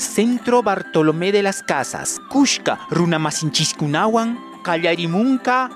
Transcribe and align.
Centro 0.00 0.62
Bartolomé 0.62 1.30
de 1.30 1.42
las 1.42 1.62
Casas, 1.62 2.22
Kushka 2.30 2.78
Runamasinchis-kunawan, 2.88 4.38
Kallarimunka, 4.64 5.68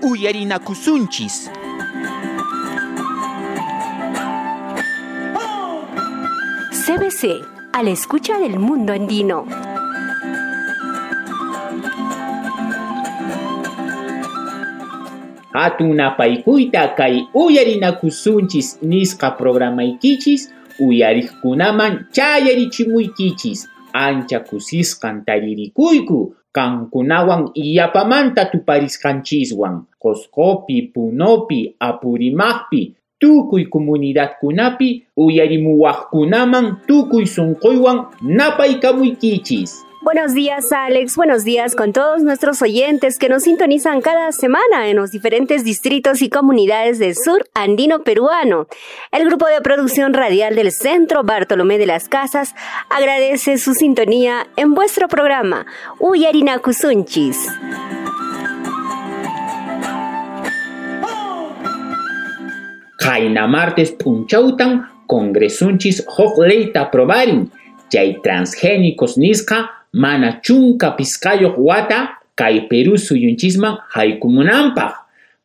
Uyarinakusunchis. 0.00 1.50
CBC, 6.72 7.44
a 7.74 7.82
la 7.82 7.90
escucha 7.90 8.38
del 8.38 8.58
mundo 8.58 8.94
andino. 8.94 9.44
Hatunapaykuyta 15.52 16.94
kay 16.94 17.28
uyarinakusunchis 17.34 18.78
nisqa 18.80 19.36
programaykichis 19.36 20.55
uyariqkunaman 20.80 22.06
chayarichimuykichis 22.12 23.68
ancha 23.92 24.40
kusisqan 24.40 25.24
taririkuyku 25.24 26.34
kankunawan 26.52 27.50
iyapamanta 27.54 28.44
tuparisqanchiswan. 28.52 29.84
Qosqopi, 30.02 30.82
Punopi, 30.94 31.74
Apurimaqpi 31.80 32.94
tukuy 33.20 33.64
comunidadkunapi 33.72 34.88
uyarimuwaqkunaman 35.16 36.66
tukuy 36.86 37.24
sunquywan 37.26 37.98
napaykamuykichis 38.22 39.84
Buenos 40.06 40.34
días 40.34 40.70
Alex, 40.70 41.16
buenos 41.16 41.42
días 41.42 41.74
con 41.74 41.92
todos 41.92 42.22
nuestros 42.22 42.62
oyentes 42.62 43.18
que 43.18 43.28
nos 43.28 43.42
sintonizan 43.42 44.00
cada 44.00 44.30
semana 44.30 44.88
en 44.88 44.94
los 44.94 45.10
diferentes 45.10 45.64
distritos 45.64 46.22
y 46.22 46.28
comunidades 46.28 47.00
del 47.00 47.16
sur 47.16 47.44
andino 47.54 48.04
peruano. 48.04 48.68
El 49.10 49.26
grupo 49.26 49.48
de 49.48 49.60
producción 49.62 50.14
radial 50.14 50.54
del 50.54 50.70
Centro 50.70 51.24
Bartolomé 51.24 51.76
de 51.78 51.86
las 51.86 52.08
Casas 52.08 52.54
agradece 52.88 53.58
su 53.58 53.74
sintonía 53.74 54.46
en 54.54 54.74
vuestro 54.76 55.08
programa 55.08 55.66
Uyarina 55.98 56.60
Kusunchis. 56.60 57.44
Jaina 63.00 63.48
martes 63.48 63.90
punchautan 63.90 64.88
congresunchis 65.08 66.06
probarin, 66.92 67.50
transgénicos 68.22 69.18
mana 69.96 70.40
chunka 70.44 70.90
piskayoq 70.90 71.56
wata 71.58 72.08
kay 72.36 72.68
Perú 72.68 72.98
suyunchisman 72.98 73.76
haykumunanpaq. 73.88 74.92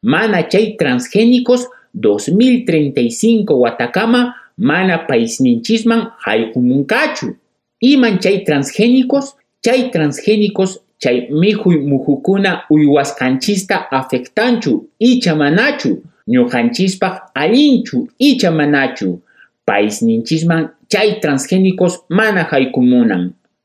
Mana 0.03 0.43
chay 0.43 0.75
transgénicos 0.75 1.67
2035 1.95 3.53
watakama 3.53 4.35
mana 4.57 4.97
paisninchisman 4.97 6.07
haykumunkachu. 6.17 7.35
Iman 7.81 8.19
chay 8.19 8.43
transgénicos, 8.43 9.35
chay 9.63 9.89
transgénicos 9.89 10.79
chay 10.99 11.27
mijuy 11.31 11.77
mujukuna 11.77 12.61
uywasqanchista 12.69 13.91
afectanchu 13.91 14.87
icha 14.99 15.35
manachu. 15.35 16.03
Ñuqanchispaq 16.27 17.31
allinchu 17.33 18.09
icha 18.19 18.51
manachu. 18.51 19.21
Paisninchisman 19.65 20.69
chay 20.89 21.19
transgénicos 21.21 21.99
mana 22.09 22.43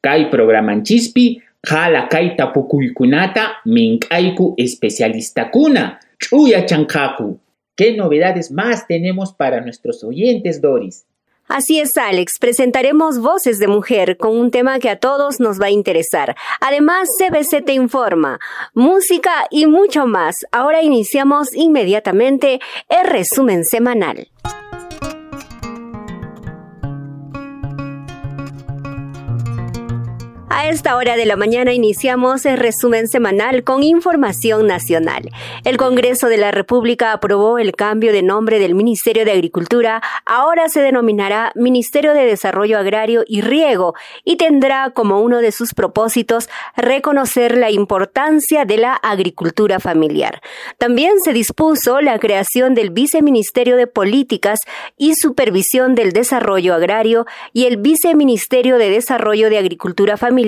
haykumunan. 0.06 0.26
Kay 0.26 0.30
programanchispi 0.30 1.42
jala 1.66 2.08
tapukuykunata 2.36 3.62
mink'ayku 3.64 4.54
especialistakuna 4.56 5.98
ch'uya 6.18 6.64
chanqaku. 6.66 7.38
¿Qué 7.76 7.96
novedades 7.96 8.50
más 8.50 8.86
tenemos 8.86 9.34
para 9.34 9.60
nuestros 9.60 10.02
oyentes, 10.02 10.60
Doris? 10.62 11.04
Así 11.48 11.78
es, 11.78 11.96
Alex. 11.96 12.38
Presentaremos 12.40 13.20
Voces 13.20 13.58
de 13.58 13.68
Mujer 13.68 14.16
con 14.16 14.36
un 14.36 14.50
tema 14.50 14.78
que 14.80 14.90
a 14.90 14.98
todos 14.98 15.38
nos 15.38 15.60
va 15.60 15.66
a 15.66 15.70
interesar. 15.70 16.34
Además, 16.60 17.08
CBC 17.18 17.64
te 17.64 17.72
informa, 17.72 18.40
música 18.74 19.46
y 19.50 19.66
mucho 19.66 20.06
más. 20.06 20.34
Ahora 20.50 20.82
iniciamos 20.82 21.54
inmediatamente 21.54 22.60
el 22.88 23.06
resumen 23.06 23.64
semanal. 23.64 24.28
A 30.58 30.70
esta 30.70 30.96
hora 30.96 31.18
de 31.18 31.26
la 31.26 31.36
mañana 31.36 31.74
iniciamos 31.74 32.46
el 32.46 32.56
resumen 32.56 33.08
semanal 33.08 33.62
con 33.62 33.82
información 33.82 34.66
nacional. 34.66 35.28
El 35.64 35.76
Congreso 35.76 36.28
de 36.28 36.38
la 36.38 36.50
República 36.50 37.12
aprobó 37.12 37.58
el 37.58 37.76
cambio 37.76 38.10
de 38.10 38.22
nombre 38.22 38.58
del 38.58 38.74
Ministerio 38.74 39.26
de 39.26 39.32
Agricultura. 39.32 40.00
Ahora 40.24 40.70
se 40.70 40.80
denominará 40.80 41.52
Ministerio 41.56 42.14
de 42.14 42.24
Desarrollo 42.24 42.78
Agrario 42.78 43.22
y 43.26 43.42
Riego 43.42 43.92
y 44.24 44.36
tendrá 44.36 44.92
como 44.94 45.20
uno 45.20 45.40
de 45.40 45.52
sus 45.52 45.74
propósitos 45.74 46.48
reconocer 46.74 47.58
la 47.58 47.70
importancia 47.70 48.64
de 48.64 48.78
la 48.78 48.94
agricultura 48.94 49.78
familiar. 49.78 50.40
También 50.78 51.20
se 51.22 51.34
dispuso 51.34 52.00
la 52.00 52.18
creación 52.18 52.74
del 52.74 52.88
Viceministerio 52.88 53.76
de 53.76 53.88
Políticas 53.88 54.60
y 54.96 55.16
Supervisión 55.16 55.94
del 55.94 56.14
Desarrollo 56.14 56.72
Agrario 56.72 57.26
y 57.52 57.66
el 57.66 57.76
Viceministerio 57.76 58.78
de 58.78 58.88
Desarrollo 58.88 59.50
de 59.50 59.58
Agricultura 59.58 60.16
Familiar 60.16 60.45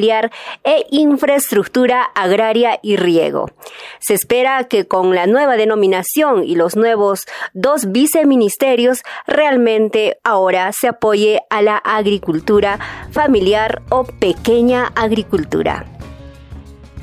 e 0.64 0.86
infraestructura 0.90 2.02
agraria 2.14 2.78
y 2.82 2.96
riego. 2.96 3.50
Se 3.98 4.14
espera 4.14 4.64
que 4.64 4.86
con 4.86 5.14
la 5.14 5.26
nueva 5.26 5.56
denominación 5.56 6.44
y 6.44 6.54
los 6.54 6.76
nuevos 6.76 7.26
dos 7.54 7.92
viceministerios 7.92 9.02
realmente 9.26 10.18
ahora 10.24 10.72
se 10.72 10.88
apoye 10.88 11.40
a 11.50 11.62
la 11.62 11.76
agricultura 11.76 12.78
familiar 13.10 13.82
o 13.90 14.04
pequeña 14.04 14.92
agricultura. 14.94 15.86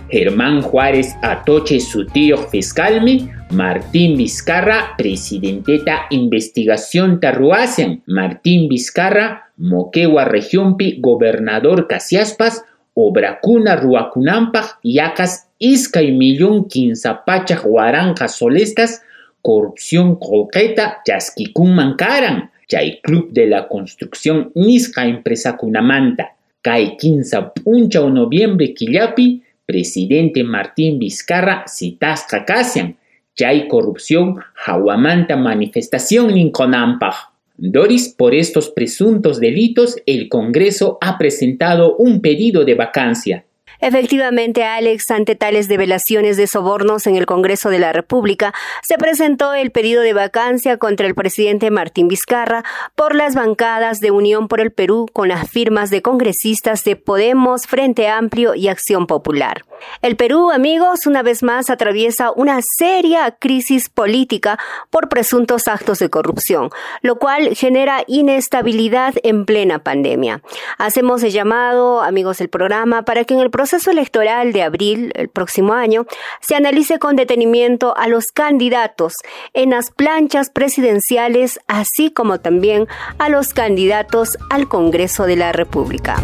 Germán 0.09 0.61
Juárez 0.61 1.15
Atoche 1.21 1.79
su 1.79 2.05
tío 2.05 2.37
fiscalme, 2.37 3.33
Martín 3.51 4.17
Vizcarra, 4.17 4.93
presidenteta 4.97 6.05
investigación 6.09 7.19
Tarruacian, 7.19 8.03
Martín 8.05 8.69
Vizcarra, 8.69 9.51
Moquegua 9.57 10.25
Regionpi, 10.25 10.99
gobernador 11.01 11.87
Casiaspas, 11.87 12.63
obrakuna 12.95 13.75
ruakunampaq 13.75 14.79
yakas 14.83 15.47
iskay 15.59 16.11
millón 16.11 16.65
kinsapachaq 16.71 17.67
waranqa 17.67 18.27
solestas 18.27 19.03
corrupción 19.41 20.15
colqueta 20.15 21.03
chaskikunman 21.05 21.95
karan 21.97 22.49
chay 22.67 22.99
club 23.03 23.31
de 23.31 23.45
la 23.47 23.67
construcción 23.67 24.51
nisqa 24.55 25.05
empresakunamanta 25.05 26.33
kay 26.63 26.97
kinsa 26.97 27.53
o 27.65 28.09
noviembre 28.09 28.73
killapi 28.73 29.43
presidente 29.65 30.43
Martín 30.43 30.97
Vizcarra 30.97 31.65
citasqa 31.67 32.45
kasyan 32.45 32.95
chay 33.35 33.67
corrupción 33.67 34.39
hawamanta 34.55 35.35
manifestación 35.35 36.33
ninkonampaq 36.33 37.34
Doris, 37.57 38.09
por 38.09 38.35
estos 38.35 38.69
presuntos 38.69 39.39
delitos, 39.39 39.95
el 40.05 40.27
Congreso 40.27 40.97
ha 41.01 41.17
presentado 41.17 41.95
un 41.95 42.21
pedido 42.21 42.65
de 42.65 42.75
vacancia. 42.75 43.45
Efectivamente, 43.79 44.63
Alex, 44.63 45.11
ante 45.11 45.35
tales 45.35 45.67
develaciones 45.67 46.37
de 46.37 46.47
sobornos 46.47 47.07
en 47.07 47.15
el 47.15 47.25
Congreso 47.25 47.69
de 47.69 47.79
la 47.79 47.93
República, 47.93 48.53
se 48.83 48.97
presentó 48.97 49.53
el 49.53 49.71
pedido 49.71 50.01
de 50.01 50.13
vacancia 50.13 50.77
contra 50.77 51.07
el 51.07 51.15
presidente 51.15 51.71
Martín 51.71 52.07
Vizcarra 52.07 52.63
por 52.95 53.15
las 53.15 53.35
bancadas 53.35 53.99
de 53.99 54.11
Unión 54.11 54.47
por 54.47 54.61
el 54.61 54.71
Perú 54.71 55.07
con 55.11 55.27
las 55.27 55.49
firmas 55.49 55.89
de 55.89 56.01
congresistas 56.01 56.83
de 56.83 56.95
Podemos, 56.95 57.67
Frente 57.67 58.07
Amplio 58.07 58.55
y 58.55 58.67
Acción 58.67 59.07
Popular. 59.07 59.65
El 60.01 60.15
Perú, 60.15 60.51
amigos, 60.51 61.05
una 61.05 61.21
vez 61.21 61.43
más 61.43 61.69
atraviesa 61.69 62.31
una 62.31 62.59
seria 62.77 63.31
crisis 63.31 63.89
política 63.89 64.57
por 64.89 65.09
presuntos 65.09 65.67
actos 65.67 65.99
de 65.99 66.09
corrupción, 66.09 66.69
lo 67.01 67.17
cual 67.17 67.55
genera 67.55 68.03
inestabilidad 68.07 69.15
en 69.23 69.45
plena 69.45 69.79
pandemia. 69.79 70.41
Hacemos 70.77 71.23
el 71.23 71.31
llamado, 71.31 72.01
amigos 72.01 72.37
del 72.37 72.49
programa, 72.49 73.03
para 73.03 73.25
que 73.25 73.33
en 73.33 73.41
el 73.41 73.49
proceso 73.65 73.89
electoral 73.89 74.53
de 74.53 74.61
abril, 74.61 75.11
el 75.15 75.27
próximo 75.27 75.73
año, 75.73 76.05
se 76.39 76.53
analice 76.53 76.99
con 76.99 77.15
detenimiento 77.15 77.97
a 77.97 78.07
los 78.07 78.27
candidatos 78.27 79.15
en 79.55 79.71
las 79.71 79.89
planchas 79.89 80.51
presidenciales, 80.51 81.59
así 81.65 82.11
como 82.11 82.39
también 82.39 82.87
a 83.17 83.27
los 83.29 83.55
candidatos 83.55 84.37
al 84.51 84.67
Congreso 84.67 85.25
de 85.25 85.37
la 85.37 85.51
República. 85.51 86.17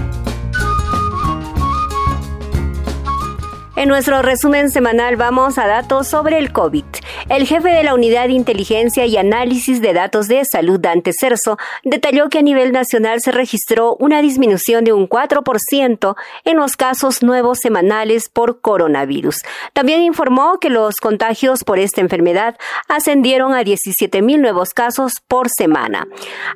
En 3.78 3.88
nuestro 3.88 4.22
resumen 4.22 4.70
semanal 4.70 5.16
vamos 5.16 5.58
a 5.58 5.66
datos 5.66 6.06
sobre 6.06 6.38
el 6.38 6.52
COVID. 6.52 6.84
El 7.30 7.48
jefe 7.48 7.70
de 7.70 7.84
la 7.84 7.94
Unidad 7.94 8.28
de 8.28 8.34
Inteligencia 8.34 9.06
y 9.06 9.16
Análisis 9.16 9.82
de 9.82 9.94
Datos 9.94 10.28
de 10.28 10.44
Salud, 10.44 10.78
Dante 10.78 11.14
Cerso, 11.14 11.58
detalló 11.84 12.28
que 12.28 12.40
a 12.40 12.42
nivel 12.42 12.74
nacional 12.74 13.22
se 13.22 13.32
registró 13.32 13.96
una 13.96 14.22
disminución 14.22 14.84
de 14.84 14.92
un 14.92 15.08
4% 15.08 16.16
en 16.44 16.58
los 16.58 16.76
casos 16.76 17.24
nuevos 17.24 17.60
semanales 17.60 18.28
por 18.28 18.60
coronavirus. 18.60 19.38
También 19.72 20.02
informó 20.02 20.60
que 20.60 20.70
los 20.70 20.98
contagios 20.98 21.64
por 21.64 21.80
esta 21.80 22.02
enfermedad 22.02 22.58
ascendieron 22.90 23.54
a 23.54 23.64
17 23.64 24.22
mil 24.22 24.42
nuevos 24.42 24.74
casos 24.74 25.14
por 25.30 25.50
semana. 25.50 26.08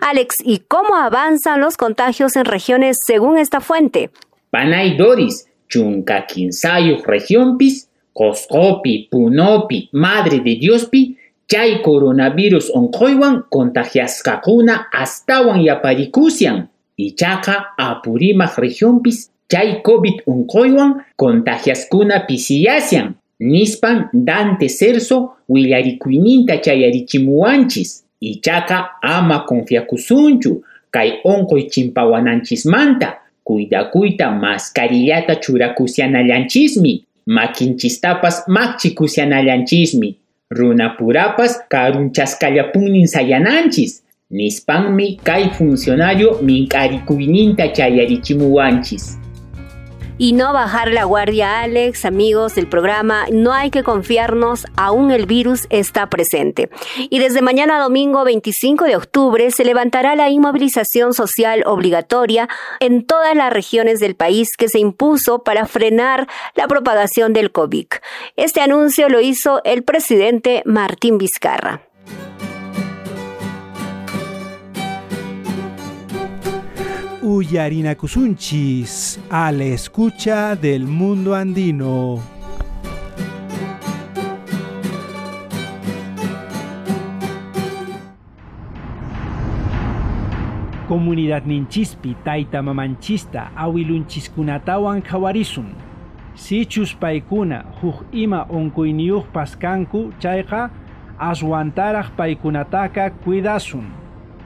Alex, 0.02 0.36
¿y 0.44 0.60
cómo 0.60 0.96
avanzan 0.96 1.62
los 1.62 1.78
contagios 1.78 2.36
en 2.36 2.44
regiones 2.44 2.98
según 3.06 3.38
esta 3.38 3.62
fuente? 3.62 4.10
Panay 4.52 4.98
Doris, 4.98 5.48
Chunca 5.70 6.26
regionpis, 7.06 7.88
Coscopi, 8.14 9.08
Punopi, 9.12 9.90
Madre 9.92 10.40
de 10.40 10.56
Diospi, 10.56 11.18
chay 11.48 11.82
coronavirus 11.84 12.72
onkoiwan 12.74 13.44
contagiaskakuna 13.50 14.92
astawan 14.92 15.62
yaparikusian. 15.62 16.68
Ichaqa 16.98 17.76
apurimaq 17.78 18.58
regionpis 18.58 19.30
chay 19.50 19.82
COVID 19.84 20.22
unqoywan 20.26 21.04
contagiaskuna 21.18 22.20
pisiyasian. 22.20 23.14
Nispan 23.40 24.10
Dante 24.14 24.70
Cerso 24.70 25.32
willarikuyninta 25.50 26.58
chayarichimuwanchis. 26.58 28.04
Ichaqa 28.22 28.90
ama 29.02 29.40
confiakusunchu 29.40 30.64
kay 30.92 31.20
onqoy 31.24 31.68
chimpawananchis-manta. 33.46 33.46
Cuidakuyta 33.46 34.32
mascarillata 34.32 35.36
churakusianallanchismi. 35.36 37.04
Makinchistapas 37.28 38.48
makchikusianallanchismi. 38.48 40.16
Runapurapas 40.52 41.60
karunchaskallapunnin 41.70 43.08
sayananchis. 43.08 44.04
Nispanmi 44.32 45.20
kay 45.24 45.50
funcionario 45.50 46.40
mink'arikuyninta 46.42 47.68
chayarichimuwanchis. 47.68 49.25
Y 50.18 50.32
no 50.32 50.54
bajar 50.54 50.94
la 50.94 51.04
guardia, 51.04 51.60
Alex, 51.60 52.06
amigos 52.06 52.56
del 52.56 52.68
programa, 52.68 53.26
no 53.34 53.52
hay 53.52 53.70
que 53.70 53.84
confiarnos, 53.84 54.66
aún 54.78 55.12
el 55.12 55.26
virus 55.26 55.68
está 55.70 56.10
presente. 56.10 56.70
Y 57.10 57.20
desde 57.20 57.42
mañana 57.42 57.82
domingo 57.82 58.24
25 58.24 58.86
de 58.86 58.96
octubre 58.96 59.52
se 59.52 59.66
levantará 59.66 60.16
la 60.16 60.30
inmovilización 60.30 61.14
social 61.14 61.64
obligatoria 61.66 62.48
en 62.80 63.06
todas 63.06 63.36
las 63.36 63.52
regiones 63.52 64.00
del 64.00 64.16
país 64.16 64.52
que 64.58 64.70
se 64.70 64.80
impuso 64.80 65.44
para 65.44 65.66
frenar 65.66 66.30
la 66.56 66.68
propagación 66.68 67.34
del 67.34 67.52
COVID. 67.52 67.88
Este 68.38 68.62
anuncio 68.62 69.10
lo 69.10 69.20
hizo 69.20 69.62
el 69.66 69.84
presidente 69.84 70.64
Martín 70.66 71.18
Vizcarra. 71.18 71.82
Uyarinacusunchis 77.26 79.20
a 79.32 79.52
la 79.52 79.64
escucha 79.64 80.56
del 80.56 80.86
mundo 80.86 81.34
andino. 81.34 82.20
Comunidad 90.88 91.46
Ninchispi, 91.46 92.16
Taita 92.24 92.62
Mamanchista, 92.62 93.52
Awilunchiskunatawan 93.56 95.02
Hawarisun. 95.02 95.74
Sichus 96.36 96.94
paikuna, 96.94 97.66
huj 97.82 98.06
ima 98.12 98.46
onkuiniyuq 98.50 99.26
paskanku, 99.34 100.14
aswantaraq 101.18 102.12
paikunataka 102.16 103.10
cuidasun. 103.10 104.06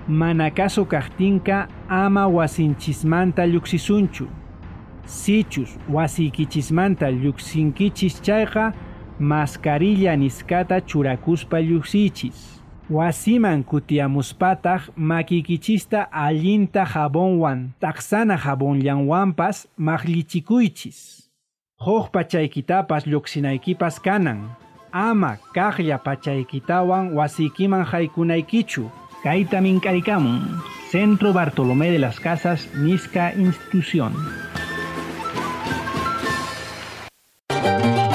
manakaso 0.09 0.85
kajtinka 0.85 1.67
ama 1.89 2.27
wasinchismanta 2.27 3.45
lluksisunchu. 3.47 4.27
Sichus 5.05 5.79
wasikichismanta 5.89 7.11
lluqsinkichis 7.11 8.21
chayqa 8.21 8.73
mascarilla 9.19 10.15
niskata 10.15 10.81
churakuspa 10.81 11.59
lluksichis. 11.61 12.61
Wasiman 12.89 13.63
kutiamuspataq 13.63 14.81
makikichista 14.95 16.07
allinta 16.11 16.85
jabonwan 16.93 17.69
taqsana 17.79 18.37
jabonllanwanpas 18.37 19.67
maqllichikuychis. 19.77 21.29
Huk 21.85 22.11
pachaykitapas 22.11 23.05
lluqsinaykipas 23.05 23.99
kanan. 23.99 24.49
Ama 24.91 25.37
kaqlla 25.53 25.97
pachaykitawan 25.97 27.13
wasikiman 27.13 27.85
haykunaykichu. 27.85 28.91
Kaita 29.23 29.61
Mincaricam, 29.61 30.25
Centro 30.91 31.33
Bartolomé 31.33 31.91
de 31.91 31.99
las 31.99 32.19
Casas, 32.19 32.67
Nisca 32.75 33.33
Institución. 33.35 34.13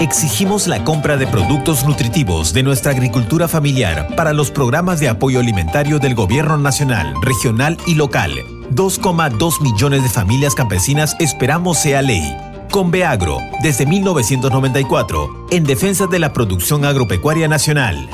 Exigimos 0.01 0.67
la 0.67 0.83
compra 0.83 1.17
de 1.17 1.29
productos 1.29 1.87
nutritivos 1.87 2.53
de 2.53 2.65
nuestra 2.65 2.91
agricultura 2.91 3.47
familiar 3.47 4.09
para 4.17 4.33
los 4.33 4.51
programas 4.51 4.99
de 4.99 5.09
apoyo 5.09 5.39
alimentario 5.39 6.01
del 6.01 6.17
Gobierno 6.17 6.59
Nacional, 6.59 7.15
Regional 7.23 7.79
y 7.87 7.95
Local. 7.95 8.33
2,2 8.73 9.63
millones 9.63 10.03
de 10.03 10.09
familias 10.09 10.57
campesinas 10.57 11.17
esperamos 11.21 11.79
sea 11.79 12.03
ley. 12.03 12.37
Con 12.73 12.91
Beagro, 12.91 13.39
desde 13.63 13.87
1994, 13.87 15.47
en 15.53 15.63
defensa 15.63 16.09
de 16.09 16.19
la 16.19 16.33
producción 16.33 16.85
agropecuaria 16.85 17.47
nacional. 17.47 18.09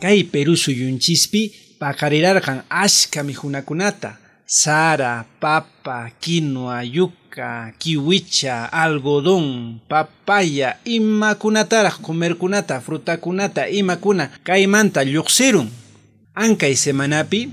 Kai 0.00 0.24
Perú 0.24 0.54
Suyunchispi 0.54 1.67
paqarirarqan 1.78 2.62
ashka 2.70 3.22
mihunakunata 3.22 4.16
sara, 4.48 5.24
papa, 5.40 6.10
quinoa, 6.20 6.82
yuca, 6.82 7.72
kiwicha, 7.78 8.64
algodón, 8.72 9.80
papaya, 9.88 10.78
imakunataraq 10.84 12.00
comerkunata, 12.00 12.80
frutakunata, 12.80 13.68
imakuna 13.68 14.30
kaymanta 14.42 15.04
lluqsirun. 15.04 15.68
Ankay 16.34 16.74
semanapi, 16.76 17.50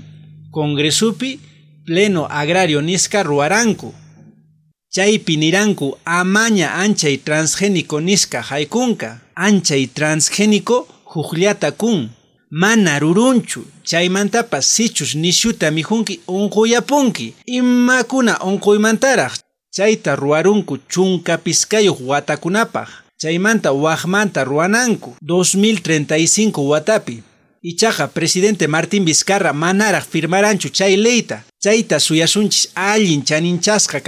congresupi, 0.50 1.38
pleno 1.84 2.26
agrario 2.30 2.80
nisca 2.80 3.22
ruaranku. 3.22 3.92
Chaypi 4.88 5.36
niranku 5.36 5.98
amaña 6.04 6.74
anchay 6.80 7.18
transgénico 7.18 8.00
nisca 8.00 8.40
haikunka, 8.40 9.20
anchay 9.34 9.86
transgénico 9.86 10.88
jujliata 11.04 11.72
kun 11.72 12.08
mana 12.50 12.98
rurunchu 12.98 13.64
chaymantapas 13.84 14.66
sichus 14.74 15.14
nishuta 15.14 15.70
mijunki 15.70 16.20
unquyapunki 16.28 17.34
imakuna 17.46 18.38
unquymantaraq 18.38 19.32
chayta 19.70 20.16
ruwarunku 20.16 20.78
chunka 20.88 21.38
piskayuq 21.38 21.98
watakunapaq 22.08 22.88
chaymanta 23.18 23.72
waqmanta 23.72 24.44
ruwananku 24.44 25.16
2035 25.24 26.68
watapi. 26.68 27.22
Ichaqa 27.62 28.06
presidente 28.08 28.68
Martín 28.68 29.04
Vizcarra 29.04 29.52
manaraq 29.52 30.04
firmaranchu 30.04 30.68
chay 30.68 30.96
leyta 30.96 31.42
chayta 31.62 31.98
suyasunchis 31.98 32.68
allin 32.74 33.24
chaninchasqa 33.24 34.00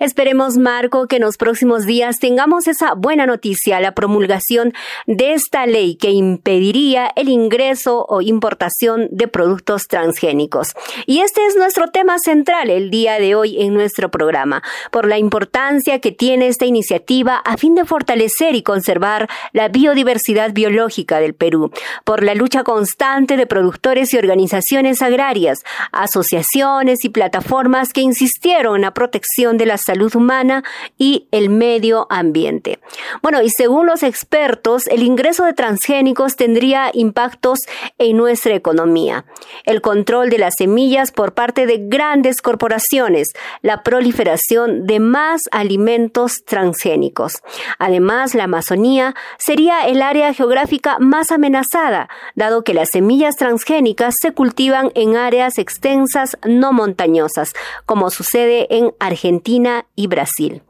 Esperemos, 0.00 0.56
Marco, 0.56 1.06
que 1.06 1.16
en 1.16 1.22
los 1.22 1.36
próximos 1.36 1.84
días 1.84 2.18
tengamos 2.20 2.66
esa 2.66 2.94
buena 2.94 3.26
noticia, 3.26 3.80
la 3.80 3.94
promulgación 3.94 4.72
de 5.06 5.34
esta 5.34 5.66
ley 5.66 5.96
que 5.96 6.08
impediría 6.08 7.12
el 7.16 7.28
ingreso 7.28 8.06
o 8.08 8.22
importación 8.22 9.08
de 9.10 9.28
productos 9.28 9.88
transgénicos. 9.88 10.72
Y 11.04 11.20
este 11.20 11.44
es 11.44 11.54
nuestro 11.54 11.88
tema 11.88 12.18
central 12.18 12.70
el 12.70 12.90
día 12.90 13.18
de 13.18 13.34
hoy 13.34 13.60
en 13.60 13.74
nuestro 13.74 14.10
programa, 14.10 14.62
por 14.90 15.06
la 15.06 15.18
importancia 15.18 15.98
que 15.98 16.12
tiene 16.12 16.48
esta 16.48 16.64
iniciativa 16.64 17.36
a 17.36 17.58
fin 17.58 17.74
de 17.74 17.84
fortalecer 17.84 18.54
y 18.54 18.62
conservar 18.62 19.28
la 19.52 19.68
biodiversidad 19.68 20.54
biológica 20.54 21.20
del 21.20 21.34
Perú, 21.34 21.72
por 22.04 22.22
la 22.22 22.34
lucha 22.34 22.64
constante 22.64 23.36
de 23.36 23.46
productores 23.46 24.14
y 24.14 24.16
organizaciones 24.16 25.02
agrarias, 25.02 25.62
asociaciones 25.92 27.04
y 27.04 27.10
plataformas 27.10 27.92
que 27.92 28.00
insistieron 28.00 28.76
en 28.76 28.82
la 28.82 28.94
protección 28.94 29.58
de 29.58 29.66
las 29.66 29.89
salud 29.90 30.14
humana 30.14 30.62
y 30.98 31.26
el 31.32 31.50
medio 31.50 32.06
ambiente. 32.10 32.78
Bueno, 33.22 33.42
y 33.42 33.50
según 33.50 33.86
los 33.86 34.04
expertos, 34.04 34.86
el 34.86 35.02
ingreso 35.02 35.44
de 35.44 35.52
transgénicos 35.52 36.36
tendría 36.36 36.92
impactos 36.94 37.58
en 37.98 38.16
nuestra 38.16 38.54
economía. 38.54 39.24
El 39.64 39.80
control 39.80 40.30
de 40.30 40.38
las 40.38 40.54
semillas 40.58 41.10
por 41.10 41.34
parte 41.34 41.66
de 41.66 41.78
grandes 41.88 42.40
corporaciones, 42.40 43.32
la 43.62 43.82
proliferación 43.82 44.86
de 44.86 45.00
más 45.00 45.42
alimentos 45.50 46.44
transgénicos. 46.44 47.42
Además, 47.80 48.36
la 48.36 48.44
Amazonía 48.44 49.16
sería 49.38 49.88
el 49.88 50.02
área 50.02 50.32
geográfica 50.32 50.98
más 51.00 51.32
amenazada, 51.32 52.08
dado 52.36 52.62
que 52.62 52.74
las 52.74 52.90
semillas 52.90 53.34
transgénicas 53.34 54.14
se 54.20 54.30
cultivan 54.30 54.92
en 54.94 55.16
áreas 55.16 55.58
extensas 55.58 56.36
no 56.44 56.72
montañosas, 56.72 57.54
como 57.86 58.10
sucede 58.10 58.68
en 58.70 58.94
Argentina 59.00 59.79
Y 59.94 60.06
Brasil. 60.06 60.62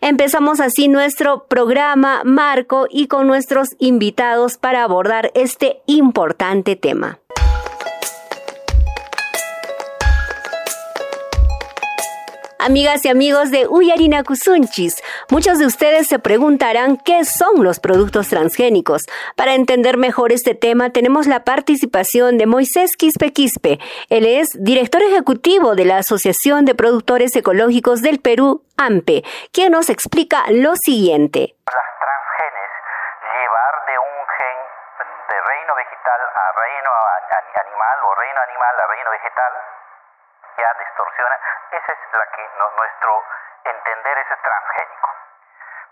Empezamos 0.00 0.60
así 0.60 0.88
nuestro 0.88 1.46
programa 1.46 2.22
Marco 2.24 2.86
y 2.90 3.06
con 3.06 3.26
nuestros 3.26 3.68
invitados 3.78 4.58
para 4.58 4.84
abordar 4.84 5.30
este 5.34 5.82
importante 5.86 6.76
tema. 6.76 7.21
Amigas 12.64 13.04
y 13.04 13.08
amigos 13.08 13.50
de 13.50 13.66
Uyarina 13.66 14.22
Kusunchis, 14.22 15.02
muchos 15.30 15.58
de 15.58 15.66
ustedes 15.66 16.06
se 16.06 16.20
preguntarán 16.20 16.96
qué 16.96 17.24
son 17.24 17.64
los 17.64 17.80
productos 17.80 18.28
transgénicos. 18.28 19.02
Para 19.34 19.54
entender 19.54 19.96
mejor 19.96 20.30
este 20.30 20.54
tema 20.54 20.90
tenemos 20.90 21.26
la 21.26 21.42
participación 21.42 22.38
de 22.38 22.46
Moisés 22.46 22.96
Quispe 22.96 23.32
Quispe. 23.32 23.80
Él 24.10 24.24
es 24.26 24.46
director 24.54 25.02
ejecutivo 25.02 25.74
de 25.74 25.86
la 25.86 25.98
Asociación 25.98 26.64
de 26.64 26.76
Productores 26.76 27.34
Ecológicos 27.34 28.00
del 28.00 28.20
Perú, 28.20 28.62
AMPE, 28.78 29.24
quien 29.52 29.72
nos 29.72 29.90
explica 29.90 30.44
lo 30.50 30.76
siguiente. 30.76 31.56
Las 31.66 31.90
transgenes, 31.98 32.70
llevar 33.26 33.74
de 33.90 33.98
un 33.98 34.16
gen 34.38 34.58
de 35.34 35.38
reino 35.50 35.74
vegetal 35.74 36.20
a 36.30 36.44
reino 36.62 36.90
animal 37.58 37.96
o 38.06 38.14
reino 38.22 38.40
animal 38.40 38.74
a 38.78 38.86
reino 38.86 39.10
vegetal, 39.10 39.52
ya 40.62 40.72
distorsiona, 40.78 41.36
esa 41.72 41.92
es 41.92 41.98
la 42.12 42.26
que 42.26 42.50
nuestro 42.78 43.24
entender 43.64 44.18
es 44.18 44.28
transgénico. 44.40 45.10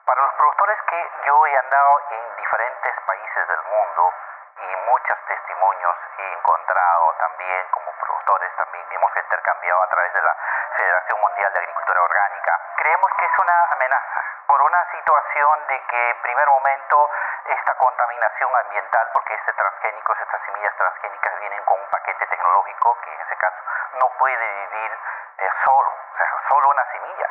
Para 0.07 0.23
los 0.23 0.33
productores 0.35 0.79
que 0.83 1.11
yo 1.27 1.47
he 1.47 1.59
andado 1.59 2.01
en 2.11 2.37
diferentes 2.37 2.95
países 3.05 3.49
del 3.49 3.63
mundo 3.65 4.15
y 4.59 4.77
muchos 4.91 5.19
testimonios 5.27 5.97
he 6.19 6.33
encontrado 6.35 7.15
también 7.19 7.67
como 7.71 7.91
productores, 7.99 8.55
también 8.57 8.87
hemos 8.91 9.17
intercambiado 9.17 9.83
a 9.83 9.89
través 9.89 10.13
de 10.15 10.23
la 10.23 10.37
Federación 10.77 11.21
Mundial 11.21 11.53
de 11.53 11.59
Agricultura 11.59 12.03
Orgánica, 12.03 12.61
creemos 12.77 13.11
que 13.19 13.27
es 13.27 13.39
una 13.43 13.73
amenaza 13.73 14.30
por 14.51 14.63
una 14.63 14.85
situación 14.91 15.67
de 15.69 15.81
que 15.87 16.11
en 16.11 16.23
primer 16.23 16.49
momento 16.49 17.09
esta 17.45 17.73
contaminación 17.77 18.51
ambiental, 18.67 19.09
porque 19.13 19.35
este 19.35 19.53
transgénicos, 19.53 20.19
estas 20.21 20.43
semillas 20.43 20.75
transgénicas 20.77 21.39
vienen 21.39 21.63
con 21.63 21.79
un 21.79 21.87
paquete 21.87 22.27
tecnológico 22.27 22.99
que 23.01 23.15
en 23.15 23.21
ese 23.21 23.37
caso 23.37 23.57
no 23.95 24.09
puede 24.19 24.67
vivir 24.67 24.99
eh, 25.39 25.51
solo, 25.65 25.91
o 25.91 26.17
sea, 26.17 26.27
solo 26.49 26.69
una 26.69 26.85
semilla, 26.91 27.27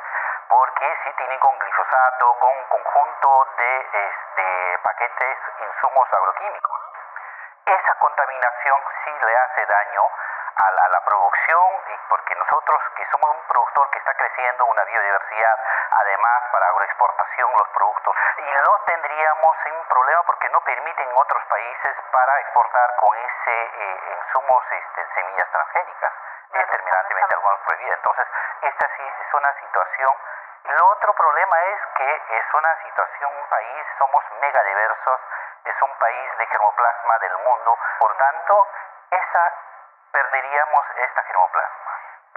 porque 0.47 0.97
si 1.03 1.13
tienen 1.15 1.39
con 1.41 1.59
glifosato, 1.59 2.39
con 2.39 2.57
un 2.57 2.63
conjunto 2.69 3.47
de 3.57 3.89
este, 3.91 4.79
paquetes, 4.81 5.37
insumos 5.59 6.07
agroquímicos. 6.13 6.79
Esa 7.65 7.95
contaminación 7.99 8.79
sí 9.03 9.11
le 9.11 9.37
hace 9.37 9.65
daño 9.65 10.05
a 10.59 10.71
la, 10.71 10.85
a 10.85 10.89
la, 10.89 11.01
producción, 11.01 11.65
y 11.87 11.97
porque 12.09 12.35
nosotros 12.35 12.81
que 12.95 13.05
somos 13.11 13.31
un 13.31 13.43
productor 13.47 13.89
que 13.91 13.99
está 13.99 14.13
creciendo, 14.13 14.65
una 14.65 14.83
biodiversidad, 14.83 15.59
además 15.91 16.43
para 16.51 16.67
agroexportación 16.67 17.51
los 17.57 17.69
productos, 17.69 18.15
y 18.37 18.51
no 18.65 18.73
tendríamos 18.85 19.57
un 19.65 19.85
problema 19.87 20.23
porque 20.23 20.49
no 20.49 20.61
permiten 20.61 21.09
otros 21.15 21.43
países 21.45 21.95
para 22.11 22.39
exportar 22.41 22.95
con 22.97 23.17
ese 23.17 23.63
eh, 23.63 24.17
insumos 24.17 24.63
este, 24.71 25.05
semillas 25.15 25.49
transgénicas 25.51 26.13
es 26.51 26.67
terminantemente 26.67 27.35
algunos 27.35 27.59
prohibida. 27.61 27.93
Entonces, 27.93 28.27
esta 28.61 28.87
sí 28.97 29.03
es 29.03 29.33
una 29.33 29.53
situación. 29.53 30.13
Y 30.65 30.71
lo 30.71 30.87
otro 30.87 31.13
problema 31.13 31.63
es 31.63 31.79
que 31.95 32.21
es 32.29 32.53
una 32.53 32.75
situación, 32.83 33.31
un 33.37 33.49
país, 33.49 33.85
somos 33.97 34.23
mega 34.41 34.63
diversos, 34.63 35.21
es 35.65 35.81
un 35.81 35.93
país 35.99 36.37
de 36.37 36.45
germoplasma 36.47 37.19
del 37.19 37.37
mundo, 37.37 37.77
por 37.99 38.15
tanto, 38.17 38.67
esa 39.11 39.53
perderíamos 40.11 40.85
esta 40.97 41.23
germoplasma 41.23 41.89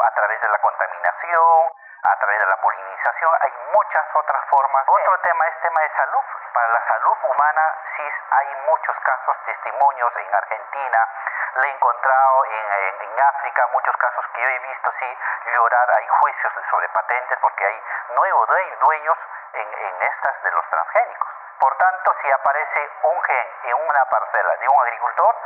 a 0.02 0.10
través 0.14 0.40
de 0.40 0.48
la 0.48 0.58
contaminación, 0.58 1.72
a 2.02 2.16
través 2.16 2.38
de 2.40 2.46
la 2.46 2.56
polinización, 2.56 3.32
hay 3.40 3.52
muchas 3.72 4.04
otras 4.14 4.44
formas. 4.50 4.84
Otro 4.88 5.18
tema 5.20 5.46
es 5.46 5.60
tema 5.60 5.80
de 5.80 5.90
salud. 5.96 6.24
Para 6.52 6.68
la 6.72 6.86
salud 6.88 7.16
humana 7.22 7.62
sí 7.96 8.10
hay 8.30 8.56
muchos 8.66 8.96
casos, 9.04 9.36
testimonios 9.46 10.12
en 10.16 10.34
Argentina, 10.34 11.08
le 11.54 11.68
he 11.68 11.72
encontrado 11.72 12.44
en, 12.46 13.02
en, 13.02 13.20
África 13.20 13.66
muchos 13.72 13.96
casos 13.98 14.24
que 14.34 14.40
yo 14.42 14.48
he 14.48 14.58
visto 14.58 14.92
sí 14.98 15.18
llorar, 15.54 15.88
hay 15.96 16.08
juicios 16.08 16.52
sobre 16.70 16.88
patentes 16.88 17.38
porque 17.40 17.64
hay 17.64 17.82
nuevos 18.16 18.48
dueños 18.80 19.16
en, 19.52 19.68
en 19.68 20.02
estas 20.02 20.42
de 20.42 20.50
los 20.50 20.68
transgénicos. 20.68 21.28
Por 21.60 21.76
tanto, 21.76 22.12
si 22.20 22.30
aparece 22.32 22.90
un 23.04 23.22
gen 23.22 23.48
en 23.64 23.88
una 23.88 24.04
parcela 24.06 24.56
de 24.56 24.68
un 24.68 24.80
agricultor, 24.80 25.36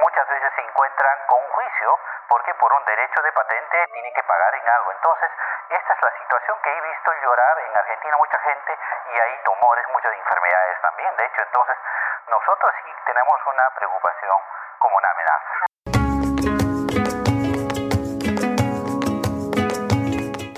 muchas 0.00 0.28
veces 0.28 0.52
se 0.54 0.62
encuentran 0.62 1.18
con 1.26 1.40
juicio 1.48 1.98
porque 2.28 2.54
por 2.54 2.72
un 2.72 2.84
derecho 2.84 3.22
de 3.22 3.32
patente 3.32 3.86
tiene 3.92 4.12
que 4.12 4.22
pagar 4.22 4.54
en 4.54 4.68
algo. 4.70 4.92
Entonces, 4.92 5.30
esta 5.68 5.92
es 5.92 6.02
la 6.02 6.18
situación 6.18 6.58
que 6.62 6.70
he 6.70 6.80
visto 6.80 7.12
llorar 7.22 7.58
en 7.60 7.76
Argentina 7.76 8.16
mucha 8.16 8.38
gente 8.38 8.78
y 9.06 9.20
hay 9.20 9.42
tumores, 9.44 9.86
muchas 9.88 10.12
enfermedades 10.12 10.80
también. 10.80 11.16
De 11.16 11.26
hecho, 11.26 11.42
entonces, 11.42 11.76
nosotros 12.28 12.72
sí 12.84 12.94
tenemos 13.06 13.46
una 13.46 13.70
preocupación 13.76 14.36
como 14.78 14.96
una 14.96 15.10
amenaza. 15.10 15.81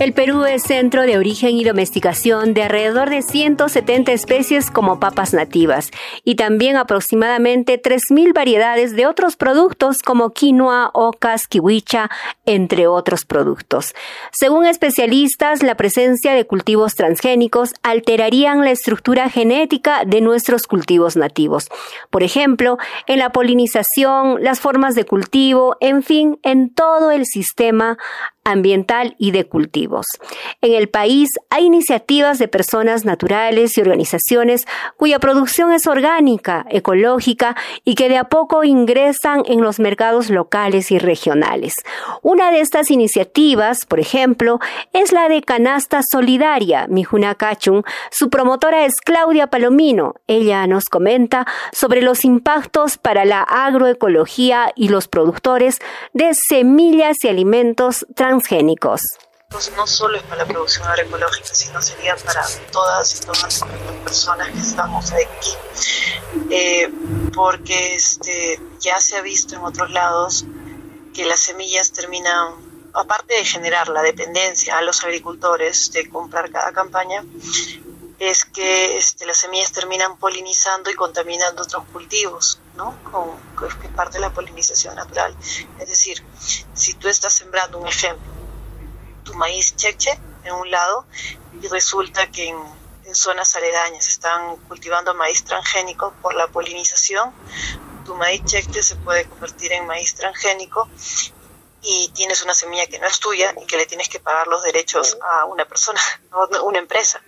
El 0.05 0.13
Perú 0.13 0.45
es 0.45 0.65
centro 0.65 1.05
de 1.05 1.17
origen 1.17 1.57
y 1.57 1.65
domesticación 1.65 2.53
de 2.53 2.65
alrededor 2.65 3.09
de 3.09 3.23
170 3.23 4.13
especies 4.13 4.71
como 4.71 5.01
papas 5.01 5.33
nativas 5.33 5.93
y 6.25 6.35
también 6.35 6.77
aproximadamente 6.77 7.81
3.000 7.81 8.35
variedades 8.35 8.95
de 8.95 9.07
otros 9.07 9.37
productos 9.37 10.03
como 10.03 10.35
quinoa, 10.35 10.91
ocas, 10.93 11.49
kiwicha, 11.49 12.11
entre 12.45 12.87
otros 12.87 13.25
productos. 13.25 13.95
Según 14.31 14.67
especialistas, 14.67 15.63
la 15.63 15.75
presencia 15.75 16.35
de 16.35 16.47
cultivos 16.47 16.97
transgénicos 16.97 17.73
alterarían 17.83 18.63
la 18.63 18.73
estructura 18.73 19.31
genética 19.31 20.05
de 20.05 20.21
nuestros 20.21 20.67
cultivos 20.67 21.17
nativos. 21.17 21.71
Por 22.11 22.23
ejemplo, 22.23 22.77
en 23.07 23.21
la 23.21 23.33
polinización, 23.33 24.45
las 24.45 24.61
formas 24.61 24.97
de 24.97 25.07
cultivo, 25.07 25.79
en 25.81 26.03
fin, 26.03 26.39
en 26.43 26.69
todo 26.69 27.11
el 27.11 27.25
sistema 27.25 27.97
ambiental 28.45 29.15
y 29.19 29.31
de 29.31 29.47
cultivos. 29.47 30.07
En 30.61 30.73
el 30.73 30.89
país 30.89 31.31
hay 31.51 31.65
iniciativas 31.65 32.39
de 32.39 32.49
personas 32.49 33.05
naturales 33.05 33.77
y 33.77 33.81
organizaciones 33.81 34.67
cuya 34.97 35.19
producción 35.19 35.73
es 35.73 35.87
orgánica, 35.87 36.67
ecológica 36.71 37.57
y 37.85 37.95
que 37.95 38.09
de 38.09 38.19
a 38.19 38.25
poco 38.25 38.65
ingresan 38.65 39.43
en 39.47 39.61
los 39.61 39.81
mercados 39.81 40.31
locales 40.31 40.91
y 40.91 40.99
regionales. 40.99 41.75
Una 42.23 42.51
de 42.51 42.61
estas 42.61 42.91
iniciativas, 42.91 43.87
por 43.87 44.01
ejemplo, 44.01 44.61
es 44.93 45.13
la 45.13 45.29
de 45.29 45.43
Canasta 45.43 46.01
Solidaria, 46.03 46.87
Mijuna 46.89 47.35
Kachun. 47.35 47.85
Su 48.11 48.31
promotora 48.31 48.85
es 48.85 48.95
Claudia 49.01 49.49
Palomino. 49.49 50.15
Ella 50.27 50.67
nos 50.67 50.87
comenta 50.87 51.47
sobre 51.73 52.03
los 52.03 52.25
impactos 52.25 52.99
para 52.99 53.25
la 53.25 53.43
agroecología 53.43 54.73
y 54.75 54.89
los 54.89 55.09
productores 55.09 55.79
de 56.13 56.33
semillas 56.49 57.23
y 57.23 57.29
alimentos 57.29 58.07
transgénicos. 58.35 59.01
Pues 59.51 59.71
no 59.77 59.87
solo 59.87 60.17
es 60.17 60.23
para 60.25 60.45
la 60.45 60.47
producción 60.47 60.87
agroecológica, 60.89 61.55
sino 61.55 61.81
sería 61.81 62.17
para 62.17 62.45
todas 62.73 63.17
y 63.17 63.25
todas 63.25 63.43
las 63.43 63.63
personas 64.03 64.51
que 64.51 64.59
estamos 64.59 65.13
aquí. 65.13 65.51
Eh, 66.51 66.91
porque 67.33 67.95
este, 67.95 68.61
ya 68.81 69.01
se 69.01 69.17
ha 69.17 69.23
visto 69.23 69.55
en 69.55 69.63
otros 69.63 69.91
lados 69.91 70.45
que 71.15 71.25
las 71.25 71.39
semillas 71.39 71.93
terminan, 71.93 72.55
aparte 72.93 73.35
de 73.35 73.45
generar 73.45 73.89
la 73.89 74.03
dependencia 74.03 74.79
a 74.79 74.83
los 74.83 75.05
agricultores 75.05 75.93
de 75.93 76.09
comprar 76.09 76.51
cada 76.51 76.73
campaña, 76.73 77.25
es 78.19 78.45
que 78.45 78.97
este, 78.97 79.27
las 79.27 79.37
semillas 79.37 79.71
terminan 79.71 80.17
polinizando 80.17 80.91
y 80.91 80.95
contaminando 80.95 81.63
otros 81.63 81.85
cultivos, 81.93 82.59
¿no? 82.77 82.97
Que 83.59 83.67
es 83.67 83.93
parte 83.93 84.19
de 84.19 84.21
la 84.21 84.33
polinización 84.33 84.95
natural. 84.97 85.37
Es 85.79 85.89
decir, 85.89 86.23
si 86.75 86.95
tú 86.95 87.09
estás 87.09 87.33
sembrando 87.33 87.79
un 87.79 87.87
ejemplo, 87.87 88.33
tu 89.25 89.35
maíz 89.35 89.77
cheche 89.77 90.19
en 90.45 90.55
un 90.55 90.71
lado 90.71 91.07
y 91.61 91.67
resulta 91.69 92.31
que 92.31 92.49
en, 92.49 92.57
en 93.05 93.15
zonas 93.15 93.55
aledañas 93.57 94.09
están 94.09 94.57
cultivando 94.69 95.15
maíz 95.15 95.45
transgénico 95.45 96.13
por 96.21 96.35
la 96.35 96.49
polinización, 96.49 97.33
tu 98.05 98.15
maíz 98.15 98.45
cheche 98.45 98.83
se 98.83 98.97
puede 98.97 99.25
convertir 99.27 99.73
en 99.73 99.87
maíz 99.87 100.15
transgénico 100.15 100.89
y 101.83 102.09
tienes 102.15 102.43
una 102.43 102.55
semilla 102.55 102.87
que 102.87 102.99
no 102.99 103.07
es 103.07 103.19
tuya 103.21 103.55
y 103.61 103.67
que 103.67 103.77
le 103.77 103.87
tienes 103.87 104.09
que 104.09 104.21
pagar 104.21 104.47
los 104.47 104.63
derechos 104.63 105.19
a 105.23 105.45
una 105.45 105.67
persona, 105.67 106.01
a 106.31 106.63
una 106.63 106.79
empresa, 106.79 107.23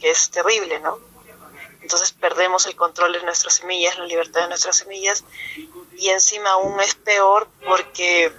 que 0.00 0.10
es 0.10 0.30
terrible, 0.30 0.80
¿no? 0.80 1.11
Entonces 1.92 2.16
perdemos 2.18 2.64
el 2.64 2.74
control 2.74 3.12
de 3.12 3.22
nuestras 3.22 3.56
semillas, 3.56 3.98
la 3.98 4.06
libertad 4.06 4.40
de 4.40 4.48
nuestras 4.48 4.76
semillas 4.76 5.24
y 5.94 6.08
encima 6.08 6.52
aún 6.52 6.80
es 6.80 6.94
peor 6.94 7.46
porque 7.66 8.32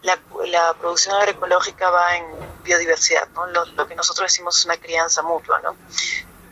la, 0.00 0.18
la 0.46 0.72
producción 0.72 1.14
agroecológica 1.14 1.90
va 1.90 2.16
en 2.16 2.24
biodiversidad, 2.62 3.28
¿no? 3.34 3.44
Lo, 3.48 3.66
lo, 3.66 3.86
que 3.86 3.94
nosotros 3.94 4.30
decimos 4.30 4.58
es 4.58 4.64
una 4.64 4.78
crianza 4.78 5.20
mutua, 5.20 5.60
¿no? 5.60 5.76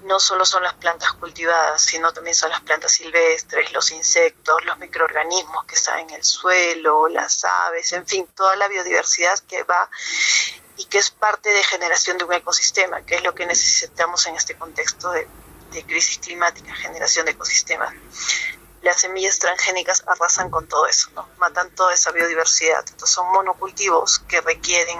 No 0.04 0.21
solo 0.21 0.45
son 0.45 0.62
las 0.62 0.75
plantas 0.75 1.14
cultivadas, 1.14 1.81
sino 1.81 2.12
también 2.12 2.35
son 2.35 2.50
las 2.50 2.61
plantas 2.61 2.92
silvestres, 2.92 3.73
los 3.73 3.90
insectos, 3.90 4.62
los 4.66 4.76
microorganismos 4.76 5.64
que 5.64 5.76
están 5.76 6.00
en 6.00 6.11
el 6.11 6.25
suelo, 6.25 7.09
las 7.09 7.42
aves, 7.42 7.90
en 7.95 8.07
fin, 8.07 8.28
toda 8.37 8.54
la 8.57 8.69
biodiversidad 8.69 9.38
que 9.49 9.62
va 9.62 9.88
y 10.76 10.85
que 10.85 10.99
es 10.99 11.11
parte 11.11 11.49
de 11.49 11.64
generación 11.64 12.19
de 12.19 12.25
un 12.25 12.35
ecosistema, 12.35 13.00
que 13.00 13.14
es 13.14 13.23
lo 13.23 13.35
que 13.35 13.47
necesitamos 13.47 14.26
en 14.26 14.37
este 14.37 14.59
contexto 14.59 15.11
de, 15.12 15.26
de 15.73 15.85
crisis 15.85 16.19
climática, 16.19 16.75
generación 16.75 17.26
de 17.26 17.33
ecosistemas. 17.33 17.93
Las 18.83 19.00
semillas 19.00 19.38
transgénicas 19.38 20.02
arrasan 20.07 20.50
con 20.50 20.67
todo 20.67 20.87
eso, 20.87 21.09
¿no? 21.14 21.29
matan 21.38 21.71
toda 21.71 21.95
esa 21.95 22.11
biodiversidad. 22.11 22.81
Entonces 22.81 23.11
son 23.11 23.31
monocultivos 23.33 24.19
que 24.29 24.41
requieren 24.41 24.99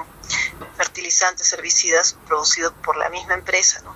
fertilizantes, 0.76 1.52
herbicidas 1.52 2.17
producidos 2.26 2.73
por 2.85 2.97
la 2.97 3.09
misma 3.09 3.35
empresa. 3.35 3.81
¿no? 3.83 3.95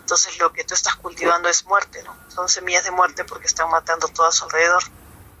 Entonces 0.00 0.38
lo 0.38 0.52
que 0.52 0.64
tú 0.64 0.74
estás 0.74 0.94
cultivando 0.94 1.48
es 1.48 1.64
muerte, 1.64 2.02
¿no? 2.04 2.16
son 2.28 2.48
semillas 2.48 2.84
de 2.84 2.92
muerte 2.92 3.24
porque 3.24 3.46
están 3.46 3.68
matando 3.70 4.06
todo 4.08 4.26
a 4.26 4.32
su 4.32 4.44
alrededor. 4.44 4.82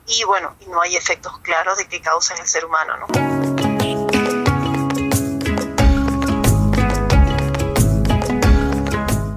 Y 0.08 0.24
bueno, 0.24 0.56
y 0.60 0.66
no 0.66 0.80
hay 0.80 0.96
efectos 0.96 1.38
claros 1.40 1.78
de 1.78 1.88
qué 1.88 2.00
causa 2.00 2.34
en 2.34 2.40
el 2.40 2.48
ser 2.48 2.64
humano. 2.64 2.96
¿no? 2.96 3.65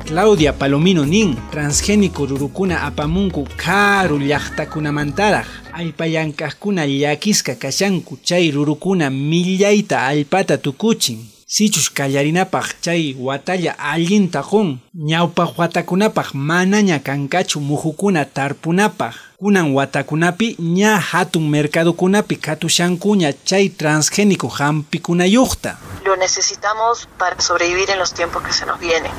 Claudia 0.09 0.53
Palomino 0.57 1.05
Nin, 1.05 1.37
transgénico 1.51 2.25
rurukuna 2.25 2.81
apamunku 2.87 3.45
karu 3.55 4.17
llaqtakunamantaraq 4.17 5.45
allpallankaqkuna 5.71 6.87
llakisqa 6.87 7.53
kashanku 7.55 8.17
chay 8.23 8.49
rurukuna 8.49 9.11
millayta 9.11 10.07
allpata 10.07 10.57
tukuchin. 10.57 11.19
Sichus 11.45 11.91
kallarinapaq 11.93 12.81
chay 12.81 13.13
watalla 13.19 13.75
allinta 13.77 14.41
qun, 14.41 14.79
ñawpaq 14.95 15.59
watakunapaq 15.59 16.33
manaña 16.33 16.97
kankachu 16.99 17.59
muhukuna 17.59 18.25
tarpunapaq. 18.25 19.13
Kunan 19.37 19.73
watakunapi 19.75 20.55
ña 20.59 20.97
hatun 20.97 21.47
mercadokunapi 21.49 22.35
katushankuña 22.35 23.33
chay 23.45 23.69
transgénico 23.69 24.49
hampikunayuqta. 24.49 25.77
Lo 26.03 26.15
necesitamos 26.15 27.07
para 27.19 27.39
sobrevivir 27.39 27.91
en 27.91 27.99
los 27.99 28.11
tiempos 28.11 28.41
que 28.41 28.53
se 28.53 28.65
nos 28.65 28.79
vienen 28.79 29.11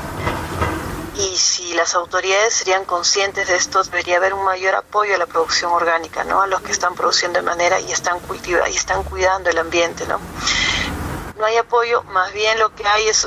y 1.21 1.37
si 1.37 1.75
las 1.75 1.95
autoridades 1.95 2.55
serían 2.55 2.85
conscientes 2.85 3.49
de 3.49 3.57
esto, 3.57 3.83
debería 3.85 4.17
haber 4.17 4.33
un 4.33 4.45
mayor 4.45 4.75
apoyo 4.75 5.15
a 5.15 5.19
la 5.19 5.27
producción 5.27 5.71
orgánica, 5.71 6.25
¿no? 6.25 6.41
A 6.41 6.47
los 6.47 6.63
que 6.63 6.73
están 6.73 6.95
produciendo 6.95 7.39
de 7.39 7.45
manera 7.45 7.79
y 7.79 7.93
están 7.93 8.21
cultivando 8.21 8.69
y 8.69 8.77
están 8.77 9.03
cuidando 9.03 9.51
el 9.51 9.59
ambiente, 9.59 10.07
¿no? 10.07 10.19
No 11.37 11.45
hay 11.45 11.59
apoyo, 11.59 12.03
más 12.05 12.33
bien 12.33 12.59
lo 12.59 12.75
que 12.75 12.87
hay 12.87 13.09
es 13.09 13.27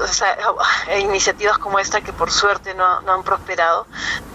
iniciativas 1.00 1.58
como 1.60 1.78
esta 1.80 2.02
que 2.02 2.14
por 2.14 2.32
suerte 2.32 2.74
no, 2.74 3.02
no 3.02 3.14
han 3.14 3.24
prosperado, 3.24 3.86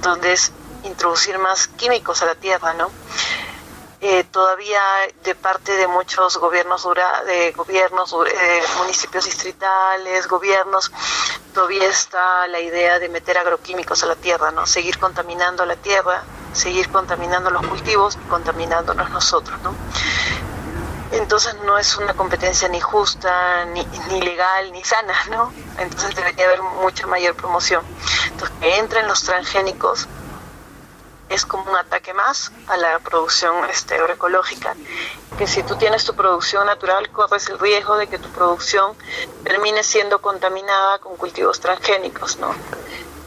donde 0.02 0.32
es 0.32 0.52
introducir 0.84 1.38
más 1.38 1.66
químicos 1.66 2.22
a 2.22 2.26
la 2.26 2.34
tierra, 2.36 2.74
¿no? 2.74 2.90
Eh, 4.00 4.22
todavía 4.30 4.80
de 5.24 5.34
parte 5.34 5.72
de 5.72 5.88
muchos 5.88 6.36
gobiernos 6.38 6.86
de 7.26 7.50
gobiernos 7.50 8.14
eh, 8.28 8.62
municipios 8.78 9.24
distritales 9.24 10.28
gobiernos 10.28 10.92
todavía 11.52 11.88
está 11.88 12.46
la 12.46 12.60
idea 12.60 13.00
de 13.00 13.08
meter 13.08 13.36
agroquímicos 13.38 14.04
a 14.04 14.06
la 14.06 14.14
tierra 14.14 14.52
no 14.52 14.66
seguir 14.66 15.00
contaminando 15.00 15.66
la 15.66 15.74
tierra 15.74 16.22
seguir 16.52 16.88
contaminando 16.90 17.50
los 17.50 17.66
cultivos 17.66 18.16
y 18.24 18.28
contaminándonos 18.28 19.10
nosotros 19.10 19.58
no 19.62 19.74
entonces 21.10 21.56
no 21.64 21.76
es 21.76 21.96
una 21.96 22.14
competencia 22.14 22.68
ni 22.68 22.80
justa 22.80 23.64
ni, 23.64 23.84
ni 24.10 24.22
legal 24.22 24.70
ni 24.70 24.84
sana 24.84 25.14
no 25.28 25.52
entonces 25.78 26.14
debería 26.14 26.46
haber 26.46 26.62
mucha 26.62 27.06
mayor 27.06 27.34
promoción. 27.34 27.82
Entonces 28.26 28.56
que 28.60 28.78
entren 28.78 29.06
los 29.06 29.22
transgénicos 29.22 30.08
es 31.28 31.44
como 31.44 31.70
un 31.70 31.76
ataque 31.76 32.14
más 32.14 32.52
a 32.66 32.76
la 32.76 32.98
producción 33.00 33.64
este, 33.70 33.94
agroecológica, 33.94 34.74
que 35.36 35.46
si 35.46 35.62
tú 35.62 35.76
tienes 35.76 36.04
tu 36.04 36.14
producción 36.14 36.66
natural 36.66 37.10
corres 37.10 37.48
el 37.48 37.58
riesgo 37.58 37.96
de 37.96 38.06
que 38.06 38.18
tu 38.18 38.28
producción 38.30 38.96
termine 39.44 39.82
siendo 39.82 40.20
contaminada 40.20 40.98
con 40.98 41.16
cultivos 41.16 41.60
transgénicos, 41.60 42.38
¿no? 42.38 42.54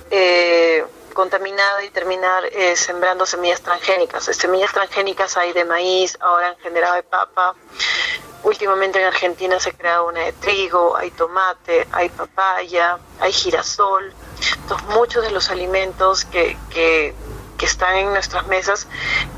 Eh, 0.10 0.86
contaminada 1.14 1.84
y 1.84 1.90
terminar 1.90 2.46
eh, 2.46 2.76
sembrando 2.76 3.26
semillas 3.26 3.62
transgénicas. 3.62 4.24
Semillas 4.24 4.72
transgénicas 4.72 5.38
hay 5.38 5.54
de 5.54 5.66
maíz, 5.66 6.18
ahora 6.22 6.50
han 6.50 6.58
generado 6.58 6.96
de 6.96 7.04
papa. 7.04 7.56
Últimamente 8.44 9.00
en 9.00 9.06
Argentina 9.06 9.60
se 9.60 9.74
crea 9.74 10.02
una 10.02 10.22
de 10.22 10.34
trigo, 10.34 10.98
hay 10.98 11.12
tomate, 11.12 11.88
hay 11.92 12.10
papaya, 12.10 12.98
hay 13.20 13.32
girasol. 13.32 14.14
Entonces 14.64 14.88
muchos 14.88 15.24
de 15.24 15.32
los 15.32 15.50
alimentos 15.50 16.26
que 16.26 17.14
que 17.62 17.68
están 17.68 17.96
en 17.96 18.10
nuestras 18.10 18.48
mesas 18.48 18.88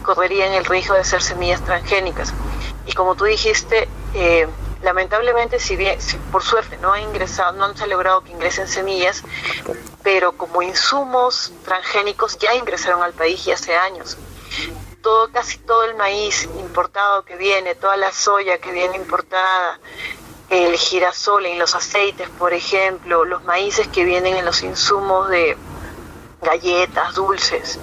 correrían 0.01 0.53
el 0.53 0.63
riesgo 0.63 0.95
de 0.95 1.03
ser 1.03 1.21
semillas 1.21 1.61
transgénicas. 1.65 2.33
Y 2.85 2.93
como 2.93 3.15
tú 3.15 3.25
dijiste, 3.25 3.89
eh, 4.13 4.47
lamentablemente, 4.81 5.59
si 5.59 5.75
bien, 5.75 5.99
por 6.31 6.41
suerte 6.41 6.77
no 6.77 6.93
ha 6.93 7.01
ingresado, 7.01 7.51
no 7.51 7.75
se 7.75 7.83
ha 7.83 7.87
logrado 7.87 8.23
que 8.23 8.31
ingresen 8.31 8.69
semillas, 8.69 9.23
pero 10.03 10.37
como 10.37 10.61
insumos 10.61 11.51
transgénicos 11.65 12.37
ya 12.37 12.55
ingresaron 12.55 13.03
al 13.03 13.11
país 13.11 13.43
ya 13.43 13.55
hace 13.55 13.75
años. 13.75 14.17
Todo, 15.01 15.29
casi 15.29 15.57
todo 15.57 15.83
el 15.83 15.95
maíz 15.95 16.47
importado 16.61 17.25
que 17.25 17.35
viene, 17.35 17.75
toda 17.75 17.97
la 17.97 18.13
soya 18.13 18.57
que 18.59 18.71
viene 18.71 18.95
importada, 18.95 19.81
el 20.49 20.77
girasol 20.77 21.45
en 21.45 21.59
los 21.59 21.75
aceites, 21.75 22.29
por 22.39 22.53
ejemplo, 22.53 23.25
los 23.25 23.43
maíces 23.43 23.89
que 23.89 24.05
vienen 24.05 24.37
en 24.37 24.45
los 24.45 24.63
insumos 24.63 25.27
de, 25.27 25.57
galletas, 26.43 27.15
dulces, 27.15 27.79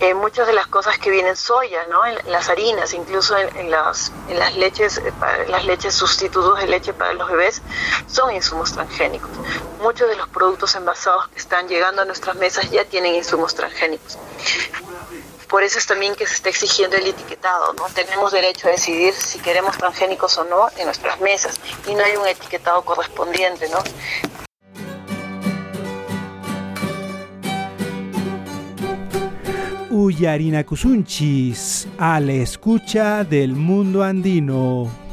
eh, 0.00 0.14
muchas 0.14 0.46
de 0.46 0.52
las 0.52 0.68
cosas 0.68 0.98
que 0.98 1.10
vienen 1.10 1.36
soya, 1.36 1.86
¿no? 1.90 2.06
En, 2.06 2.18
las 2.30 2.48
harinas, 2.48 2.92
incluso 2.94 3.36
en, 3.36 3.70
las, 3.70 4.12
leches, 4.56 4.98
eh, 4.98 5.12
las 5.48 5.64
leches 5.64 5.94
sustitutos 5.94 6.58
de 6.60 6.68
leche 6.68 6.92
para 6.92 7.14
los 7.14 7.28
bebés, 7.28 7.62
son 8.06 8.32
insumos 8.32 8.72
transgénicos. 8.72 9.30
Muchos 9.80 10.08
de 10.08 10.16
los 10.16 10.28
productos 10.28 10.74
envasados 10.76 11.28
que 11.28 11.38
están 11.38 11.66
llegando 11.66 12.02
a 12.02 12.04
nuestras 12.04 12.36
mesas 12.36 12.70
ya 12.70 12.84
tienen 12.84 13.14
insumos 13.14 13.54
transgénicos. 13.54 14.18
Por 15.48 15.62
eso 15.62 15.78
es 15.78 15.86
también 15.86 16.14
que 16.14 16.26
se 16.26 16.34
está 16.34 16.50
exigiendo 16.50 16.96
el 16.96 17.06
etiquetado, 17.06 17.72
¿no? 17.72 17.86
Tenemos 17.94 18.32
derecho 18.32 18.68
a 18.68 18.70
decidir 18.70 19.14
si 19.14 19.38
queremos 19.38 19.78
transgénicos 19.78 20.36
o 20.36 20.44
no 20.44 20.68
en 20.76 20.84
nuestras 20.84 21.20
mesas 21.20 21.58
y 21.86 21.94
no 21.94 22.04
hay 22.04 22.16
un 22.16 22.26
etiquetado 22.28 22.82
correspondiente, 22.82 23.68
¿no? 23.70 23.78
Uyarinacusunchis, 30.08 31.86
a 31.98 32.18
la 32.18 32.32
escucha 32.32 33.24
del 33.24 33.52
mundo 33.54 34.02
andino. 34.02 35.07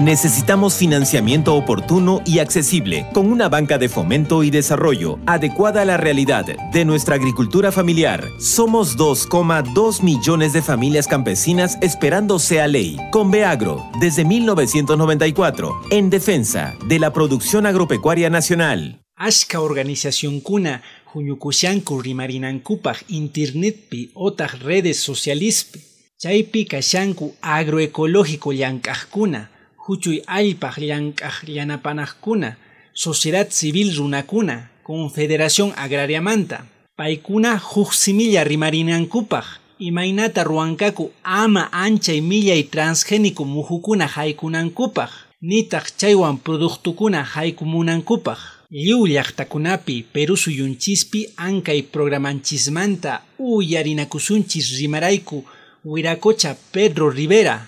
Necesitamos 0.00 0.76
financiamiento 0.76 1.54
oportuno 1.54 2.22
y 2.24 2.38
accesible, 2.38 3.06
con 3.12 3.30
una 3.30 3.50
banca 3.50 3.76
de 3.76 3.90
fomento 3.90 4.42
y 4.42 4.50
desarrollo 4.50 5.18
adecuada 5.26 5.82
a 5.82 5.84
la 5.84 5.98
realidad 5.98 6.46
de 6.72 6.84
nuestra 6.86 7.16
agricultura 7.16 7.70
familiar. 7.70 8.26
Somos 8.38 8.96
2,2 8.96 10.02
millones 10.02 10.54
de 10.54 10.62
familias 10.62 11.06
campesinas 11.06 11.76
esperando 11.82 12.38
sea 12.38 12.66
ley. 12.66 12.96
Con 13.12 13.30
Beagro, 13.30 13.90
desde 14.00 14.24
1994, 14.24 15.82
en 15.90 16.08
defensa 16.08 16.74
de 16.86 16.98
la 16.98 17.12
producción 17.12 17.66
agropecuaria 17.66 18.30
nacional. 18.30 19.02
Ashka 19.16 19.60
organización 19.60 20.40
kuna, 20.40 20.80
huñukushanku 21.12 22.00
rimarinankupaj 22.00 23.02
internetpi 23.08 24.12
otras 24.14 24.60
redes 24.60 24.96
socialispi. 24.96 25.80
Chaypi 26.16 26.64
kashanku 26.64 27.34
agroecológico 27.42 28.52
llankajkuna 28.52 29.50
huchuy 29.90 30.22
allpaq 30.26 30.78
llank'aq 30.78 31.36
llanapanaqkuna, 31.50 32.56
sociedad 32.92 33.48
civil 33.50 33.90
runakuna, 33.96 34.70
confederación 34.84 35.72
agrariamanta, 35.76 36.64
paykuna 36.96 37.58
huk 37.58 37.92
similla 37.92 38.44
rimarinankupaq, 38.44 39.46
imaynata 39.80 40.44
ruankaku 40.44 41.10
ama 41.24 41.68
anchay 41.72 42.20
millay 42.20 42.62
transgénico 42.70 43.44
muhukuna 43.44 44.06
haykunankupaq, 44.06 45.10
nitaq 45.42 45.86
chaywan 45.98 46.38
productukuna 46.38 47.24
haykumunankupaq. 47.24 48.38
Lliw 48.70 49.06
llaqtakunapi 49.06 50.04
Perú 50.12 50.36
suyunchispi 50.36 51.26
ankay 51.36 51.82
programanchismanta 51.82 53.22
uyarinakusunchis 53.38 54.78
rimarayku 54.78 55.42
Wiracocha 55.84 56.54
Pedro 56.70 57.10
Rivera. 57.10 57.66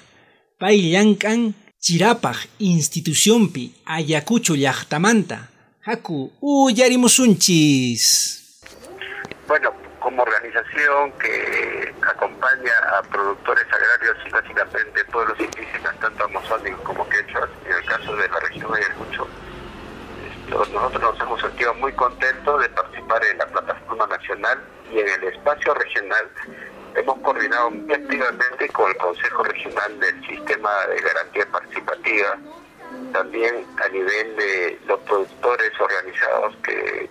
Pay 0.60 0.78
llankan 0.92 1.54
Chirapaj 1.82 2.46
institucionpi 2.60 3.74
Ayacucho 3.86 4.54
llaqtamanta 4.54 5.48
haku 5.84 6.30
uyarimusunchis. 6.40 8.62
Bueno, 9.48 9.72
como 9.98 10.22
organización 10.22 11.10
que 11.18 11.92
acompaña 12.02 12.72
a 12.96 13.02
productores 13.02 13.66
agrarios 13.66 14.16
y 14.24 14.30
básicamente 14.30 15.04
pueblos 15.06 15.36
indígenas, 15.40 15.98
tanto 15.98 16.22
amazónicos 16.22 16.82
como 16.82 17.08
quechuas, 17.08 17.50
en 17.66 17.72
el 17.72 17.84
caso 17.84 18.14
de 18.14 18.28
la 18.28 18.38
región 18.38 18.72
Ayacucho, 18.72 19.26
nosotros 20.50 21.02
nos 21.02 21.20
hemos 21.20 21.40
sentido 21.40 21.74
muy 21.74 21.92
contentos 21.94 22.62
de 22.62 22.68
participar 22.68 23.24
en 23.24 23.38
la 23.38 23.46
plataforma 23.46 24.06
nacional 24.06 24.60
y 24.94 25.00
en 25.00 25.08
el 25.08 25.24
espacio 25.34 25.74
regional 25.74 26.30
hemos 26.94 27.18
coordinado 27.18 27.70
muy 27.70 27.92
activamente 27.92 28.68
con 28.68 28.90
el 28.90 28.96
Consejo 28.96 29.42
Regional 29.44 30.00
del 30.00 30.26
Sistema 30.26 30.70
de 30.86 31.00
Garantía 31.00 31.46
Participativa, 31.50 32.38
también 33.12 33.66
a 33.82 33.88
nivel 33.88 34.36
de 34.36 34.78
los 34.86 35.00
productores 35.00 35.72
organizados 35.80 36.56
que, 36.64 37.08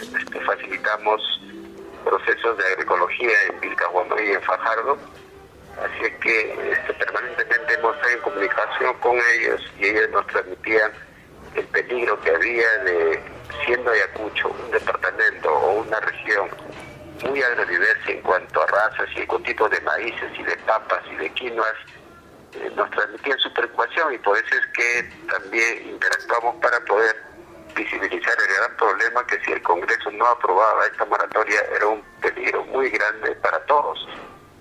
este, 0.00 0.40
facilitamos 0.40 1.40
procesos 2.04 2.56
de 2.56 2.64
agroecología 2.64 3.32
en 3.48 3.60
Vilcahuamay 3.60 4.28
y 4.28 4.32
en 4.32 4.42
Fajardo. 4.42 4.96
Así 5.82 6.04
es 6.04 6.16
que 6.18 6.72
este, 6.72 6.94
permanentemente 6.94 7.74
hemos 7.74 7.94
estado 7.96 8.12
en 8.12 8.20
comunicación 8.20 8.94
con 9.00 9.18
ellos 9.34 9.60
y 9.78 9.86
ellos 9.86 10.10
nos 10.10 10.26
transmitían 10.28 10.92
el 11.54 11.64
peligro 11.66 12.20
que 12.20 12.30
había 12.30 12.68
de, 12.84 13.20
siendo 13.64 13.90
Ayacucho 13.90 14.48
un 14.48 14.70
departamento 14.70 15.52
o 15.52 15.80
una 15.82 16.00
región 16.00 16.48
muy 17.24 17.42
agrodiversa 17.42 18.10
en 18.10 18.22
cuanto 18.22 18.62
a 18.62 18.66
razas 18.66 19.08
y 19.16 19.26
con 19.26 19.42
tipos 19.42 19.70
de 19.70 19.80
maíces 19.80 20.30
y 20.38 20.42
de 20.42 20.56
papas 20.58 21.02
y 21.10 21.16
de 21.16 21.30
quinoas, 21.34 21.76
eh, 22.52 22.70
nos 22.74 22.90
transmitían 22.90 23.38
su 23.38 23.52
preocupación 23.52 24.14
y 24.14 24.18
por 24.18 24.36
eso 24.36 24.54
es 24.54 24.66
que 24.74 25.10
también 25.30 25.88
interactuamos 25.88 26.56
para 26.56 26.80
poder 26.84 27.16
visibilizar 27.74 28.34
el 28.40 28.54
gran 28.56 28.76
problema 28.76 29.26
que 29.26 29.40
si 29.44 29.52
el 29.52 29.62
Congreso 29.62 30.10
no 30.10 30.26
aprobaba 30.26 30.86
esta 30.86 31.04
moratoria 31.04 31.60
era 31.76 31.86
un 31.86 32.02
peligro 32.20 32.64
muy 32.64 32.90
grande 32.90 33.36
para 33.36 33.64
todos, 33.66 34.08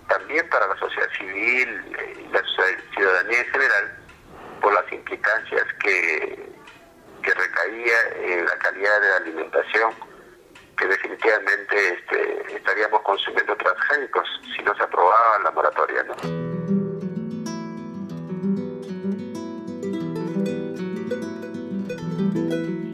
también 0.07 0.47
para 0.49 0.67
la 0.67 0.77
sociedad 0.77 1.09
civil 1.17 1.97
y 2.19 2.33
la 2.33 2.43
ciudadanía 2.93 3.39
en 3.39 3.51
general, 3.51 3.97
por 4.61 4.73
las 4.73 4.91
implicancias 4.91 5.63
que, 5.81 6.51
que 7.23 7.33
recaía 7.33 7.97
en 8.21 8.45
la 8.45 8.57
calidad 8.59 9.01
de 9.01 9.09
la 9.09 9.15
alimentación 9.17 10.08
que 10.79 10.87
definitivamente 10.87 11.75
este, 11.93 12.55
estaríamos 12.55 13.01
consumiendo 13.01 13.55
transgénicos 13.57 14.27
si 14.55 14.63
no 14.63 14.73
se 14.75 14.83
aprobaba 14.83 15.39
la 15.43 15.51
moratoria. 15.51 16.05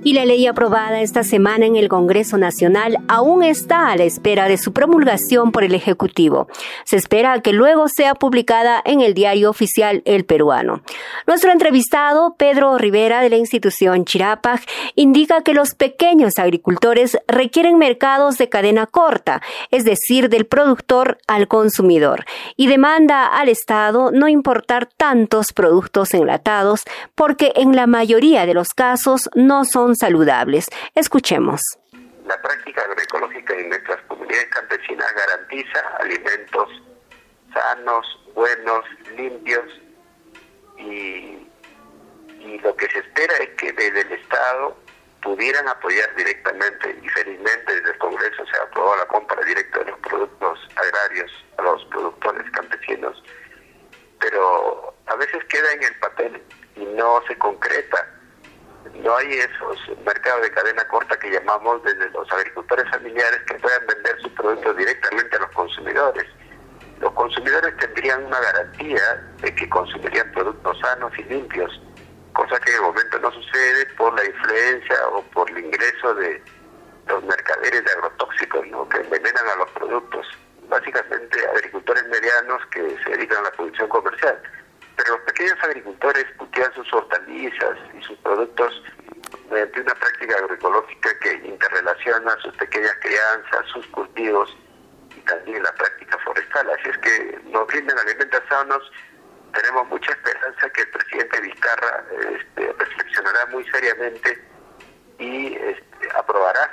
Y 0.06 0.14
la 0.14 0.24
ley 0.24 0.46
aprobada 0.46 1.02
esta 1.02 1.24
semana 1.24 1.66
en 1.66 1.76
el 1.76 1.90
Congreso 1.90 2.38
Nacional 2.38 3.00
aún 3.08 3.44
está 3.44 3.90
a 3.90 3.98
la 3.98 4.04
espera 4.04 4.48
de 4.48 4.60
su 4.60 4.72
promulgación 4.72 5.52
por 5.52 5.64
el 5.64 5.74
Ejecutivo. 5.74 6.48
Se 6.84 6.96
espera 6.96 7.42
que 7.42 7.54
luego 7.54 7.88
sea 7.88 8.14
publicada 8.14 8.84
en 8.86 9.02
el 9.02 9.16
diario 9.16 9.50
oficial 9.50 10.04
El 10.06 10.24
Peruano. 10.24 10.84
Nuestro 11.26 11.52
entrevistado, 11.52 12.36
Pedro 12.38 12.78
Rivera 12.78 13.22
de 13.22 13.32
la 13.32 13.38
institución 13.38 14.06
Chirapag, 14.06 14.62
indica 14.94 15.42
que 15.42 15.56
los 15.56 15.74
pequeños 15.74 16.38
agricultores 16.38 17.18
requieren 17.28 17.80
mercados 17.80 18.38
de 18.38 18.48
cadena 18.48 18.86
corta, 18.86 19.42
es 19.72 19.86
decir, 19.86 20.30
del 20.30 20.46
productor 20.46 21.18
al 21.26 21.48
consumidor, 21.48 22.26
y 22.56 22.68
demanda 22.68 23.26
al 23.26 23.50
Estado 23.50 24.12
no 24.12 24.28
importar 24.28 24.86
tantos 24.86 25.52
productos 25.52 26.14
enlatados 26.14 26.84
porque 27.16 27.54
en 27.56 27.76
la 27.76 27.88
mayoría 27.88 28.46
de 28.46 28.54
los 28.54 28.70
casos 28.76 29.32
no 29.34 29.66
son 29.66 29.95
saludables. 29.96 30.66
Escuchemos. 30.94 31.62
La 32.26 32.42
práctica 32.42 32.82
agroecológica 32.82 33.54
en 33.54 33.70
nuestras 33.70 34.02
comunidades 34.08 34.48
campesinas 34.50 35.08
garantiza 35.14 35.80
alimentos 36.00 36.70
sanos, 37.56 38.06
buenos, 38.34 38.86
limpios 39.16 39.66
y, 40.78 41.42
lo 42.62 42.76
que 42.76 42.88
se 42.90 43.00
espera 43.00 43.36
es 43.38 43.50
que 43.58 43.72
desde 43.74 44.02
el 44.02 44.12
Estado 44.14 44.78
pudieran 45.22 45.68
apoyar 45.68 46.16
directamente 46.16 46.98
y 47.02 47.10
felizmente 47.10 47.76
desde 47.76 47.92
el 47.92 47.98
Congreso 47.98 48.46
se 48.46 48.58
aprobó 48.62 48.96
la 48.96 49.06
compra 49.08 49.44
directa 49.44 49.80
de 49.80 49.92
los 49.92 50.00
productos 50.00 50.60
agrarios 50.76 51.32
a 51.58 51.62
los 51.64 51.86
productores 51.86 52.50
campesinos, 52.52 53.24
pero 54.20 54.96
a 55.08 55.16
veces 55.16 55.44
queda 55.46 55.74
en 55.74 55.84
el 55.84 55.96
papel 56.00 56.44
y 56.76 56.86
no 56.86 57.22
se 57.28 57.38
concreta 57.38 58.15
no 58.94 59.16
hay 59.18 59.34
esos 59.34 59.98
mercados 60.06 60.42
de 60.44 60.52
cadena 60.52 60.88
corta 60.88 61.18
que 61.18 61.32
llamamos 61.32 61.84
desde 61.84 62.10
los 62.12 62.32
agricultores 62.32 62.90
familiares 62.90 63.42
que 63.48 63.56
puedan 63.56 63.86
vender 63.88 64.22
sus 64.22 64.32
productos 64.34 64.78
directamente 64.78 65.36
a 65.36 65.40
los 65.40 65.52
consumidores. 65.52 66.26
Los 67.00 67.12
consumidores 67.14 67.76
tendrían 67.78 68.26
una 68.26 68.40
garantía 68.40 69.34
de 69.42 69.56
que 69.56 69.70
consumirían 69.70 70.32
productos 70.32 70.80
sanos 70.80 71.12
y 71.18 71.24
limpios, 71.24 71.82
cosa 72.34 72.60
que 72.60 72.76
el 72.76 72.82
momento 72.82 73.20
no 73.20 73.32
sucede 73.32 73.86
por 73.98 74.14
la 74.16 74.26
influencia 74.26 75.08
o 75.10 75.22
por 75.24 75.50
el 75.52 75.66
ingreso 75.66 76.14
de 76.16 76.42
los 77.08 77.24
mercaderes 77.24 77.84
de 77.84 77.92
agrotóxicos 77.92 78.68
¿no? 78.68 78.88
que 78.90 78.98
envenenan 78.98 79.48
a 79.54 79.56
los 79.58 79.70
productos. 79.72 80.28
Básicamente 80.68 81.38
agricultores 81.48 82.04
medianos 82.08 82.66
que 82.72 82.98
se 83.04 83.10
dedican 83.12 83.38
a 83.40 83.44
la 83.44 83.52
producción 83.52 83.88
comercial 83.88 84.42
pero 84.96 85.18
los 85.18 85.22
pequeños 85.26 85.58
agricultores 85.64 86.26
cultivan 86.38 86.74
sus 86.74 86.94
hortalizas 86.94 87.78
y 87.98 88.04
sus 88.04 88.18
productos 88.20 88.82
mediante 89.50 89.82
una 89.82 89.94
práctica 89.96 90.36
agroecológica 90.38 91.20
que 91.20 91.34
interrelaciona 91.48 92.38
sus 92.42 92.56
pequeñas 92.56 92.96
crianzas, 93.02 93.66
sus 93.74 93.86
cultivos 93.88 94.56
y 95.16 95.20
también 95.22 95.64
la 95.64 95.72
práctica 95.74 96.18
forestal. 96.20 96.70
Así 96.72 96.90
es 96.90 96.98
que 97.00 97.40
nos 97.52 97.68
brindan 97.68 97.98
alimentos 98.00 98.42
sanos. 98.50 98.92
Tenemos 99.54 99.88
mucha 99.88 100.12
esperanza 100.12 100.70
que 100.70 100.82
el 100.82 100.90
presidente 100.90 101.42
Vizcarra 101.42 102.04
este, 102.20 102.74
reflexionará 102.74 103.46
muy 103.48 103.66
seriamente 103.72 104.44
y 105.20 105.56
este, 105.56 106.10
aprobará. 106.18 106.72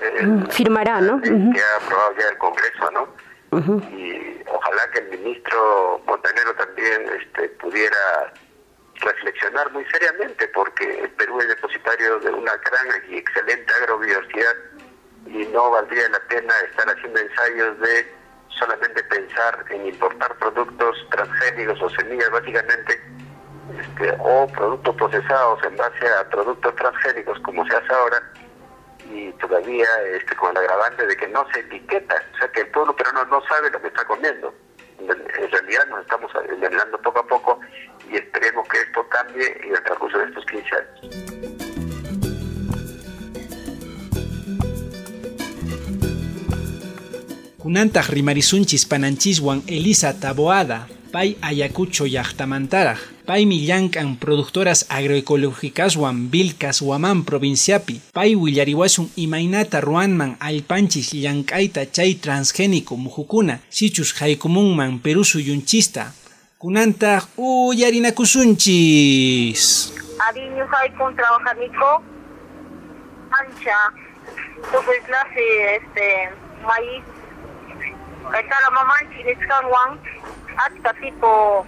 Eh, 0.00 0.22
mm, 0.26 0.46
Firmará, 0.48 1.00
¿no? 1.00 1.20
Que 1.20 1.30
ha 1.30 1.76
aprobado 1.76 2.14
ya 2.18 2.28
el 2.28 2.38
Congreso, 2.38 2.90
¿no? 2.90 3.31
Y 3.52 4.42
ojalá 4.50 4.90
que 4.92 5.00
el 5.00 5.18
ministro 5.18 6.00
Montanero 6.06 6.54
también 6.54 7.06
este, 7.20 7.48
pudiera 7.50 8.32
reflexionar 8.94 9.70
muy 9.72 9.84
seriamente 9.86 10.48
porque 10.48 10.84
el 11.00 11.10
Perú 11.10 11.38
es 11.40 11.48
depositario 11.48 12.18
de 12.20 12.30
una 12.30 12.56
gran 12.56 13.10
y 13.10 13.18
excelente 13.18 13.72
agrobiodiversidad 13.82 14.56
y 15.26 15.46
no 15.46 15.70
valdría 15.70 16.08
la 16.08 16.20
pena 16.28 16.54
estar 16.70 16.88
haciendo 16.88 17.20
ensayos 17.20 17.78
de 17.80 18.14
solamente 18.48 19.02
pensar 19.04 19.64
en 19.70 19.86
importar 19.86 20.34
productos 20.36 21.06
transgénicos 21.10 21.80
o 21.82 21.90
semillas 21.90 22.30
básicamente 22.30 23.00
este, 23.78 24.16
o 24.18 24.46
productos 24.46 24.96
procesados 24.96 25.62
en 25.64 25.76
base 25.76 26.06
a 26.08 26.28
productos 26.30 26.74
transgénicos 26.76 27.38
como 27.40 27.66
se 27.66 27.76
hace 27.76 27.92
ahora 27.92 28.31
y 29.10 29.32
todavía 29.32 29.86
este, 30.14 30.34
con 30.36 30.50
el 30.52 30.58
agravante 30.58 31.06
de 31.06 31.16
que 31.16 31.28
no 31.28 31.46
se 31.52 31.60
etiqueta, 31.60 32.14
o 32.34 32.38
sea 32.38 32.48
que 32.52 32.60
el 32.62 32.68
pueblo 32.68 32.94
peruano 32.94 33.24
no 33.26 33.42
sabe 33.46 33.70
lo 33.70 33.80
que 33.80 33.88
está 33.88 34.04
comiendo. 34.04 34.54
En 34.98 35.50
realidad 35.50 35.86
nos 35.88 36.02
estamos 36.02 36.30
envenenando 36.48 36.96
poco 36.98 37.20
a 37.20 37.26
poco 37.26 37.60
y 38.08 38.16
esperemos 38.16 38.68
que 38.68 38.78
esto 38.78 39.08
cambie 39.08 39.46
en 39.64 39.74
el 39.74 39.82
transcurso 39.82 40.18
de 40.18 40.24
estos 40.26 40.46
15 40.46 40.76
años. 40.76 41.32
Kunantaq 47.58 48.08
rimarisunchis 48.08 48.86
pananchiswan 48.86 49.62
Elisa 49.68 50.18
Taboada, 50.18 50.88
pay 51.12 51.36
Ayacucho 51.42 52.06
llaqtamantaraq 52.06 52.98
Paymi 53.26 53.66
llankan 53.66 54.16
productoras 54.16 54.86
agroecológicaswan 54.88 56.30
Vilcas 56.32 56.80
Huamán 56.82 57.24
provinciapi. 57.24 58.00
Pay 58.12 58.34
willariwasun 58.34 59.12
imaynata 59.14 59.80
ruanman 59.80 60.36
alpanchis 60.40 61.14
llank'ayta 61.14 61.86
chay 61.92 62.16
transgénico 62.16 62.96
muhukuna 62.96 63.60
sichus 63.68 64.20
haykumunman 64.20 64.98
Perú 64.98 65.24
suyunchista. 65.24 66.12
Kunantaq 66.58 67.28
uyarinakusunchis. 67.36 69.92
Ariño 70.18 70.66
haykun 70.66 71.14
trabajanico 71.14 72.02
ancha 73.30 73.92
tukuy 74.72 74.98
clase 75.06 75.76
este 75.78 76.30
maíz 76.66 77.04
Está 78.22 78.54
la 78.60 78.70
mamá 78.70 78.94
en 79.02 79.10
hasta 80.56 80.92
tipo 81.00 81.66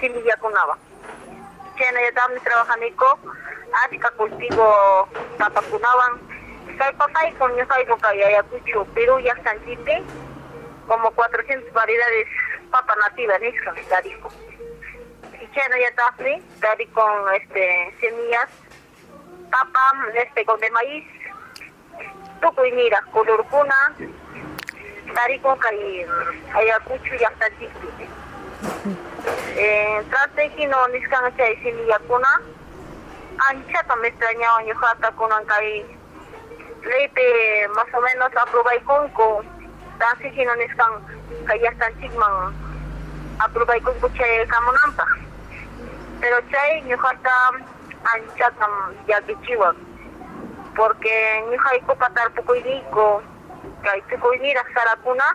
simillakunaba 0.00 0.76
chayna 1.78 2.00
yatami 2.00 2.40
trabajaniku 2.40 3.10
achka 3.84 4.10
cultivo 4.18 4.68
papakunawan 5.38 6.12
kay 6.78 6.92
papayku 6.98 7.44
ñuqayku 7.56 7.96
kay 8.00 8.22
Ayacucho 8.24 8.84
Perú 8.94 9.18
llaqtanchippi 9.20 9.96
como 10.88 11.10
400 11.12 11.72
variedades 11.72 12.28
papa 12.70 12.94
nativa 13.00 13.38
nisqa 13.38 13.72
tariku 13.88 14.28
y 15.40 15.46
chayna 15.54 15.76
yataqmi 15.78 16.42
dari 16.60 16.86
con 16.92 17.12
este 17.34 17.94
semillas 18.00 18.50
papa 19.50 19.84
este 20.14 20.44
con 20.44 20.60
de 20.60 20.70
maíz 20.70 21.04
tukuy 22.40 22.72
nira 22.72 23.00
colorkuna 23.12 23.96
tarikun 25.14 25.56
kay 25.58 26.06
Ayacucho 26.54 27.14
llaqtanchippi 27.20 28.19
eh, 29.56 30.02
trate 30.10 30.50
que 30.56 30.66
no 30.66 30.88
niskan 30.88 31.36
chay 31.36 31.56
simillakuna 31.62 32.40
anchata 33.50 33.96
me 33.96 34.08
extrañaban 34.08 34.66
yujata 34.66 35.10
kunan 35.12 35.44
kay 35.46 35.84
leipe 36.84 37.68
más 37.74 37.86
o 37.94 38.00
menos 38.00 38.36
aprobay 38.36 38.80
kunku 38.80 39.44
Tansi 40.00 40.32
si 40.32 40.44
no 40.48 40.56
niskan 40.56 40.96
kaya 41.44 41.68
tanchikman 41.76 42.56
aprobay 43.36 43.76
kung 43.84 44.00
kuchay 44.00 44.48
kamunampa. 44.48 45.04
Pero 46.24 46.40
chay 46.48 46.80
ñuqata 46.88 47.36
anchatam 48.08 48.96
llakichiwan. 49.04 49.76
Porque 50.72 51.12
ñuqayku 51.52 51.92
patarpukuyniyku 52.00 53.20
kay 53.84 54.00
tukuyniraq 54.08 54.68
sarakuna 54.72 55.28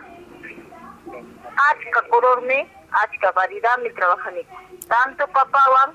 achka 1.70 2.02
colormi, 2.10 2.66
achka 2.92 3.32
variedadmi 3.32 3.90
trabajaniku. 3.90 4.56
Tanto 4.88 5.26
papawan, 5.28 5.90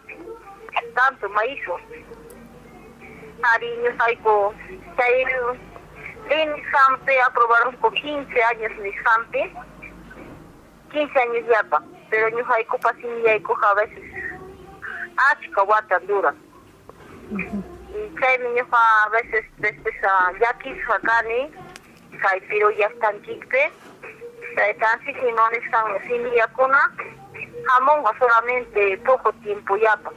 tanto 0.96 1.30
maízwan. 1.30 1.82
Ari 3.54 3.70
ñuqayku 3.84 4.54
chay 4.98 5.26
Sampe 6.72 7.20
aprobaron 7.22 7.76
por 7.78 7.94
15 7.94 8.44
años 8.44 8.72
Sampe, 9.04 9.52
15 10.92 11.20
años 11.20 11.46
ya 11.50 11.64
pa, 11.70 11.84
pero 12.10 12.30
ñuqayku 12.30 12.78
pasinillayku 12.80 13.54
a 13.62 13.74
veces 13.74 14.04
achka 15.32 15.64
watan 15.64 16.08
dura. 16.08 16.34
Y 17.32 18.20
chaymi 18.20 18.50
ñuqa 18.56 18.78
a 19.06 19.10
veces 19.10 19.46
después 19.58 19.96
llakisqa 20.40 21.00
kani, 21.00 21.52
kay 22.22 22.40
pirulla 22.48 22.88
estanchikpi, 22.88 23.64
chaytansi 24.56 25.14
si 25.20 25.32
no 25.32 25.44
nisqan 25.52 25.86
simillakuna, 26.08 26.82
hamunqa 27.68 28.12
solamente 28.20 28.98
poco 29.06 29.32
tiempo 29.44 29.76
yapa. 29.78 30.12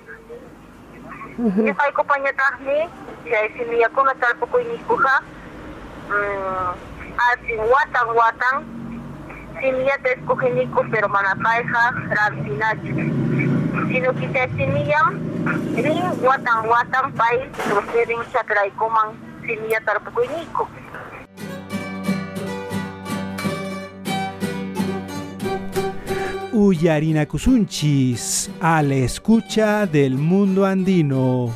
Ñuqayku 1.38 2.04
pañataqmi 2.04 2.88
chay 3.30 3.48
simillakuna 3.56 4.14
tarpukuyniykuqa 4.20 5.14
así 7.28 7.56
watan 7.56 8.08
watan 8.14 8.56
simillata 9.60 10.08
escogenico 10.10 10.84
pero 10.90 11.08
manapaiha 11.08 11.82
rancinacho 12.10 12.94
sino 13.88 14.12
que 14.14 14.28
se 14.32 14.48
semillam 14.56 15.08
rin 15.76 16.04
watan 16.22 16.68
watan 16.68 17.12
pai 17.18 17.50
proceden 17.68 18.20
chakraikuman 18.32 19.08
semilla 19.46 19.80
tarpukuinico 19.80 20.68
Uyarina 20.68 20.83
Kusunchis, 27.26 28.50
a 28.60 28.82
la 28.82 28.94
escucha 28.94 29.86
del 29.86 30.16
mundo 30.16 30.64
andino. 30.64 31.52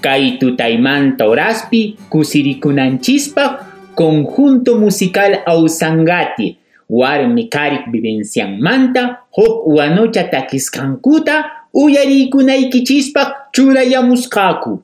kay 0.00 0.38
tutaymanta 0.38 1.26
oraspi 1.26 1.96
kusirikunanchispa 2.10 3.66
conjunto 3.94 4.78
musical 4.78 5.42
Ausangati 5.46 6.58
warmi 6.90 7.48
karik 7.48 7.90
vivencianmanta 7.90 9.16
huk 9.30 9.66
wanocha 9.66 10.24
takiskankuta 10.24 11.50
uyarikunaykichispaq 11.74 13.28
churayamusqaku 13.52 14.82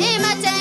Imagine 0.00 0.57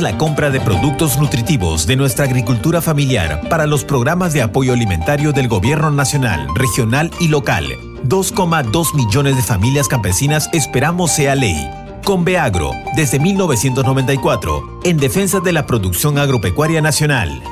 La 0.00 0.16
compra 0.16 0.50
de 0.50 0.58
productos 0.58 1.18
nutritivos 1.18 1.86
de 1.86 1.96
nuestra 1.96 2.24
agricultura 2.24 2.80
familiar 2.80 3.46
para 3.50 3.66
los 3.66 3.84
programas 3.84 4.32
de 4.32 4.40
apoyo 4.40 4.72
alimentario 4.72 5.32
del 5.32 5.48
Gobierno 5.48 5.90
Nacional, 5.90 6.48
Regional 6.54 7.10
y 7.20 7.28
Local. 7.28 7.64
2,2 8.04 8.94
millones 8.94 9.36
de 9.36 9.42
familias 9.42 9.88
campesinas 9.88 10.48
esperamos 10.52 11.12
sea 11.12 11.34
ley. 11.34 11.68
Con 12.04 12.24
Beagro, 12.24 12.72
desde 12.96 13.18
1994, 13.18 14.80
en 14.84 14.96
defensa 14.96 15.40
de 15.40 15.52
la 15.52 15.66
producción 15.66 16.18
agropecuaria 16.18 16.80
nacional 16.80 17.42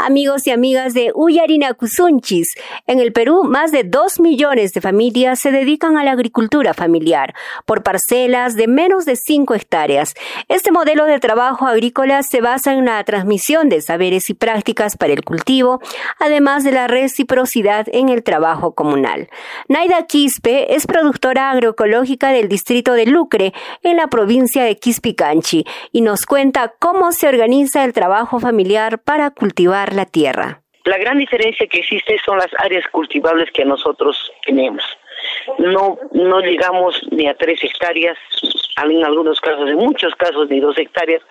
amigos 0.00 0.46
y 0.46 0.50
amigas 0.50 0.94
de 0.94 1.12
Uyarina 1.14 1.74
Kusunchis. 1.74 2.54
En 2.86 2.98
el 2.98 3.12
Perú, 3.12 3.44
más 3.44 3.70
de 3.70 3.84
dos 3.84 4.20
millones 4.20 4.72
de 4.72 4.80
familias 4.80 5.40
se 5.40 5.50
dedican 5.50 5.96
a 5.96 6.04
la 6.04 6.12
agricultura 6.12 6.74
familiar 6.74 7.34
por 7.66 7.82
parcelas 7.82 8.56
de 8.56 8.66
menos 8.66 9.04
de 9.04 9.16
5 9.16 9.54
hectáreas. 9.54 10.14
Este 10.48 10.72
modelo 10.72 11.04
de 11.04 11.20
trabajo 11.20 11.66
agrícola 11.66 12.22
se 12.22 12.40
basa 12.40 12.72
en 12.72 12.86
la 12.86 13.02
transmisión 13.04 13.68
de 13.68 13.80
saberes 13.80 14.30
y 14.30 14.34
prácticas 14.34 14.96
para 14.96 15.12
el 15.12 15.22
cultivo, 15.24 15.80
además 16.18 16.64
de 16.64 16.72
la 16.72 16.88
reciprocidad 16.88 17.86
en 17.92 18.08
el 18.08 18.22
trabajo 18.22 18.74
comunal. 18.74 19.28
Naida 19.68 20.06
Quispe 20.06 20.74
es 20.74 20.86
productora 20.86 21.50
agroecológica 21.50 22.30
del 22.30 22.48
distrito 22.48 22.92
de 22.92 23.06
Lucre, 23.06 23.52
en 23.82 23.96
la 23.96 24.08
provincia 24.08 24.64
de 24.64 24.76
Quispicanchi, 24.76 25.64
y 25.92 26.00
nos 26.00 26.26
cuenta 26.26 26.74
cómo 26.78 27.12
se 27.12 27.28
organiza 27.28 27.84
el 27.84 27.92
trabajo 27.92 28.40
familiar 28.40 29.00
para 29.00 29.30
cultivar 29.30 29.89
la 29.90 30.06
tierra. 30.06 30.60
La 30.84 30.98
gran 30.98 31.18
diferencia 31.18 31.66
que 31.66 31.80
existe 31.80 32.18
son 32.24 32.38
las 32.38 32.50
áreas 32.58 32.84
cultivables 32.90 33.50
que 33.52 33.64
nosotros 33.64 34.32
tenemos. 34.46 34.82
No, 35.58 35.98
no 36.12 36.40
llegamos 36.40 36.98
ni 37.10 37.26
a 37.26 37.34
tres 37.34 37.62
hectáreas, 37.62 38.16
en 38.82 39.04
algunos 39.04 39.38
casos, 39.40 39.68
en 39.68 39.76
muchos 39.76 40.14
casos 40.14 40.48
ni 40.48 40.58
dos 40.58 40.78
hectáreas, 40.78 41.22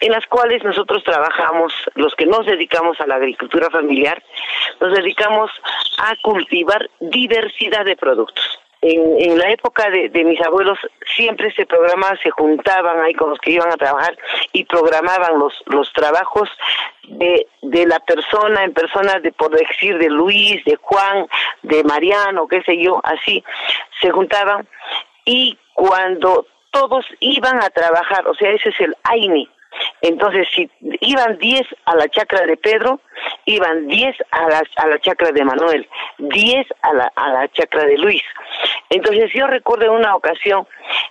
en 0.00 0.12
las 0.12 0.24
cuales 0.26 0.62
nosotros 0.62 1.02
trabajamos, 1.02 1.72
los 1.96 2.14
que 2.14 2.26
nos 2.26 2.46
dedicamos 2.46 3.00
a 3.00 3.06
la 3.08 3.16
agricultura 3.16 3.68
familiar, 3.70 4.22
nos 4.80 4.96
dedicamos 4.96 5.50
a 5.98 6.14
cultivar 6.22 6.88
diversidad 7.00 7.84
de 7.84 7.96
productos 7.96 8.60
en, 8.82 9.38
la 9.38 9.50
época 9.50 9.90
de, 9.90 10.24
mis 10.24 10.40
abuelos 10.40 10.78
siempre 11.16 11.52
se 11.52 11.66
programaban, 11.66 12.18
se 12.22 12.30
juntaban 12.30 13.00
ahí 13.00 13.14
con 13.14 13.30
los 13.30 13.38
que 13.38 13.52
iban 13.52 13.72
a 13.72 13.76
trabajar 13.76 14.16
y 14.52 14.64
programaban 14.64 15.38
los, 15.38 15.54
los 15.66 15.92
trabajos 15.92 16.48
de, 17.08 17.46
de 17.62 17.86
la 17.86 18.00
persona 18.00 18.64
en 18.64 18.72
persona, 18.72 19.18
de 19.20 19.32
por 19.32 19.50
decir 19.50 19.98
de 19.98 20.08
Luis, 20.08 20.64
de 20.64 20.76
Juan, 20.76 21.26
de 21.62 21.82
Mariano, 21.84 22.46
qué 22.46 22.62
sé 22.62 22.76
yo, 22.78 23.00
así, 23.02 23.42
se 24.00 24.10
juntaban. 24.10 24.68
Y 25.24 25.58
cuando 25.74 26.46
todos 26.70 27.06
iban 27.20 27.62
a 27.62 27.70
trabajar, 27.70 28.28
o 28.28 28.34
sea, 28.34 28.50
ese 28.50 28.68
es 28.68 28.80
el 28.80 28.94
AINI, 29.04 29.48
entonces, 30.02 30.46
si 30.54 30.70
iban 31.00 31.38
10 31.38 31.62
a 31.86 31.96
la 31.96 32.08
chacra 32.08 32.46
de 32.46 32.56
Pedro, 32.56 33.00
iban 33.44 33.86
10 33.86 34.16
a 34.30 34.48
la, 34.48 34.62
a 34.76 34.86
la 34.86 34.98
chacra 35.00 35.32
de 35.32 35.44
Manuel, 35.44 35.88
10 36.18 36.66
a 36.82 36.94
la, 36.94 37.12
a 37.14 37.30
la 37.30 37.48
chacra 37.48 37.84
de 37.84 37.96
Luis. 37.98 38.22
Entonces, 38.90 39.30
yo 39.34 39.46
recuerdo 39.46 39.86
en 39.86 39.92
una 39.92 40.14
ocasión, 40.14 40.66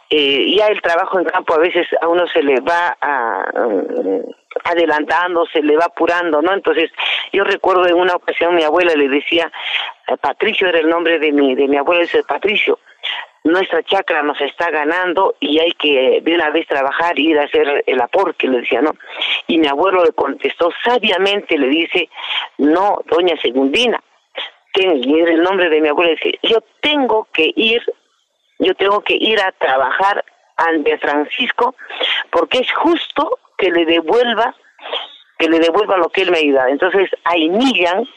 eh, 0.10 0.56
ya 0.56 0.68
el 0.68 0.82
trabajo 0.82 1.20
en 1.20 1.26
campo 1.26 1.56
a 1.56 1.60
veces 1.60 1.88
a 2.02 2.08
uno 2.08 2.28
se 2.28 2.42
le 2.44 2.60
va 2.62 2.96
a, 3.02 3.52
mm, 3.54 4.22
adelantando, 4.64 5.46
se 5.48 5.62
le 5.62 5.76
va 5.76 5.86
apurando, 5.86 6.42
¿no? 6.42 6.54
Entonces, 6.54 6.92
yo 7.34 7.44
recuerdo 7.44 7.88
en 7.88 7.96
una 7.96 8.16
ocasión 8.16 8.56
mi 8.56 8.64
abuela 8.64 8.94
le 8.96 9.10
decía, 9.10 9.52
eh, 10.08 10.18
Patricio 10.18 10.68
era 10.68 10.80
el 10.80 10.90
nombre 10.90 11.20
de 11.20 11.32
mi, 11.32 11.56
de 11.56 11.68
mi 11.68 11.78
abuela, 11.78 12.04
es 12.04 12.16
Patricio, 12.26 12.80
nuestra 13.46 13.84
chacra 13.84 14.24
nos 14.24 14.42
está 14.42 14.72
ganando 14.72 15.36
y 15.40 15.60
hay 15.60 15.72
que 15.74 16.20
de 16.22 16.36
una 16.36 16.50
vez 16.50 16.68
trabajar 16.68 17.18
y 17.18 17.30
ir 17.30 17.40
a 17.40 17.44
hacer 17.44 17.84
el 17.86 18.02
aporte, 18.02 18.48
le 18.48 18.62
decía, 18.62 18.82
¿no? 18.82 18.96
Y 19.48 19.60
mi 19.60 19.68
abuelo 19.68 20.04
le 20.04 20.12
contestó 20.14 20.72
sabiamente, 20.84 21.58
le 21.58 21.68
dice, 21.68 22.10
no, 22.58 23.02
doña 23.06 23.38
Segundina, 23.38 24.02
y 24.74 25.20
el 25.20 25.44
nombre 25.44 25.70
de 25.70 25.80
mi 25.80 25.88
abuelo, 25.90 26.12
dice, 26.12 26.40
yo 26.42 26.58
tengo 26.82 27.28
que 27.32 27.52
ir, 27.56 27.82
yo 28.58 28.74
tengo 28.74 29.02
que 29.02 29.16
ir 29.16 29.40
a 29.40 29.52
trabajar 29.52 30.26
ante 30.58 30.98
Francisco 30.98 31.76
porque 32.32 32.60
es 32.60 32.72
justo 32.74 33.40
que 33.58 33.70
le 33.70 33.86
devuelva 33.86 34.56
le 35.48 35.60
devuelva 35.60 35.98
lo 35.98 36.10
que 36.10 36.24
él 36.24 36.32
me 36.32 36.40
ayuda. 36.40 36.70
Entonces, 36.70 37.10
hay 37.24 37.50
Niyan, 37.50 38.08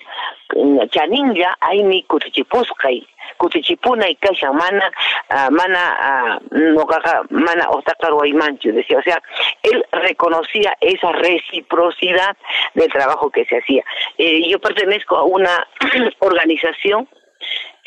Chaninja, 0.90 1.56
hay 1.60 1.82
mi 1.82 2.02
Kutichipuskai, 2.04 3.06
Kutichipuna 3.36 4.08
y 4.08 4.16
Kasha 4.16 4.52
Mana, 4.52 4.90
uh, 5.30 5.52
Mana, 5.52 6.40
uh, 6.40 6.58
no 6.58 6.86
Mana 7.30 7.68
Guaymancho, 8.10 8.72
decía. 8.72 8.98
O 8.98 9.02
sea, 9.02 9.22
él 9.62 9.84
reconocía 9.92 10.74
esa 10.80 11.12
reciprocidad 11.12 12.36
del 12.74 12.90
trabajo 12.90 13.30
que 13.30 13.44
se 13.44 13.58
hacía. 13.58 13.84
Eh, 14.16 14.48
yo 14.48 14.58
pertenezco 14.58 15.16
a 15.16 15.24
una 15.24 15.66
organización 16.20 17.08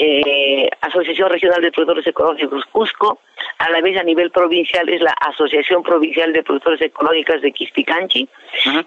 eh, 0.04 0.68
Asociación 0.82 1.30
Regional 1.30 1.62
de 1.62 1.72
Productores 1.72 2.08
Ecológicos 2.08 2.66
Cusco, 2.72 3.20
a 3.60 3.70
la 3.70 3.82
vez 3.82 4.00
a 4.00 4.04
nivel 4.04 4.32
provincial 4.32 4.90
es 4.90 5.00
la 5.00 5.12
Asociación 5.12 5.84
Provincial 5.84 6.34
de 6.34 6.42
Productores 6.42 6.82
Ecológicos 6.82 7.40
de 7.44 7.52
Quispicanchi, 7.52 8.28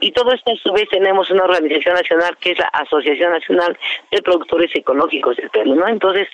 y 0.01 0.11
todo 0.11 0.33
esto 0.33 0.51
a 0.51 0.57
su 0.57 0.73
vez 0.73 0.89
tenemos 0.89 1.31
una 1.31 1.45
organización 1.45 1.95
nacional 1.95 2.37
que 2.39 2.51
es 2.51 2.59
la 2.59 2.67
Asociación 2.67 3.31
Nacional 3.31 3.79
de 4.11 4.23
Productores 4.23 4.75
Ecológicos 4.75 5.37
del 5.37 5.51
Perú, 5.51 5.77
¿no? 5.77 5.87
Entonces, 5.87 6.27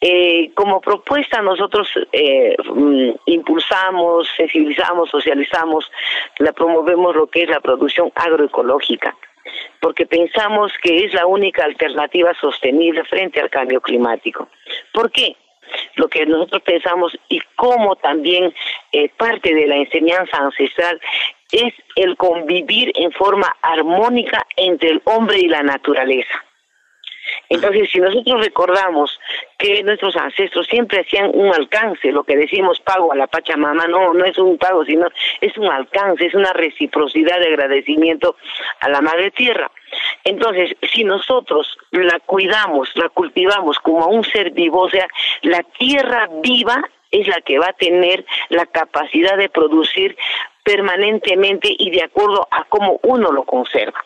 eh, 0.00 0.50
como 0.54 0.80
propuesta 0.80 1.40
nosotros 1.40 1.88
eh, 2.10 2.56
mm, 2.64 3.10
impulsamos, 3.26 4.28
sensibilizamos, 4.36 5.08
socializamos, 5.08 5.88
la 6.38 6.52
promovemos 6.52 7.14
lo 7.14 7.28
que 7.28 7.44
es 7.44 7.48
la 7.48 7.60
producción 7.60 8.10
agroecológica 8.16 9.14
porque 9.80 10.06
pensamos 10.06 10.72
que 10.82 11.04
es 11.04 11.14
la 11.14 11.26
única 11.26 11.64
alternativa 11.64 12.32
sostenible 12.40 13.04
frente 13.04 13.40
al 13.40 13.50
cambio 13.50 13.80
climático. 13.80 14.48
¿Por 14.92 15.10
qué? 15.10 15.36
Lo 15.94 16.08
que 16.08 16.26
nosotros 16.26 16.62
pensamos 16.62 17.16
y 17.28 17.40
cómo 17.56 17.96
también 17.96 18.52
eh, 18.92 19.08
parte 19.16 19.54
de 19.54 19.66
la 19.66 19.76
enseñanza 19.76 20.36
ancestral 20.36 21.00
es 21.52 21.72
el 21.96 22.16
convivir 22.16 22.92
en 22.96 23.12
forma 23.12 23.56
armónica 23.62 24.46
entre 24.56 24.90
el 24.90 25.02
hombre 25.04 25.38
y 25.38 25.48
la 25.48 25.62
naturaleza. 25.62 26.44
Entonces, 27.48 27.90
si 27.90 27.98
nosotros 27.98 28.44
recordamos 28.44 29.18
que 29.58 29.82
nuestros 29.82 30.16
ancestros 30.16 30.66
siempre 30.66 31.00
hacían 31.00 31.30
un 31.34 31.52
alcance, 31.54 32.12
lo 32.12 32.24
que 32.24 32.36
decimos 32.36 32.80
pago 32.80 33.12
a 33.12 33.16
la 33.16 33.26
Pachamama, 33.26 33.86
no, 33.86 34.14
no 34.14 34.24
es 34.24 34.38
un 34.38 34.56
pago, 34.58 34.84
sino 34.84 35.08
es 35.40 35.56
un 35.58 35.66
alcance, 35.66 36.26
es 36.26 36.34
una 36.34 36.52
reciprocidad 36.52 37.38
de 37.40 37.48
agradecimiento 37.48 38.36
a 38.80 38.88
la 38.88 39.00
Madre 39.00 39.30
Tierra. 39.30 39.70
Entonces, 40.24 40.76
si 40.92 41.04
nosotros 41.04 41.76
la 41.90 42.20
cuidamos, 42.20 42.90
la 42.94 43.08
cultivamos 43.08 43.78
como 43.78 44.06
un 44.06 44.24
ser 44.24 44.50
vivo, 44.52 44.82
o 44.82 44.90
sea, 44.90 45.08
la 45.42 45.62
tierra 45.78 46.28
viva 46.42 46.82
es 47.10 47.26
la 47.26 47.40
que 47.40 47.58
va 47.58 47.68
a 47.68 47.72
tener 47.72 48.24
la 48.48 48.66
capacidad 48.66 49.36
de 49.36 49.48
producir 49.48 50.16
permanentemente 50.62 51.68
y 51.76 51.90
de 51.90 52.02
acuerdo 52.02 52.46
a 52.50 52.64
cómo 52.64 53.00
uno 53.02 53.32
lo 53.32 53.44
conserva. 53.44 54.00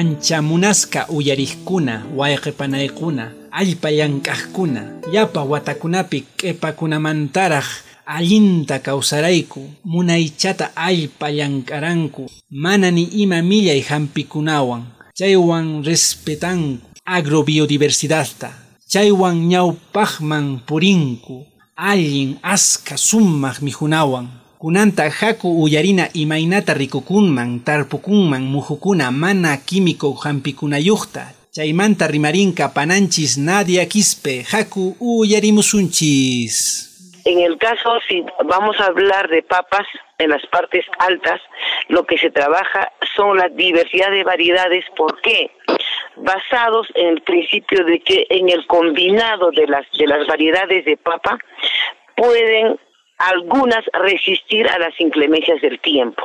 Anchamunasqa 0.00 1.00
uyariqkuna 1.16 1.94
wayqipanaykuna 2.18 3.24
allpa 3.60 3.88
llank'aqkuna 3.98 4.82
yapa 5.14 5.40
watakunapi 5.52 6.18
q'ipakunamantaraq 6.38 7.68
allinta 8.16 8.78
kawsarayku 8.86 9.60
munaychata 9.84 10.72
allpa 10.88 11.26
llank'aranku 11.38 12.24
mana 12.50 12.90
ni 12.90 13.04
ima 13.22 13.38
millay 13.42 13.82
chaywan 15.18 15.84
respetanku 15.84 16.80
agrobiodiversidadta 17.04 18.48
chaywan 18.88 19.36
ñawpaqman 19.52 20.64
purinku 20.66 21.44
allin 21.76 22.38
aska 22.42 22.96
sumaq 22.96 23.60
mihunawan 23.60 24.39
kunanta 24.60 25.08
haku 25.08 25.62
uyarina 25.62 26.12
imaynata 26.12 26.74
rikukunman 26.74 27.64
tarpukunman 27.64 28.42
muhukuna 28.42 29.10
mana 29.10 29.56
químico 29.56 30.12
hampikunayuqta 30.12 31.32
chaymanta 31.50 32.06
rimarinka 32.06 32.68
pananchis 32.68 33.38
nadia 33.38 33.88
quispe 33.88 34.44
haku 34.52 34.96
uyarimusunchis 35.00 36.56
En 37.24 37.40
el 37.40 37.56
caso, 37.56 38.00
si 38.06 38.24
vamos 38.44 38.78
a 38.80 38.86
hablar 38.86 39.28
de 39.28 39.42
papas 39.42 39.86
en 40.18 40.28
las 40.30 40.44
partes 40.46 40.84
altas, 40.98 41.40
lo 41.88 42.04
que 42.04 42.18
se 42.18 42.30
trabaja 42.30 42.92
son 43.14 43.36
la 43.36 43.48
diversidad 43.48 44.10
de 44.10 44.24
variedades. 44.24 44.84
¿Por 44.96 45.20
qué? 45.20 45.50
Basados 46.16 46.86
en 46.94 47.08
el 47.08 47.20
principio 47.20 47.84
de 47.84 48.00
que 48.00 48.26
en 48.30 48.48
el 48.48 48.66
combinado 48.66 49.50
de 49.50 49.66
las, 49.66 49.86
de 49.98 50.06
las 50.06 50.26
variedades 50.26 50.84
de 50.86 50.96
papa 50.96 51.38
pueden 52.16 52.78
algunas 53.20 53.84
resistir 53.92 54.68
a 54.68 54.78
las 54.78 54.98
inclemencias 55.00 55.60
del 55.60 55.78
tiempo. 55.80 56.22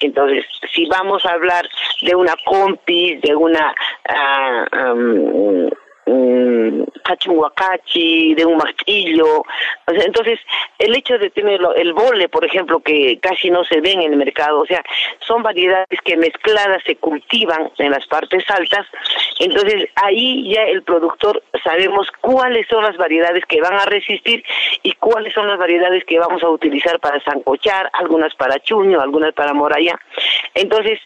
Entonces, 0.00 0.44
si 0.72 0.86
vamos 0.86 1.24
a 1.24 1.32
hablar 1.32 1.68
de 2.02 2.14
una 2.14 2.34
compis, 2.44 3.20
de 3.20 3.34
una 3.34 3.74
uh, 4.08 5.70
un 6.06 6.86
cachihuacachi, 7.04 8.34
de 8.34 8.44
un 8.44 8.56
martillo. 8.56 9.44
Entonces, 9.86 10.40
el 10.78 10.94
hecho 10.94 11.18
de 11.18 11.30
tenerlo, 11.30 11.74
el 11.74 11.92
bole, 11.92 12.28
por 12.28 12.44
ejemplo, 12.44 12.80
que 12.80 13.18
casi 13.20 13.50
no 13.50 13.64
se 13.64 13.80
ven 13.80 14.00
en 14.02 14.12
el 14.12 14.18
mercado, 14.18 14.60
o 14.60 14.66
sea, 14.66 14.82
son 15.20 15.42
variedades 15.42 16.00
que 16.04 16.16
mezcladas 16.16 16.82
se 16.84 16.96
cultivan 16.96 17.70
en 17.78 17.90
las 17.90 18.06
partes 18.06 18.44
altas. 18.50 18.86
Entonces, 19.38 19.88
ahí 19.96 20.52
ya 20.52 20.62
el 20.62 20.82
productor 20.82 21.42
sabemos 21.62 22.10
cuáles 22.20 22.66
son 22.68 22.82
las 22.84 22.96
variedades 22.96 23.44
que 23.46 23.60
van 23.60 23.74
a 23.74 23.84
resistir 23.84 24.44
y 24.82 24.92
cuáles 24.92 25.34
son 25.34 25.48
las 25.48 25.58
variedades 25.58 26.04
que 26.04 26.18
vamos 26.18 26.42
a 26.42 26.48
utilizar 26.48 26.98
para 27.00 27.20
zancochar, 27.20 27.90
algunas 27.92 28.34
para 28.34 28.58
chuño, 28.60 29.00
algunas 29.00 29.32
para 29.34 29.54
moraya. 29.54 29.98
Entonces, 30.54 30.98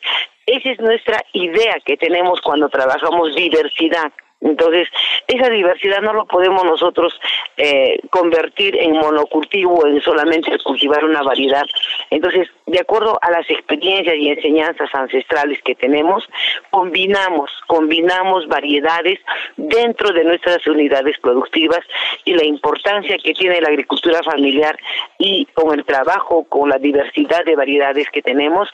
esa 0.46 0.70
es 0.70 0.78
nuestra 0.78 1.24
idea 1.32 1.76
que 1.84 1.96
tenemos 1.96 2.40
cuando 2.40 2.68
trabajamos 2.68 3.34
diversidad. 3.34 4.12
Entonces, 4.40 4.88
esa 5.26 5.48
diversidad 5.48 6.02
no 6.02 6.12
lo 6.12 6.26
podemos 6.26 6.64
nosotros 6.64 7.18
eh, 7.56 7.98
convertir 8.10 8.76
en 8.78 8.92
monocultivo, 8.92 9.86
en 9.86 10.02
solamente 10.02 10.58
cultivar 10.58 11.04
una 11.04 11.22
variedad. 11.22 11.64
Entonces, 12.10 12.48
de 12.66 12.80
acuerdo 12.80 13.18
a 13.22 13.30
las 13.30 13.48
experiencias 13.48 14.16
y 14.16 14.28
enseñanzas 14.28 14.94
ancestrales 14.94 15.60
que 15.62 15.74
tenemos, 15.74 16.28
combinamos, 16.70 17.50
combinamos 17.66 18.46
variedades 18.46 19.18
dentro 19.56 20.12
de 20.12 20.24
nuestras 20.24 20.66
unidades 20.66 21.18
productivas 21.20 21.80
y 22.24 22.34
la 22.34 22.44
importancia 22.44 23.16
que 23.18 23.32
tiene 23.32 23.60
la 23.60 23.68
agricultura 23.68 24.22
familiar 24.22 24.78
y 25.18 25.46
con 25.54 25.78
el 25.78 25.84
trabajo, 25.84 26.44
con 26.44 26.68
la 26.68 26.78
diversidad 26.78 27.44
de 27.44 27.56
variedades 27.56 28.08
que 28.10 28.22
tenemos, 28.22 28.68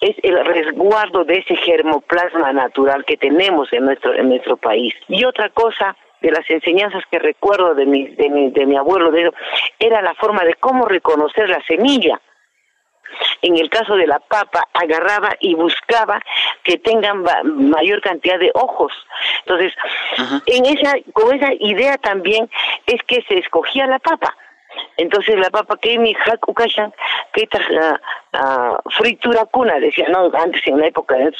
es 0.00 0.16
el 0.22 0.44
resguardo 0.44 1.24
de 1.24 1.38
ese 1.38 1.56
germoplasma 1.56 2.52
natural 2.52 3.04
que 3.04 3.16
tenemos 3.16 3.72
en 3.72 3.84
nuestro, 3.84 4.14
en 4.14 4.30
nuestro 4.30 4.56
país. 4.56 4.94
Y 5.08 5.24
otra 5.24 5.50
cosa 5.50 5.96
de 6.22 6.30
las 6.30 6.48
enseñanzas 6.48 7.02
que 7.10 7.18
recuerdo 7.18 7.74
de 7.74 7.86
mi, 7.86 8.06
de 8.08 8.30
mi, 8.30 8.50
de 8.50 8.66
mi 8.66 8.76
abuelo, 8.76 9.10
de, 9.10 9.30
era 9.78 10.02
la 10.02 10.14
forma 10.14 10.44
de 10.44 10.54
cómo 10.54 10.86
reconocer 10.86 11.48
la 11.48 11.62
semilla. 11.66 12.20
En 13.42 13.56
el 13.56 13.68
caso 13.68 13.96
de 13.96 14.06
la 14.06 14.20
papa, 14.20 14.68
agarraba 14.72 15.30
y 15.40 15.54
buscaba 15.54 16.22
que 16.62 16.78
tengan 16.78 17.24
mayor 17.44 18.00
cantidad 18.00 18.38
de 18.38 18.52
ojos. 18.54 18.92
Entonces, 19.40 19.72
en 20.46 20.66
esa, 20.66 20.94
con 21.12 21.34
esa 21.34 21.52
idea 21.58 21.98
también 21.98 22.48
es 22.86 23.02
que 23.02 23.22
se 23.28 23.38
escogía 23.38 23.86
la 23.86 23.98
papa. 23.98 24.36
Entonces 24.96 25.36
la 25.38 25.50
papa 25.50 25.76
que 25.76 25.98
mi 25.98 26.14
ukashan 26.46 26.92
que 27.32 27.42
esta 27.44 28.00
fritura 28.90 29.44
cuna 29.46 29.78
decía 29.78 30.08
no 30.08 30.30
antes 30.34 30.66
en 30.66 30.78
la 30.78 30.86
época 30.86 31.16
de, 31.16 31.30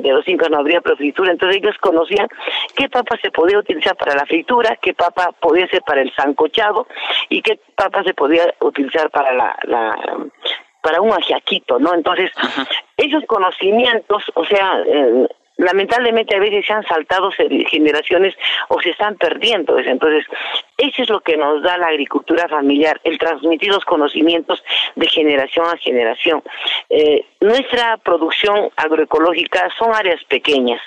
de 0.00 0.12
los 0.12 0.28
incas 0.28 0.50
no 0.50 0.58
habría 0.58 0.80
fritura 0.80 1.32
entonces 1.32 1.58
ellos 1.58 1.76
conocían 1.78 2.28
qué 2.76 2.88
papa 2.88 3.16
se 3.20 3.30
podía 3.30 3.58
utilizar 3.58 3.96
para 3.96 4.14
la 4.14 4.26
fritura 4.26 4.78
qué 4.80 4.94
papa 4.94 5.32
podía 5.40 5.66
ser 5.68 5.82
para 5.82 6.02
el 6.02 6.12
sancochado 6.14 6.86
y 7.28 7.42
qué 7.42 7.58
papa 7.74 8.04
se 8.04 8.14
podía 8.14 8.54
utilizar 8.60 9.10
para 9.10 9.32
la, 9.32 9.56
la 9.64 9.96
para 10.82 11.00
un 11.00 11.12
ajiaquito, 11.12 11.78
¿no? 11.78 11.94
Entonces, 11.94 12.30
esos 12.96 13.24
conocimientos, 13.26 14.24
o 14.34 14.44
sea, 14.44 14.82
eh, 14.84 15.28
lamentablemente 15.62 16.36
a 16.36 16.40
veces 16.40 16.66
se 16.66 16.72
han 16.72 16.86
saltado 16.86 17.30
generaciones 17.30 18.34
o 18.68 18.80
se 18.80 18.90
están 18.90 19.16
perdiendo. 19.16 19.78
Entonces, 19.78 20.26
eso 20.76 21.02
es 21.02 21.08
lo 21.08 21.20
que 21.20 21.36
nos 21.36 21.62
da 21.62 21.78
la 21.78 21.86
agricultura 21.86 22.48
familiar, 22.48 23.00
el 23.04 23.18
transmitir 23.18 23.70
los 23.70 23.84
conocimientos 23.84 24.62
de 24.96 25.06
generación 25.08 25.66
a 25.66 25.76
generación. 25.76 26.42
Eh, 26.90 27.24
nuestra 27.40 27.96
producción 27.98 28.70
agroecológica 28.76 29.68
son 29.78 29.94
áreas 29.94 30.22
pequeñas, 30.24 30.80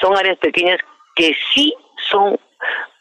son 0.00 0.16
áreas 0.16 0.38
pequeñas 0.38 0.78
que 1.14 1.34
sí 1.52 1.74
son 2.10 2.38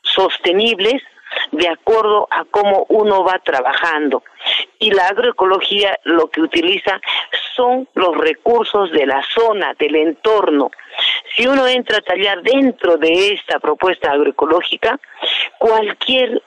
sostenibles 0.02 1.04
de 1.52 1.68
acuerdo 1.68 2.28
a 2.32 2.46
cómo 2.46 2.86
uno 2.90 3.24
va 3.24 3.40
trabajando. 3.40 4.24
Y 4.80 4.92
la 4.92 5.08
agroecología 5.08 6.00
lo 6.04 6.30
que 6.30 6.42
utiliza 6.42 7.00
son 7.56 7.88
los 7.94 8.16
recursos 8.18 8.92
de 8.92 9.06
la 9.06 9.24
zona, 9.34 9.74
del 9.78 9.96
entorno. 9.96 10.72
Si 11.36 11.48
uno 11.48 11.68
entra 11.68 11.98
a 11.98 12.02
tallar 12.02 12.42
dentro 12.42 12.98
de 12.98 13.34
esta 13.34 13.60
propuesta 13.60 14.12
agroecológica, 14.12 15.00
cualquier 15.58 16.42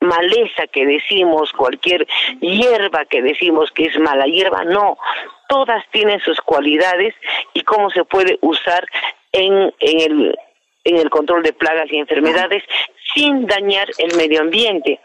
maleza 0.00 0.66
que 0.66 0.86
decimos, 0.86 1.52
cualquier 1.52 2.06
hierba 2.40 3.04
que 3.06 3.22
decimos 3.22 3.70
que 3.72 3.86
es 3.86 3.98
mala 3.98 4.26
hierba, 4.26 4.64
no, 4.64 4.98
todas 5.48 5.84
tienen 5.90 6.20
sus 6.20 6.40
cualidades 6.40 7.14
y 7.54 7.62
cómo 7.62 7.90
se 7.90 8.04
puede 8.04 8.38
usar 8.42 8.86
en, 9.32 9.72
en 9.80 10.00
el 10.00 10.38
en 10.84 10.98
el 10.98 11.10
control 11.10 11.42
de 11.42 11.52
plagas 11.52 11.90
y 11.90 11.96
enfermedades 11.96 12.62
sin 13.14 13.46
dañar 13.46 13.88
el 13.98 14.16
medio 14.16 14.42
ambiente. 14.42 15.00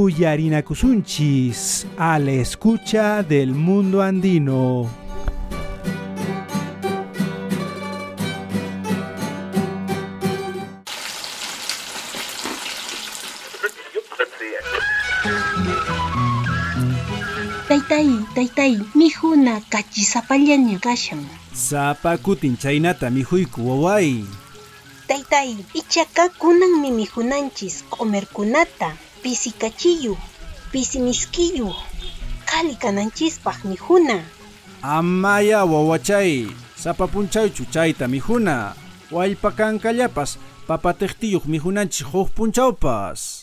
Uyarina 0.00 0.62
Kusunchis, 0.62 1.86
a 1.98 2.18
la 2.18 2.32
escucha 2.32 3.22
del 3.22 3.52
mundo 3.52 4.00
andino. 4.00 4.88
Taytay, 17.68 18.08
taytay, 18.34 18.78
mijuna 18.94 19.60
kachisapallaña 19.68 20.78
kashan. 20.80 21.26
Sapa 21.52 22.16
kutin 22.16 22.56
chaynata 22.56 23.10
mijuyku 23.10 23.68
waway. 23.68 24.24
Taytay, 25.06 25.56
ichaka 25.74 26.28
kunanmi 26.28 26.90
mijunanchis 26.90 27.84
q'umirkunata, 27.90 28.96
pisi 29.22 29.50
kachiyu, 29.50 30.16
pisi 30.72 30.98
miskiyu, 30.98 31.74
qhali 32.44 32.74
kananchispaq 32.76 33.64
mijuna. 33.64 34.22
Amaya 34.82 35.64
wawachay, 35.64 36.46
Sapapunchaychu 36.76 37.64
chayta 37.64 38.08
mijuna. 38.08 38.74
Wallpakankallapas 39.10 40.38
papatejtiyuq 40.66 41.44
mijunanchik 41.44 42.06
huk 42.12 42.28
punchawpas. 42.34 43.39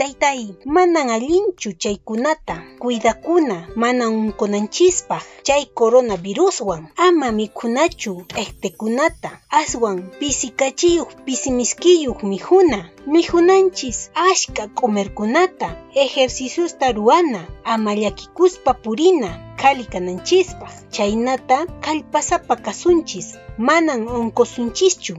Taytay, 0.00 0.54
manan 0.64 1.10
allinchu 1.10 1.72
chaykunata, 1.72 2.62
cuidakuna 2.78 3.68
manan 3.76 4.08
unkunanchispa, 4.14 5.20
chay 5.42 5.66
coronaviruswan, 5.78 6.88
ama 6.96 7.32
mikhunachu 7.32 8.24
ektekunata, 8.42 9.30
aswan 9.50 9.98
pisikachiyuq 10.18 11.08
pisimiskiyuq 11.26 12.22
mijuna, 12.22 12.88
mijunanchis 13.06 14.10
ashka 14.14 14.64
q'umirkunata, 14.76 15.68
ejerciciusta 15.94 16.92
ruana, 16.92 17.42
ama 17.64 17.94
llakikuspa 17.94 18.74
purina, 18.74 19.30
khali 19.60 19.84
kananchispaq, 19.84 20.72
chaynata 20.90 21.66
kallpasapa 21.84 22.56
kasunchis, 22.56 23.28
manan 23.58 24.08
onkosunchischu. 24.08 25.16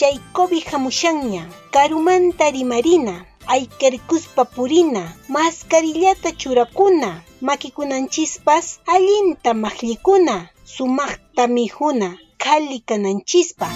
Chay 0.00 0.18
COVID 0.32 0.64
hamushanña, 0.72 1.44
karumanta 1.70 2.50
rimarina, 2.50 3.26
ayqirkuspa 3.46 4.44
purina, 4.44 5.12
mascarillata 5.28 6.32
churakuna, 6.32 7.20
makikunanchispas 7.42 8.80
allinta 8.86 9.52
maqllikuna, 9.52 10.48
sumaqta 10.64 11.46
mijuna, 11.48 12.16
khali 12.38 12.80
kananchispa. 12.80 13.68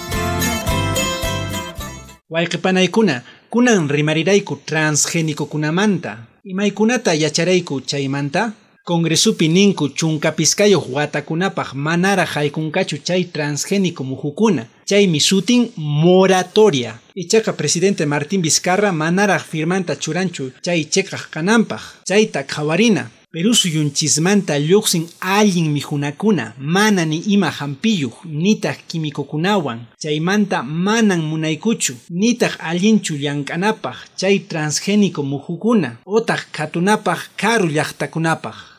Wayqipanaykuna, 2.29 3.21
kunan 3.51 3.87
rimarirayku 3.87 4.55
transgénicokunamanta. 4.65 6.17
Imaykunata 6.43 7.13
yacharayku 7.13 7.81
chaymanta? 7.81 8.51
Congresupi 8.85 9.47
ninku 9.47 9.89
chunkapiskayuq 9.89 10.93
watakunapaq 10.93 11.73
manara 11.73 12.25
haykunkachu 12.25 12.97
chay 12.97 13.23
transgénico 13.23 14.03
muhukuna. 14.03 14.67
Chaymi 14.85 15.19
sutin 15.19 15.71
moratoria. 15.77 16.99
Ichaqa 17.15 17.53
presidente 17.53 18.05
Martín 18.05 18.41
Vizcarra 18.43 18.91
manara 18.91 19.39
firmanta 19.39 19.95
churanchu 19.95 20.51
chay 20.61 20.85
cheqaq 20.85 21.31
kananpaq. 21.31 21.81
Chayta 22.07 22.43
qhawarina. 22.43 23.09
Perú 23.31 23.53
suyunchismanta 23.55 24.59
lluqsin 24.59 25.07
allin 25.19 25.71
mijunakuna 25.71 26.53
mana 26.59 27.05
ni 27.05 27.17
ima 27.17 27.49
hampiyuq 27.49 28.13
nitaq 28.25 28.77
quimikukunawan 28.87 29.79
chaymanta 29.99 30.63
manan 30.63 31.21
munaykuchu 31.21 31.93
nitaq 32.09 32.53
allinchu 32.59 33.17
llank'anapaq 33.17 33.97
chay 34.15 34.39
transgénico 34.39 35.23
muhukuna 35.23 35.97
otaq 36.05 36.41
khatunapaq 36.53 37.19
karu 37.35 37.67
llaqtakunapaq 37.67 38.74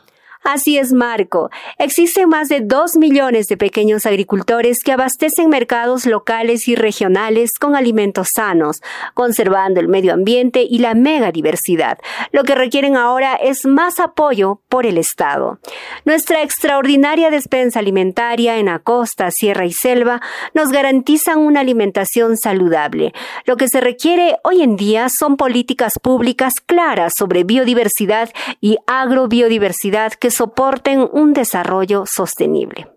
Así 0.49 0.79
es, 0.79 0.93
Marco. 0.93 1.51
Existen 1.77 2.29
más 2.29 2.49
de 2.49 2.61
2 2.61 2.99
millones 2.99 3.49
de 3.49 3.57
pequeños 3.57 4.07
agricultores 4.07 4.79
que 4.85 4.93
abastecen 4.93 5.49
mercados 5.49 6.07
locales 6.07 6.69
y 6.69 6.77
regionales 6.77 7.51
con 7.59 7.75
alimentos 7.75 8.29
sanos, 8.33 8.81
conservando 9.15 9.81
el 9.81 9.89
medio 9.89 10.15
ambiente 10.15 10.63
y 10.63 10.79
la 10.79 10.95
megadiversidad. 10.95 11.99
Lo 12.31 12.45
que 12.45 12.55
requieren 12.55 12.97
ahora 12.97 13.35
es 13.35 13.67
más 13.67 13.99
apoyo 13.99 14.61
por 14.69 14.87
el 14.87 14.99
Estado. 14.99 15.59
Nuestra 16.05 16.43
extraordinaria 16.43 17.31
despensa 17.31 17.81
alimentaria 17.81 18.59
en 18.59 18.67
la 18.67 18.79
costa, 18.79 19.33
sierra 19.33 19.67
y 19.67 19.73
selva 19.73 20.21
nos 20.55 20.69
garantizan 20.69 21.39
una 21.39 21.59
alimentación 21.59 22.37
saludable. 22.37 23.13
Lo 23.47 23.57
que 23.57 23.67
se 23.67 23.81
requiere 23.81 24.37
hoy 24.45 24.63
en 24.63 24.77
día 24.77 25.09
son 25.09 25.37
políticas 25.37 25.95
públicas 26.01 26.53
claras 26.65 27.15
sobre 27.19 27.43
biodiversidad 27.43 28.31
y 28.61 28.77
agrobiodiversidad 28.87 30.13
que 30.13 30.36
soporten 30.37 31.09
un 31.13 31.33
desarrollo 31.33 32.05
sostenible. 32.07 32.89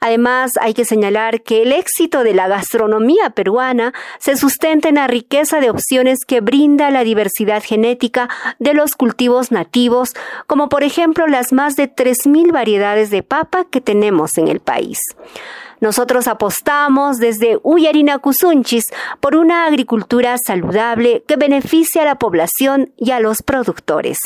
Además, 0.00 0.52
hay 0.60 0.74
que 0.74 0.84
señalar 0.84 1.42
que 1.42 1.62
el 1.62 1.72
éxito 1.72 2.24
de 2.24 2.34
la 2.34 2.48
gastronomía 2.48 3.30
peruana 3.30 3.94
se 4.18 4.36
sustenta 4.36 4.88
en 4.88 4.96
la 4.96 5.06
riqueza 5.06 5.60
de 5.60 5.70
opciones 5.70 6.24
que 6.26 6.40
brinda 6.40 6.90
la 6.90 7.04
diversidad 7.04 7.62
genética 7.64 8.28
de 8.58 8.74
los 8.74 8.96
cultivos 8.96 9.52
nativos, 9.52 10.14
como 10.46 10.68
por 10.68 10.82
ejemplo 10.82 11.26
las 11.26 11.52
más 11.52 11.76
de 11.76 11.88
3.000 11.88 12.52
variedades 12.52 13.10
de 13.10 13.22
papa 13.22 13.64
que 13.70 13.80
tenemos 13.80 14.38
en 14.38 14.48
el 14.48 14.60
país. 14.60 14.98
Nosotros 15.80 16.28
apostamos 16.28 17.18
desde 17.18 17.58
Uyarina 17.62 18.18
Kusunchis 18.18 18.84
por 19.20 19.36
una 19.36 19.66
agricultura 19.66 20.36
saludable 20.38 21.24
que 21.26 21.36
beneficie 21.36 22.00
a 22.00 22.04
la 22.04 22.18
población 22.18 22.92
y 22.96 23.10
a 23.10 23.20
los 23.20 23.42
productores. 23.42 24.18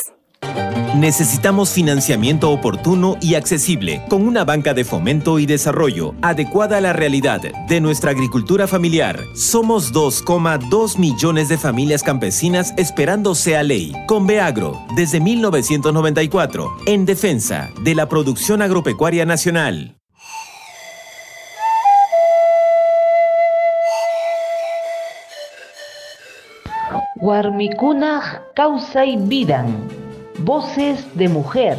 Necesitamos 0.95 1.71
financiamiento 1.71 2.51
oportuno 2.51 3.15
y 3.21 3.35
accesible, 3.35 4.01
con 4.09 4.27
una 4.27 4.43
banca 4.43 4.73
de 4.73 4.83
fomento 4.83 5.39
y 5.39 5.45
desarrollo 5.45 6.13
adecuada 6.21 6.77
a 6.77 6.81
la 6.81 6.91
realidad 6.91 7.41
de 7.41 7.79
nuestra 7.79 8.11
agricultura 8.11 8.67
familiar. 8.67 9.17
Somos 9.33 9.93
2,2 9.93 10.97
millones 10.97 11.47
de 11.47 11.57
familias 11.57 12.03
campesinas 12.03 12.73
esperando 12.75 13.33
sea 13.33 13.63
ley. 13.63 13.93
Con 14.07 14.27
Beagro, 14.27 14.77
desde 14.95 15.21
1994, 15.21 16.69
en 16.85 17.05
defensa 17.05 17.69
de 17.81 17.95
la 17.95 18.09
producción 18.09 18.61
agropecuaria 18.61 19.25
nacional. 19.25 19.95
Warmikunaj 27.15 28.41
y 29.05 29.17
vidan. 29.17 30.08
Voces 30.41 31.05
de 31.15 31.27
mujer. 31.27 31.77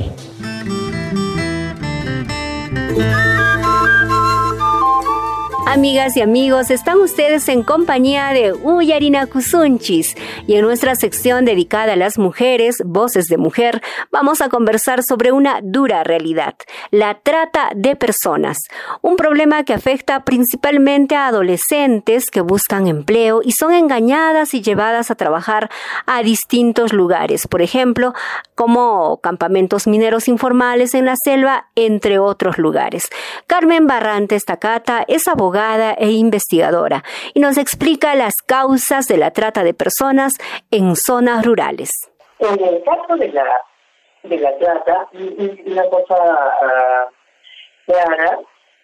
Amigas 5.66 6.16
y 6.16 6.22
amigos, 6.22 6.70
están 6.70 6.98
ustedes 7.00 7.48
en 7.48 7.62
compañía 7.62 8.28
de 8.28 8.52
Uyarina 8.52 9.26
Kusunchis 9.26 10.16
y 10.46 10.54
en 10.54 10.62
nuestra 10.62 10.96
sección 10.96 11.44
dedicada 11.44 11.92
a 11.92 11.96
las 11.96 12.18
mujeres, 12.18 12.82
Voces 12.84 13.26
de 13.26 13.36
Mujer, 13.36 13.82
vamos 14.10 14.40
a 14.40 14.48
conversar 14.48 15.02
sobre 15.04 15.32
una 15.32 15.60
dura 15.62 16.02
realidad, 16.02 16.54
la 16.90 17.20
trata 17.20 17.70
de 17.76 17.94
personas, 17.94 18.58
un 19.02 19.16
problema 19.16 19.62
que 19.62 19.74
afecta 19.74 20.24
principalmente 20.24 21.14
a 21.14 21.28
adolescentes 21.28 22.30
que 22.30 22.40
buscan 22.40 22.88
empleo 22.88 23.40
y 23.44 23.52
son 23.52 23.72
engañadas 23.72 24.54
y 24.54 24.62
llevadas 24.62 25.10
a 25.10 25.14
trabajar 25.14 25.70
a 26.06 26.22
distintos 26.22 26.92
lugares, 26.92 27.46
por 27.46 27.62
ejemplo, 27.62 28.14
como 28.54 29.20
campamentos 29.20 29.86
mineros 29.86 30.26
informales 30.26 30.94
en 30.94 31.04
la 31.04 31.14
selva, 31.22 31.68
entre 31.76 32.18
otros 32.18 32.58
lugares. 32.58 33.08
Carmen 33.46 33.86
Barrantes 33.86 34.44
Tacata 34.44 35.04
es 35.06 35.28
abogada 35.28 35.49
e 35.98 36.10
investigadora 36.10 37.02
y 37.34 37.40
nos 37.40 37.58
explica 37.58 38.14
las 38.14 38.34
causas 38.46 39.06
de 39.06 39.16
la 39.16 39.30
trata 39.32 39.62
de 39.62 39.74
personas 39.74 40.34
en 40.70 40.96
zonas 40.96 41.44
rurales. 41.44 41.90
En 42.38 42.62
el 42.64 42.82
caso 42.84 43.16
de 43.16 43.28
la, 43.28 43.44
de 44.22 44.38
la 44.38 44.56
trata, 44.58 45.08
una 45.12 45.84
cosa 45.90 46.14
uh, 46.14 47.92
clara 47.92 48.38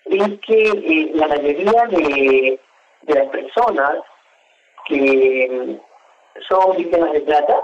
es 0.04 0.40
que 0.40 0.62
eh, 0.62 1.10
la 1.14 1.28
mayoría 1.28 1.84
de, 1.88 2.60
de 3.02 3.14
las 3.14 3.28
personas 3.28 3.94
que 4.86 5.78
son 6.48 6.76
víctimas 6.76 7.12
de 7.12 7.20
trata 7.20 7.60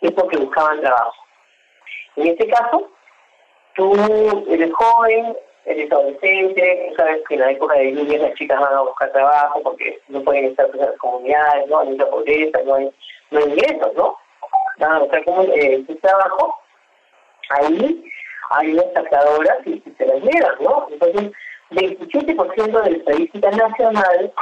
es 0.00 0.12
porque 0.12 0.38
buscaban 0.38 0.80
trabajo. 0.80 1.14
En 2.16 2.26
este 2.26 2.48
caso, 2.48 2.90
tú 3.74 3.94
eres 4.48 4.72
joven, 4.72 5.36
eres 5.64 5.92
adolescente, 5.92 6.92
sabes 6.96 7.22
que 7.28 7.34
en 7.34 7.40
la 7.40 7.50
época 7.50 7.74
de 7.74 7.92
lluvia 7.92 8.18
las 8.18 8.34
chicas 8.34 8.60
van 8.60 8.74
a 8.74 8.80
buscar 8.82 9.12
trabajo 9.12 9.62
porque 9.62 10.00
no 10.08 10.22
pueden 10.22 10.46
estar 10.46 10.68
en 10.72 10.80
las 10.80 10.96
comunidades, 10.98 11.68
¿no? 11.68 11.80
Hay 11.80 11.96
pobreza, 11.96 12.60
no 12.64 12.74
hay, 12.74 12.90
no 13.30 13.38
hay 13.38 13.44
ingresos, 13.44 13.94
¿no? 13.94 14.16
Van 14.78 14.92
a 14.92 14.98
buscar 15.00 15.24
como, 15.24 15.42
eh, 15.42 15.84
trabajo, 16.00 16.54
ahí 17.50 18.04
hay 18.50 18.72
unas 18.72 18.92
sacadoras 18.94 19.58
y, 19.66 19.82
se 19.96 20.06
las 20.06 20.22
llevan, 20.22 20.54
¿no? 20.60 20.86
Entonces, 20.90 21.32
27% 21.70 22.82
de 22.82 22.90
la 22.90 22.96
estadística 22.96 23.50
nacional 23.50 24.32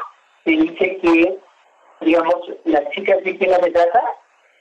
se 0.44 0.50
dice 0.50 0.98
que, 0.98 1.38
digamos, 2.00 2.52
las 2.64 2.88
chicas 2.90 3.22
víctimas 3.22 3.60
de 3.60 3.70
trata 3.70 4.02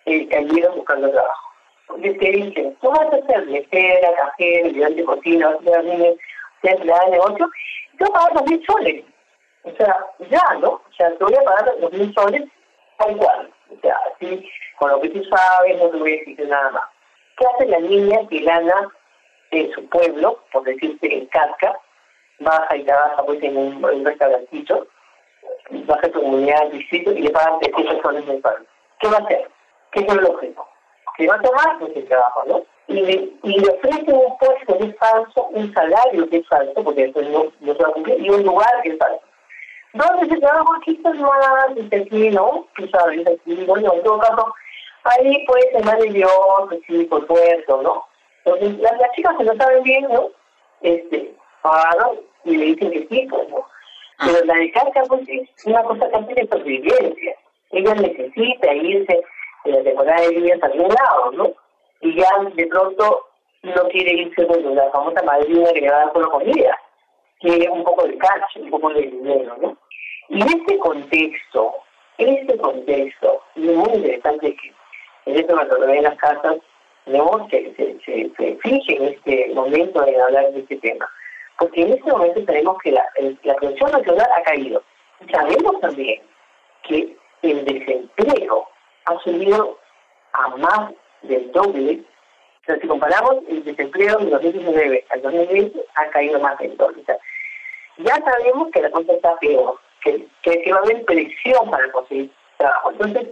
eh, 0.05 0.27
cayeron 0.27 0.75
buscando 0.75 1.11
trabajo. 1.11 1.47
Entonces 1.89 2.19
te 2.19 2.31
dicen, 2.31 2.77
¿cómo 2.81 2.99
vas 2.99 3.13
a 3.13 3.17
hacer? 3.17 3.45
Mesera, 3.47 4.13
cajera, 4.17 4.67
ayudante 4.67 5.03
cocina, 5.05 5.47
vas 5.47 5.55
a 5.55 5.79
hacer 5.79 6.17
sea 6.67 6.75
empleada 6.75 7.05
de 7.05 7.11
negocio, 7.11 7.49
a 7.99 8.13
pagar 8.13 8.33
dos 8.33 8.43
mil 8.45 8.65
soles. 8.65 9.05
O 9.63 9.71
sea, 9.71 9.97
ya, 10.29 10.53
¿no? 10.59 10.69
O 10.69 10.93
sea, 10.95 11.11
te 11.15 11.23
voy 11.23 11.33
a 11.33 11.43
pagar 11.43 11.79
dos 11.79 11.93
mil 11.93 12.13
soles 12.13 12.43
tal 12.97 13.17
cual. 13.17 13.51
O 13.69 13.79
sea, 13.81 13.95
así, 14.13 14.49
con 14.77 14.91
lo 14.91 15.01
que 15.01 15.09
tú 15.09 15.23
sabes, 15.25 15.77
no 15.77 15.89
te 15.89 15.97
voy 15.97 16.13
a 16.13 16.17
decir 16.17 16.47
nada 16.47 16.71
más. 16.71 16.83
¿Qué 17.37 17.45
hace 17.45 17.65
la 17.67 17.79
niña 17.79 18.19
que 18.29 18.39
gana 18.41 18.89
en 19.51 19.71
su 19.71 19.87
pueblo, 19.89 20.43
por 20.51 20.63
decirte 20.63 21.15
en 21.15 21.25
Casca, 21.27 21.79
baja 22.39 22.75
y 22.75 22.83
trabaja 22.83 23.23
pues 23.23 23.41
en 23.43 23.57
un, 23.57 23.83
un 23.83 24.05
restaurantito, 24.05 24.87
baja 25.69 26.09
tu 26.09 26.21
comunidad 26.21 26.61
al 26.61 26.71
distrito 26.71 27.11
y 27.11 27.21
le 27.21 27.29
pagan 27.29 27.59
300 27.59 28.01
soles 28.01 28.25
mensuales? 28.25 28.67
¿Qué 28.99 29.07
va 29.07 29.17
a 29.17 29.21
hacer? 29.21 29.49
¿Qué 29.91 29.99
es 30.01 30.09
el 30.09 30.25
objetivo? 30.25 30.67
¿Qué 31.17 31.27
va 31.27 31.35
a 31.35 31.41
tomar? 31.41 31.79
Pues 31.79 31.95
el 31.95 32.07
trabajo, 32.07 32.43
¿no? 32.47 32.65
Y 32.87 32.93
le, 32.93 33.29
y 33.43 33.59
le 33.59 33.69
ofrecen 33.69 34.15
un 34.15 34.37
puesto 34.37 34.77
que 34.77 34.85
es 34.85 34.97
falso, 34.97 35.47
un 35.51 35.73
salario 35.73 36.29
que 36.29 36.37
es 36.37 36.47
falso, 36.47 36.83
porque 36.83 37.03
después 37.03 37.29
no, 37.29 37.45
no 37.59 37.75
se 37.75 37.83
va 37.83 37.89
a 37.89 37.93
cumplir, 37.93 38.19
y 38.19 38.29
un 38.29 38.43
lugar 38.43 38.71
que 38.83 38.89
es 38.89 38.97
falso. 38.97 39.21
¿Dónde 39.93 40.27
se 40.27 40.39
trabaja 40.39 40.69
aquí 40.79 40.91
está 40.91 41.13
más? 41.13 41.75
Dice 41.75 41.95
aquí, 41.95 42.29
¿no? 42.29 42.67
Tú 42.75 42.87
sabes, 42.89 43.27
aquí, 43.27 43.59
en 43.59 43.65
todo 43.65 44.19
caso, 44.19 44.53
ahí 45.03 45.45
puede 45.45 45.71
ser 45.71 45.85
más 45.85 45.97
de 45.99 46.09
Dios, 46.09 46.31
sí, 46.87 47.03
por 47.05 47.21
supuesto, 47.21 47.81
¿no? 47.81 48.05
Entonces, 48.45 48.79
las, 48.79 48.97
las 48.99 49.11
chicas 49.13 49.35
que 49.37 49.43
no 49.43 49.55
saben 49.55 49.83
bien, 49.83 50.07
¿no? 50.09 50.29
Este, 50.81 51.33
pagan 51.61 52.19
y 52.45 52.55
le 52.55 52.65
dicen 52.65 52.91
que 52.91 53.07
sí, 53.09 53.27
pues, 53.29 53.49
¿no? 53.49 53.65
Pero 54.19 54.45
la 54.45 54.53
de 54.55 54.71
Carca, 54.71 55.03
pues, 55.07 55.21
es 55.27 55.65
una 55.65 55.83
cosa 55.83 56.09
también 56.09 56.35
de 56.35 56.41
supervivencia. 56.43 57.35
Ella 57.71 57.95
necesita 57.95 58.73
irse 58.73 59.21
en 59.65 59.71
la 59.73 59.83
temporada 59.83 60.21
de 60.21 60.41
días 60.41 60.63
a 60.63 60.67
algún 60.67 60.87
lado, 60.87 61.31
¿no? 61.33 61.53
Y 62.01 62.15
ya 62.15 62.27
de 62.53 62.67
pronto 62.67 63.27
no 63.63 63.89
quiere 63.89 64.13
irse 64.13 64.47
con 64.47 64.75
la 64.75 64.89
famosa 64.91 65.23
madrina 65.23 65.71
que 65.73 65.81
le 65.81 65.89
va 65.89 65.95
a 65.95 66.05
dar 66.05 66.13
solo 66.13 66.29
comida. 66.31 66.79
Quiere 67.39 67.69
un 67.69 67.83
poco 67.83 68.07
de 68.07 68.17
cash, 68.17 68.57
un 68.57 68.69
poco 68.69 68.89
de 68.93 69.01
dinero, 69.01 69.55
¿no? 69.61 69.77
Y 70.29 70.41
en 70.41 70.47
este 70.47 70.77
contexto, 70.79 71.75
en 72.17 72.29
este 72.37 72.57
contexto, 72.57 73.41
es 73.55 73.63
muy 73.63 73.89
interesante 73.93 74.55
que 74.55 74.73
en 75.25 75.35
este 75.35 75.53
momento 75.53 75.75
de 75.77 76.01
las 76.01 76.17
casas, 76.17 76.57
tenemos 77.05 77.47
que 77.49 77.73
se, 77.75 77.99
se, 78.05 78.31
se 78.35 78.55
fije 78.57 78.95
en 78.97 79.03
este 79.05 79.51
momento 79.53 80.05
en 80.05 80.21
hablar 80.21 80.51
de 80.51 80.59
este 80.59 80.77
tema. 80.77 81.09
Porque 81.57 81.81
en 81.81 81.93
este 81.93 82.11
momento 82.11 82.43
tenemos 82.45 82.77
que 82.83 82.91
la, 82.91 83.03
la 83.43 83.55
producción 83.55 83.91
nacional 83.91 84.27
ha 84.35 84.43
caído. 84.43 84.83
Sabemos 85.31 85.79
también 85.81 86.21
que 86.83 87.17
el 87.41 87.65
desempleo 87.65 88.67
ha 89.05 89.19
subido 89.19 89.77
a 90.33 90.47
más 90.57 90.91
del 91.27 91.51
doble. 91.51 92.01
O 92.61 92.65
sea, 92.65 92.79
si 92.79 92.87
comparamos 92.87 93.35
el 93.47 93.63
desempleo 93.63 94.17
de 94.17 94.29
2019 94.29 95.05
al 95.09 95.21
2020, 95.21 95.85
ha 95.95 96.09
caído 96.09 96.39
más 96.39 96.57
del 96.59 96.75
doble. 96.77 97.01
O 97.01 97.05
sea, 97.05 97.17
ya 97.97 98.15
sabemos 98.23 98.69
que 98.71 98.81
la 98.81 98.91
cosa 98.91 99.13
está 99.13 99.35
peor, 99.37 99.79
que, 100.03 100.27
que, 100.41 100.61
que 100.61 100.71
va 100.71 100.79
a 100.79 100.83
haber 100.83 101.05
presión 101.05 101.69
para 101.69 101.91
conseguir 101.91 102.29
trabajo. 102.57 102.91
Entonces, 102.91 103.27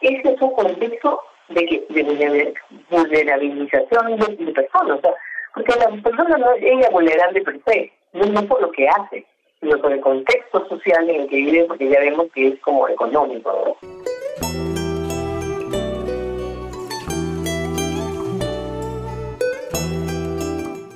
este 0.00 0.32
es 0.32 0.40
un 0.40 0.54
contexto 0.54 1.20
de, 1.48 1.66
que, 1.66 1.86
de 1.88 2.54
vulnerabilización 2.90 4.16
de, 4.16 4.44
de 4.44 4.52
personas. 4.52 4.98
O 4.98 5.00
sea, 5.00 5.14
porque 5.54 5.78
la 5.78 5.88
persona 6.02 6.36
no 6.36 6.52
es 6.52 6.62
ella 6.62 6.90
vulnerable 6.90 7.40
per 7.42 7.60
se, 7.66 7.92
no, 8.12 8.26
no 8.26 8.42
por 8.46 8.60
lo 8.60 8.70
que 8.72 8.88
hace, 8.88 9.24
sino 9.60 9.78
por 9.78 9.92
el 9.92 10.00
contexto 10.00 10.66
social 10.68 11.08
en 11.08 11.22
el 11.22 11.28
que 11.28 11.36
vive, 11.36 11.64
porque 11.64 11.88
ya 11.88 12.00
vemos 12.00 12.26
que 12.34 12.48
es 12.48 12.60
como 12.60 12.88
económico. 12.88 13.76
¿no? 13.82 14.13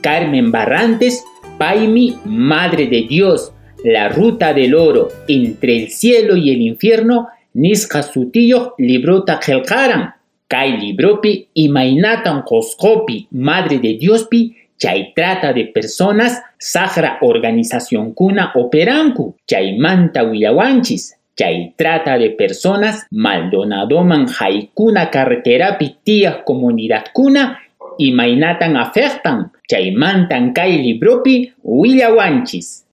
Carmen 0.09 0.51
Barrantes, 0.51 1.23
Paimi, 1.59 2.17
Madre 2.25 2.87
de 2.87 3.03
Dios, 3.03 3.53
La 3.85 4.09
Ruta 4.09 4.55
del 4.55 4.75
Oro, 4.75 5.09
Entre 5.29 5.83
el 5.83 5.91
Cielo 5.91 6.35
y 6.35 6.51
el 6.51 6.63
Infierno, 6.63 7.29
Nisca 7.53 8.03
Sutillo, 8.03 8.75
Librota 8.79 9.39
Gelcaran, 9.43 10.15
Kai 10.47 10.79
Libropi, 10.79 11.49
Imainatan 11.53 12.41
Koskopi, 12.41 13.29
Madre 13.33 13.81
de 13.81 13.99
Diospi, 13.99 14.57
Chay 14.79 15.13
trata 15.15 15.53
de 15.53 15.67
personas, 15.67 16.41
Sahra 16.57 17.19
Organización 17.21 18.15
Cuna 18.15 18.53
Operanku, 18.55 19.37
Chay 19.47 19.77
Manta 19.77 20.25
Willawanchis, 20.25 21.19
Chay 21.37 21.75
trata 21.77 22.17
de 22.17 22.31
personas, 22.31 23.07
Maldonadoman 23.11 24.27
Haikuna 24.41 25.11
Carreterapi 25.11 25.97
Tía 26.03 26.45
Comunidad 26.45 27.05
Cuna, 27.13 27.61
Imainatan 27.99 28.77
afectan, 28.77 29.51
Chaymantan 29.69 30.53
Kai 30.55 30.79
Libropi 30.79 31.53
Willawanchis. 31.63 32.87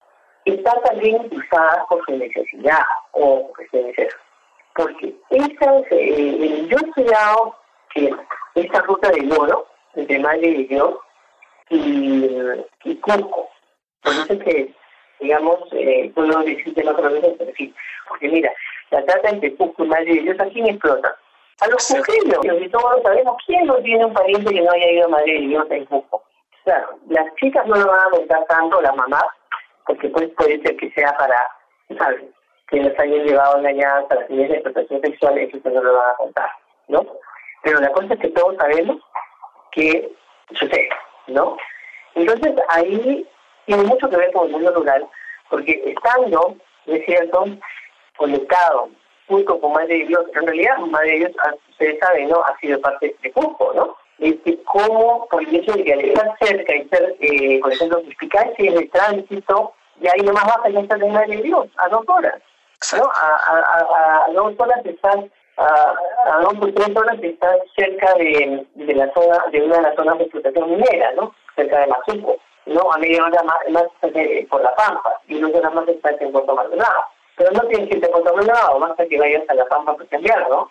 Está 0.45 0.73
también 0.81 1.17
usada 1.31 1.85
por 1.87 2.03
su 2.05 2.17
necesidad 2.17 2.81
o 3.11 3.51
por 3.53 3.69
su 3.69 3.77
necesidad. 3.77 4.09
Porque 4.75 5.15
esa, 5.29 5.79
eh, 5.91 6.67
yo 6.69 6.77
he 6.77 6.87
estudiado 6.87 7.55
que 7.93 8.13
esta 8.55 8.81
ruta 8.81 9.09
del 9.11 9.31
oro, 9.31 9.67
entre 9.95 10.19
Madre 10.19 10.51
de 10.51 10.63
Dios 10.65 10.95
y, 11.69 12.25
y 12.83 12.95
Cusco, 12.95 13.49
por 14.01 14.13
eso 14.13 14.39
que, 14.39 14.73
digamos, 15.19 15.59
eh, 15.71 16.11
puedo 16.13 16.39
decir 16.43 16.73
que 16.73 16.83
no 16.83 16.97
el 16.97 17.35
perfil. 17.35 17.75
Porque 18.09 18.27
mira, 18.27 18.51
la 18.91 19.05
trata 19.05 19.29
entre 19.29 19.55
Cusco 19.55 19.85
y 19.85 19.87
Madre 19.87 20.15
de 20.15 20.21
Dios, 20.21 20.39
¿a 20.39 20.45
explota? 20.47 21.15
A 21.61 21.67
los 21.67 21.87
cujeños, 21.87 22.61
y 22.61 22.69
todos 22.69 23.01
sabemos 23.01 23.37
quién 23.45 23.65
no 23.65 23.75
tiene 23.77 24.05
un 24.05 24.13
pariente 24.13 24.53
que 24.53 24.61
no 24.61 24.71
haya 24.71 24.91
ido 24.91 25.05
a 25.05 25.09
Madre 25.09 25.33
de 25.33 25.47
Dios 25.47 25.65
en 25.69 25.85
Cusco. 25.85 26.23
Claro, 26.65 26.99
las 27.07 27.33
chicas 27.35 27.65
no 27.65 27.75
lo 27.75 27.87
van 27.87 28.07
a 28.07 28.09
contar 28.09 28.45
tanto, 28.47 28.81
la 28.81 28.91
mamá, 28.91 29.23
porque 29.85 30.09
pues 30.09 30.29
puede 30.37 30.61
ser 30.61 30.75
que 30.75 30.91
sea 30.91 31.15
para, 31.17 31.47
¿sabes? 31.97 32.23
Que 32.67 32.81
nos 32.81 32.99
hayan 32.99 33.25
llevado 33.25 33.57
engañadas 33.57 34.05
para 34.05 34.25
fines 34.27 34.49
de 34.49 34.55
explotación 34.55 35.01
sexual, 35.01 35.37
eso 35.37 35.57
no 35.63 35.81
lo 35.81 35.93
van 35.93 36.09
a 36.09 36.15
contar, 36.15 36.51
¿no? 36.89 37.05
Pero 37.63 37.79
la 37.79 37.91
cosa 37.91 38.15
es 38.15 38.19
que 38.19 38.29
todos 38.29 38.55
sabemos 38.57 38.97
que 39.71 40.11
sucede, 40.53 40.89
¿no? 41.27 41.55
Entonces 42.15 42.53
ahí 42.69 43.27
tiene 43.65 43.83
mucho 43.83 44.09
que 44.09 44.17
ver 44.17 44.31
con 44.33 44.47
el 44.47 44.51
mundo 44.53 44.71
rural, 44.71 45.07
porque 45.49 45.81
estando, 45.85 46.55
es 46.85 47.05
cierto, 47.05 47.45
conectado 48.17 48.89
junto 49.27 49.59
con 49.59 49.73
Madre 49.73 49.99
de 49.99 50.05
Dios, 50.05 50.25
en 50.33 50.45
realidad 50.45 50.77
Madre 50.77 51.11
de 51.11 51.17
Dios, 51.17 51.31
ustedes 51.69 51.99
saben, 51.99 52.29
¿no? 52.29 52.41
Ha 52.41 52.57
sido 52.59 52.79
parte 52.81 53.15
de 53.21 53.31
Cusco, 53.31 53.71
¿no? 53.75 53.95
Es 54.19 54.35
que 54.45 54.61
cómo, 54.63 55.27
por 55.29 55.43
el 55.43 55.55
hecho 55.55 55.73
de 55.73 55.83
que 55.83 55.93
al 55.93 56.01
estar 56.01 56.37
cerca 56.39 56.75
y 56.75 56.87
ser, 56.87 57.15
eh, 57.19 57.59
por 57.61 57.73
ejemplo, 57.73 57.99
eficacia 57.99 58.69
en 58.69 58.77
el 58.77 58.89
tránsito, 58.89 59.73
y 59.99 60.07
ahí 60.07 60.21
nomás 60.23 60.45
baja 60.45 60.69
ya 60.69 60.79
está 60.79 60.95
de 60.97 61.09
Madre 61.09 61.37
de 61.37 61.43
Dios, 61.43 61.67
a 61.77 61.89
dos 61.89 62.03
horas, 62.07 62.41
¿no? 62.97 63.03
A, 63.03 63.27
a, 63.27 63.59
a, 63.59 64.25
a 64.25 64.31
dos 64.33 64.53
horas 64.57 64.85
están 64.85 65.29
a, 65.57 65.93
a 66.25 66.39
dos 66.41 66.53
o 66.61 66.73
tres 66.73 66.95
horas 66.95 67.17
están 67.21 67.57
cerca 67.75 68.13
de, 68.15 68.65
de 68.73 68.93
la 68.93 69.11
zona, 69.13 69.45
de 69.51 69.61
una 69.61 69.77
de 69.77 69.81
las 69.83 69.95
zonas 69.95 70.17
de 70.17 70.23
explotación 70.25 70.69
minera, 70.69 71.11
¿no? 71.13 71.33
Cerca 71.55 71.79
de 71.79 71.87
Mazuco, 71.87 72.37
¿no? 72.65 72.91
A 72.91 72.97
media 72.97 73.23
hora 73.23 73.43
más, 73.43 73.57
más 73.69 73.85
eh, 74.03 74.45
por 74.49 74.61
La 74.61 74.75
Pampa, 74.75 75.19
y 75.27 75.39
dos 75.39 75.53
horas 75.53 75.73
más 75.73 75.87
están 75.87 76.15
en 76.19 76.31
Puerto 76.31 76.55
Maldonado. 76.55 77.05
Pero 77.37 77.51
no 77.51 77.61
tienes 77.67 77.89
que 77.89 77.95
irte 77.95 78.07
a 78.07 78.11
Puerto 78.11 78.33
Maldonado, 78.33 78.79
basta 78.79 79.05
que 79.05 79.19
vayas 79.19 79.43
a 79.49 79.53
La 79.53 79.65
Pampa 79.65 79.95
para 79.95 80.09
cambiar, 80.09 80.49
¿no? 80.49 80.69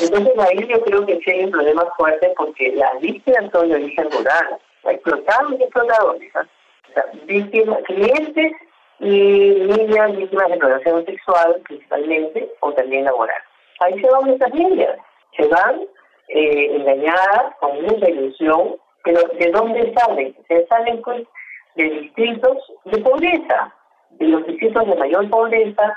Entonces 0.00 0.38
ahí 0.38 0.66
yo 0.66 0.80
creo 0.82 1.06
que 1.06 1.20
sí 1.20 1.30
hay 1.30 1.44
un 1.44 1.50
problema 1.50 1.84
fuerte 1.96 2.32
porque 2.36 2.72
las 2.72 3.00
víctimas 3.00 3.50
son 3.52 3.68
de 3.68 3.74
origen 3.74 4.10
rural, 4.10 4.58
explotados 4.84 5.52
y 5.52 5.62
explotadores, 5.62 6.32
o 6.36 6.92
sea, 6.94 7.04
víctimas, 7.24 7.78
clientes 7.84 8.52
y 9.00 9.08
niñas 9.08 10.16
víctimas 10.16 10.48
de 10.48 10.54
explotación 10.54 11.04
sexual 11.04 11.60
principalmente 11.66 12.50
o 12.60 12.72
también 12.72 13.04
laboral. 13.04 13.42
Ahí 13.80 14.00
se 14.00 14.08
van 14.08 14.30
estas 14.30 14.54
niñas, 14.54 14.96
se 15.36 15.46
van 15.48 15.82
eh, 16.28 16.76
engañadas 16.76 17.54
con 17.60 17.82
mucha 17.82 18.08
ilusión, 18.08 18.76
pero 19.04 19.20
¿de 19.38 19.50
dónde 19.50 19.92
salen? 19.94 20.34
Se 20.48 20.66
salen 20.66 21.02
pues 21.02 21.26
de 21.74 21.84
distritos 21.84 22.58
de 22.84 22.98
pobreza, 22.98 23.74
de 24.18 24.26
los 24.26 24.46
distritos 24.46 24.86
de 24.86 24.94
mayor 24.96 25.28
pobreza 25.30 25.96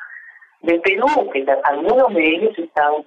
de 0.62 0.80
Perú, 0.80 1.30
que 1.32 1.46
algunos 1.64 2.14
de 2.14 2.28
ellos 2.28 2.58
están 2.58 3.06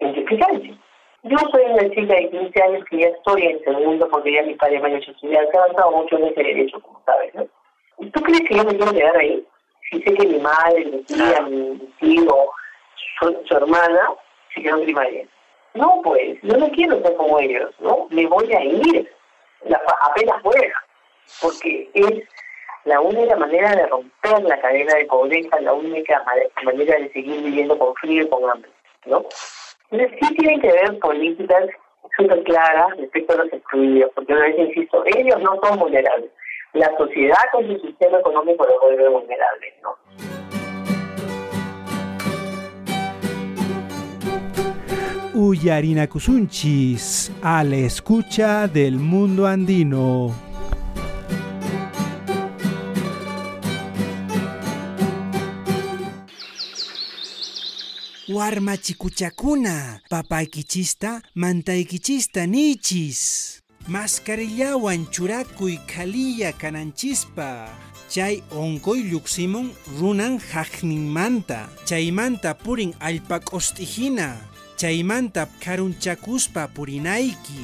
en 0.00 0.14
Chiquitanchi. 0.14 0.80
Yo 1.24 1.38
soy 1.50 1.62
una 1.62 1.88
chica 1.90 2.14
de 2.14 2.30
15 2.30 2.62
años 2.62 2.84
que 2.90 2.98
ya 2.98 3.08
estoy 3.08 3.42
en 3.42 3.56
el 3.56 3.64
segundo 3.64 4.08
porque 4.08 4.32
ya 4.32 4.42
mi 4.42 4.54
padre 4.54 4.80
me 4.80 4.92
ha 4.92 4.98
hecho 4.98 5.10
estudiar, 5.10 5.48
que 5.50 5.56
ha 5.56 5.62
avanzado 5.62 5.90
mucho 5.92 6.18
en 6.18 6.24
ese 6.24 6.42
derecho, 6.42 6.80
como 6.80 7.02
sabes, 7.06 7.34
¿no? 7.34 7.46
¿Y 7.98 8.10
tú 8.10 8.20
crees 8.22 8.42
que 8.42 8.56
yo 8.56 8.64
me 8.64 8.76
quiero 8.76 8.92
quedar 8.92 9.16
ahí? 9.16 9.46
Si 9.90 10.02
sé 10.02 10.14
que 10.14 10.26
mi 10.26 10.38
madre, 10.38 10.84
mi 10.84 11.02
tía, 11.04 11.40
mi 11.42 11.78
tío, 12.00 12.50
su, 13.20 13.42
su 13.46 13.56
hermana 13.56 14.10
se 14.54 14.62
quedaron 14.62 14.84
primaria. 14.84 15.26
No, 15.74 16.00
pues, 16.04 16.38
yo 16.42 16.56
no 16.56 16.68
quiero 16.70 17.00
ser 17.02 17.16
como 17.16 17.38
ellos, 17.38 17.74
¿no? 17.80 18.06
Me 18.10 18.26
voy 18.26 18.52
a 18.52 18.62
ir, 18.62 19.10
la, 19.64 19.80
apenas 20.02 20.42
pueda, 20.42 20.74
porque 21.40 21.88
es 21.94 22.22
la 22.84 23.00
única 23.00 23.36
manera 23.36 23.74
de 23.74 23.86
romper 23.86 24.42
la 24.42 24.60
cadena 24.60 24.94
de 24.94 25.06
pobreza, 25.06 25.60
la 25.60 25.72
única 25.72 26.22
manera 26.64 26.98
de 26.98 27.10
seguir 27.12 27.42
viviendo 27.42 27.78
con 27.78 27.94
frío 27.94 28.22
y 28.22 28.28
con 28.28 28.48
hambre, 28.50 28.70
¿no? 29.06 29.24
Entonces 29.90 30.18
sí 30.20 30.34
tienen 30.36 30.60
que 30.60 30.70
haber 30.70 30.98
políticas 30.98 31.64
súper 32.16 32.42
claras 32.44 32.96
respecto 32.98 33.32
a 33.32 33.44
los 33.44 33.52
excluidos, 33.52 34.10
porque 34.14 34.32
una 34.32 34.42
vez 34.42 34.58
insisto, 34.58 35.02
ellos 35.06 35.40
no 35.40 35.58
son 35.62 35.78
vulnerables. 35.78 36.30
La 36.74 36.90
sociedad 36.98 37.38
con 37.52 37.66
su 37.66 37.78
sistema 37.86 38.18
económico 38.18 38.66
los 38.66 38.80
vuelve 38.80 39.08
vulnerables, 39.08 39.74
¿no? 39.82 39.96
Uyarina 45.34 46.06
Kusunchis, 46.06 47.32
a 47.42 47.64
la 47.64 47.76
escucha 47.76 48.68
del 48.68 48.98
mundo 48.98 49.46
andino. 49.46 50.43
Warmachikuchakuna, 58.28 60.00
papaykichista, 60.08 61.22
mantaykichista 61.34 62.46
nichis. 62.46 63.60
Mascarillawan 63.88 65.06
churakuy 65.10 65.76
kaliya 65.76 66.52
kananchispa. 66.52 67.68
Chay 68.08 68.40
onkoy 68.50 69.02
lluqsimun 69.10 69.70
runan 70.00 70.38
haqninmanta. 70.38 71.68
Chaymanta 71.84 72.54
purin 72.54 72.94
allpak'ostihina. 73.00 74.36
Chaymanta 74.76 75.46
karunchakuspa 75.64 76.68
purinayki. 76.68 77.60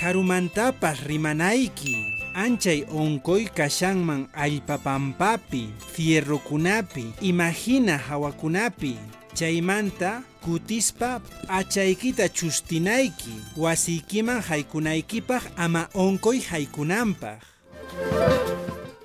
Karumantapas 0.00 1.06
rimanayki. 1.06 1.94
Anchay 2.34 2.84
onkoy 2.90 3.44
kashanman 3.54 4.26
allpapampapi, 4.34 5.68
fierrokunapi, 5.94 7.12
imagina 7.20 7.98
hawakunapi. 7.98 8.96
Chaymanta 9.34 10.22
kutispa 10.44 11.20
achaykita 11.48 12.28
chustinayki, 12.28 13.34
wasiykiman 13.56 14.42
haykunaykipaq 14.42 15.42
ama 15.56 15.88
onkoy 15.94 16.40
haykunanpaq. 16.40 17.40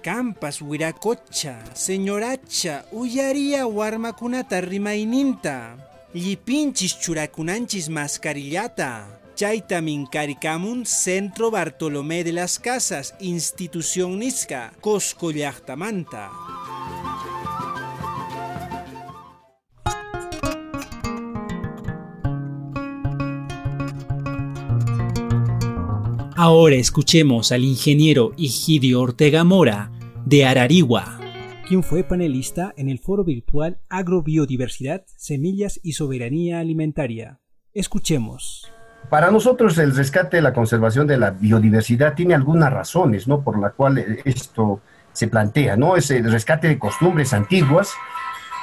Campas 0.02 0.62
wiracocha, 0.62 1.56
señoracha, 1.74 2.86
uyaría 2.92 3.68
warmakunata 3.68 4.62
rimayninta. 4.62 5.78
Llipinchis 6.14 7.00
churakunanchis 7.00 7.90
mascarillata. 7.90 9.08
Chayta 9.36 9.82
minkarikamun 9.82 10.86
Centro 10.86 11.52
Bartolomé 11.52 12.24
de 12.24 12.32
las 12.32 12.58
Casas, 12.60 13.16
institución 13.20 14.20
nisca, 14.20 14.72
Cosco 14.80 15.32
llaqtamanta. 15.32 16.32
Ahora 26.38 26.76
escuchemos 26.76 27.54
al 27.54 27.64
ingeniero 27.64 28.34
Egidio 28.38 29.00
Ortega 29.00 29.46
Mora 29.46 29.90
de 30.26 30.46
Ararigua. 30.46 31.18
quien 31.66 31.82
fue 31.82 32.04
panelista 32.04 32.74
en 32.76 32.90
el 32.90 33.00
foro 33.00 33.24
virtual 33.24 33.80
Agrobiodiversidad, 33.88 35.06
Semillas 35.16 35.80
y 35.82 35.94
Soberanía 35.94 36.60
Alimentaria. 36.60 37.40
Escuchemos. 37.74 38.70
Para 39.10 39.32
nosotros 39.32 39.78
el 39.78 39.96
rescate 39.96 40.36
de 40.36 40.44
la 40.44 40.52
conservación 40.52 41.08
de 41.08 41.18
la 41.18 41.32
biodiversidad 41.32 42.16
tiene 42.16 42.34
algunas 42.34 42.74
razones, 42.74 43.30
¿no? 43.30 43.42
Por 43.42 43.58
la 43.58 43.70
cual 43.70 43.98
esto 44.26 44.82
se 45.14 45.30
plantea, 45.30 45.78
¿no? 45.78 45.96
Es 45.96 46.12
el 46.12 46.30
rescate 46.30 46.68
de 46.68 46.78
costumbres 46.78 47.32
antiguas 47.32 47.94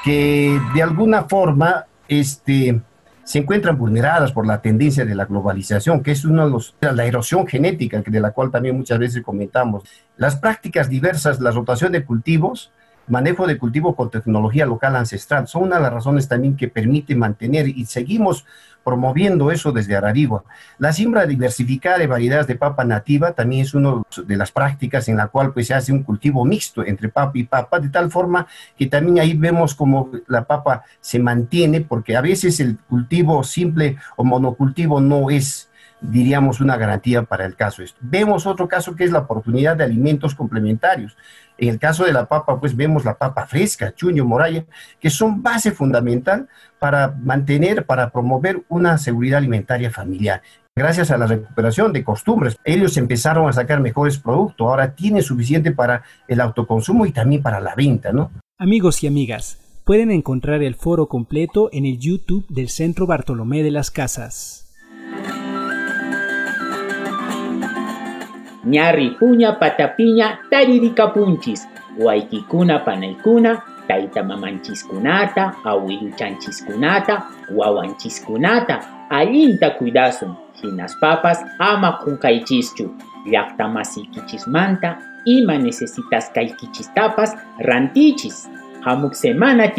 que 0.05 0.61
de 0.75 0.83
alguna 0.83 1.25
forma 1.25 1.87
este, 2.07 2.83
se 3.25 3.39
encuentran 3.39 3.79
vulneradas 3.79 4.33
por 4.33 4.47
la 4.47 4.61
tendencia 4.61 5.05
de 5.05 5.14
la 5.14 5.27
globalización, 5.27 6.03
que 6.03 6.12
es 6.12 6.25
uno 6.25 6.45
de 6.45 6.51
los, 6.51 6.75
la 6.81 7.05
erosión 7.05 7.47
genética 7.47 8.03
de 8.05 8.20
la 8.20 8.33
cual 8.33 8.51
también 8.51 8.77
muchas 8.77 8.99
veces 8.99 9.23
comentamos. 9.23 9.85
Las 10.16 10.37
prácticas 10.37 10.89
diversas, 10.89 11.41
la 11.41 11.51
rotación 11.51 11.93
de 11.93 12.05
cultivos, 12.05 12.73
manejo 13.09 13.47
de 13.47 13.59
cultivo 13.59 13.95
con 13.95 14.11
tecnología 14.11 14.67
local 14.67 14.97
ancestral. 14.97 15.49
Son 15.49 15.65
una 15.65 15.77
de 15.77 15.83
las 15.83 15.93
razones 15.93 16.29
también 16.29 16.57
que 16.57 16.69
permite 16.69 17.15
mantener 17.15 17.69
y 17.69 17.87
seguimos 17.87 18.45
promoviendo 18.85 19.51
eso 19.51 19.73
desde 19.73 19.97
Ararigua. 19.97 20.45
La 20.79 20.93
siembra 20.93 21.27
diversificada 21.27 21.99
de 21.99 22.07
variedades 22.07 22.47
de 22.47 22.57
papa 22.57 22.85
nativa 22.85 23.33
también 23.33 23.63
es 23.63 23.75
una 23.75 24.03
de 24.25 24.37
las 24.37 24.51
prácticas 24.51 25.09
en 25.09 25.17
la 25.17 25.29
cual 25.29 25.53
pues, 25.53 25.69
se 25.69 25.75
hace 25.75 25.93
un 25.93 26.03
cultivo 26.03 26.45
mixto 26.45 26.85
entre 26.85 27.09
papa 27.09 27.39
y 27.39 27.45
papa, 27.45 27.79
de 27.81 27.89
tal 27.89 28.11
forma 28.11 28.47
que 28.77 28.87
también 28.87 29.21
ahí 29.21 29.35
vemos 29.35 29.75
como 29.75 30.11
la 30.27 30.45
papa 30.45 30.85
se 31.01 31.19
mantiene, 31.19 31.81
porque 31.81 32.17
a 32.17 32.21
veces 32.21 32.61
el 32.61 32.79
cultivo 32.79 33.45
simple 33.45 33.97
o 34.17 34.25
monocultivo 34.25 35.01
no 35.01 35.31
es 35.31 35.69
diríamos, 36.03 36.61
una 36.61 36.77
garantía 36.77 37.23
para 37.23 37.47
el 37.47 37.57
caso. 37.57 37.83
Vemos 38.01 38.47
otro 38.47 38.69
caso 38.69 38.97
que 38.97 39.05
es 39.05 39.13
la 39.13 39.21
oportunidad 39.21 39.77
de 39.77 39.85
alimentos 39.85 40.35
complementarios. 40.35 41.17
En 41.59 41.69
el 41.69 41.79
caso 41.79 42.05
de 42.05 42.13
la 42.13 42.27
papa, 42.27 42.59
pues 42.59 42.75
vemos 42.75 43.05
la 43.05 43.15
papa 43.15 43.47
fresca, 43.47 43.95
chuño, 43.95 44.25
moralla, 44.25 44.65
que 44.99 45.11
son 45.11 45.43
base 45.43 45.71
fundamental 45.71 46.49
para 46.79 47.15
mantener, 47.23 47.87
para 47.87 48.11
promover 48.11 48.63
una 48.69 48.99
seguridad 48.99 49.39
alimentaria 49.39 49.91
familiar. 49.91 50.43
Gracias 50.75 51.11
a 51.11 51.19
la 51.19 51.27
recuperación 51.27 51.93
de 51.93 52.03
costumbres, 52.03 52.57
ellos 52.65 52.97
empezaron 52.97 53.49
a 53.49 53.53
sacar 53.53 53.81
mejores 53.81 54.19
productos. 54.19 54.67
Ahora 54.67 54.95
tienen 54.95 55.23
suficiente 55.23 55.71
para 55.71 56.03
el 56.27 56.41
autoconsumo 56.41 57.05
y 57.05 57.13
también 57.13 57.43
para 57.43 57.61
la 57.61 57.75
venta, 57.75 58.11
¿no? 58.11 58.31
Amigos 58.59 59.03
y 59.03 59.07
amigas, 59.07 59.59
pueden 59.85 60.11
encontrar 60.11 60.63
el 60.63 60.75
foro 60.75 61.09
completo 61.09 61.69
en 61.73 61.85
el 61.85 61.99
YouTube 61.99 62.47
del 62.49 62.71
Centro 62.71 63.07
Bartolomé 63.07 63.63
de 63.63 63.71
las 63.71 63.91
Casas. 63.91 64.62
Ñarri 68.65 69.11
puña 69.19 69.59
patapiña 69.59 70.39
taririkapunchis 70.51 71.69
waykikuna 71.99 72.79
panaykuna 72.79 73.63
tayta 73.89 74.23
mamanchiskunata 74.23 75.55
awiluchanchiskunata 75.65 77.23
wawanchiskunata 77.57 78.81
allinta 79.11 79.71
cuidasun 79.79 80.35
hinaspapas 80.63 81.39
ama 81.59 81.93
qunkaychischu 82.05 82.91
llaqta 83.27 83.69
masiykichismanta 83.69 84.99
ima 85.25 85.59
necesitasqaykichistapas 85.59 87.37
rantichis 87.59 88.49
semana 89.12 89.72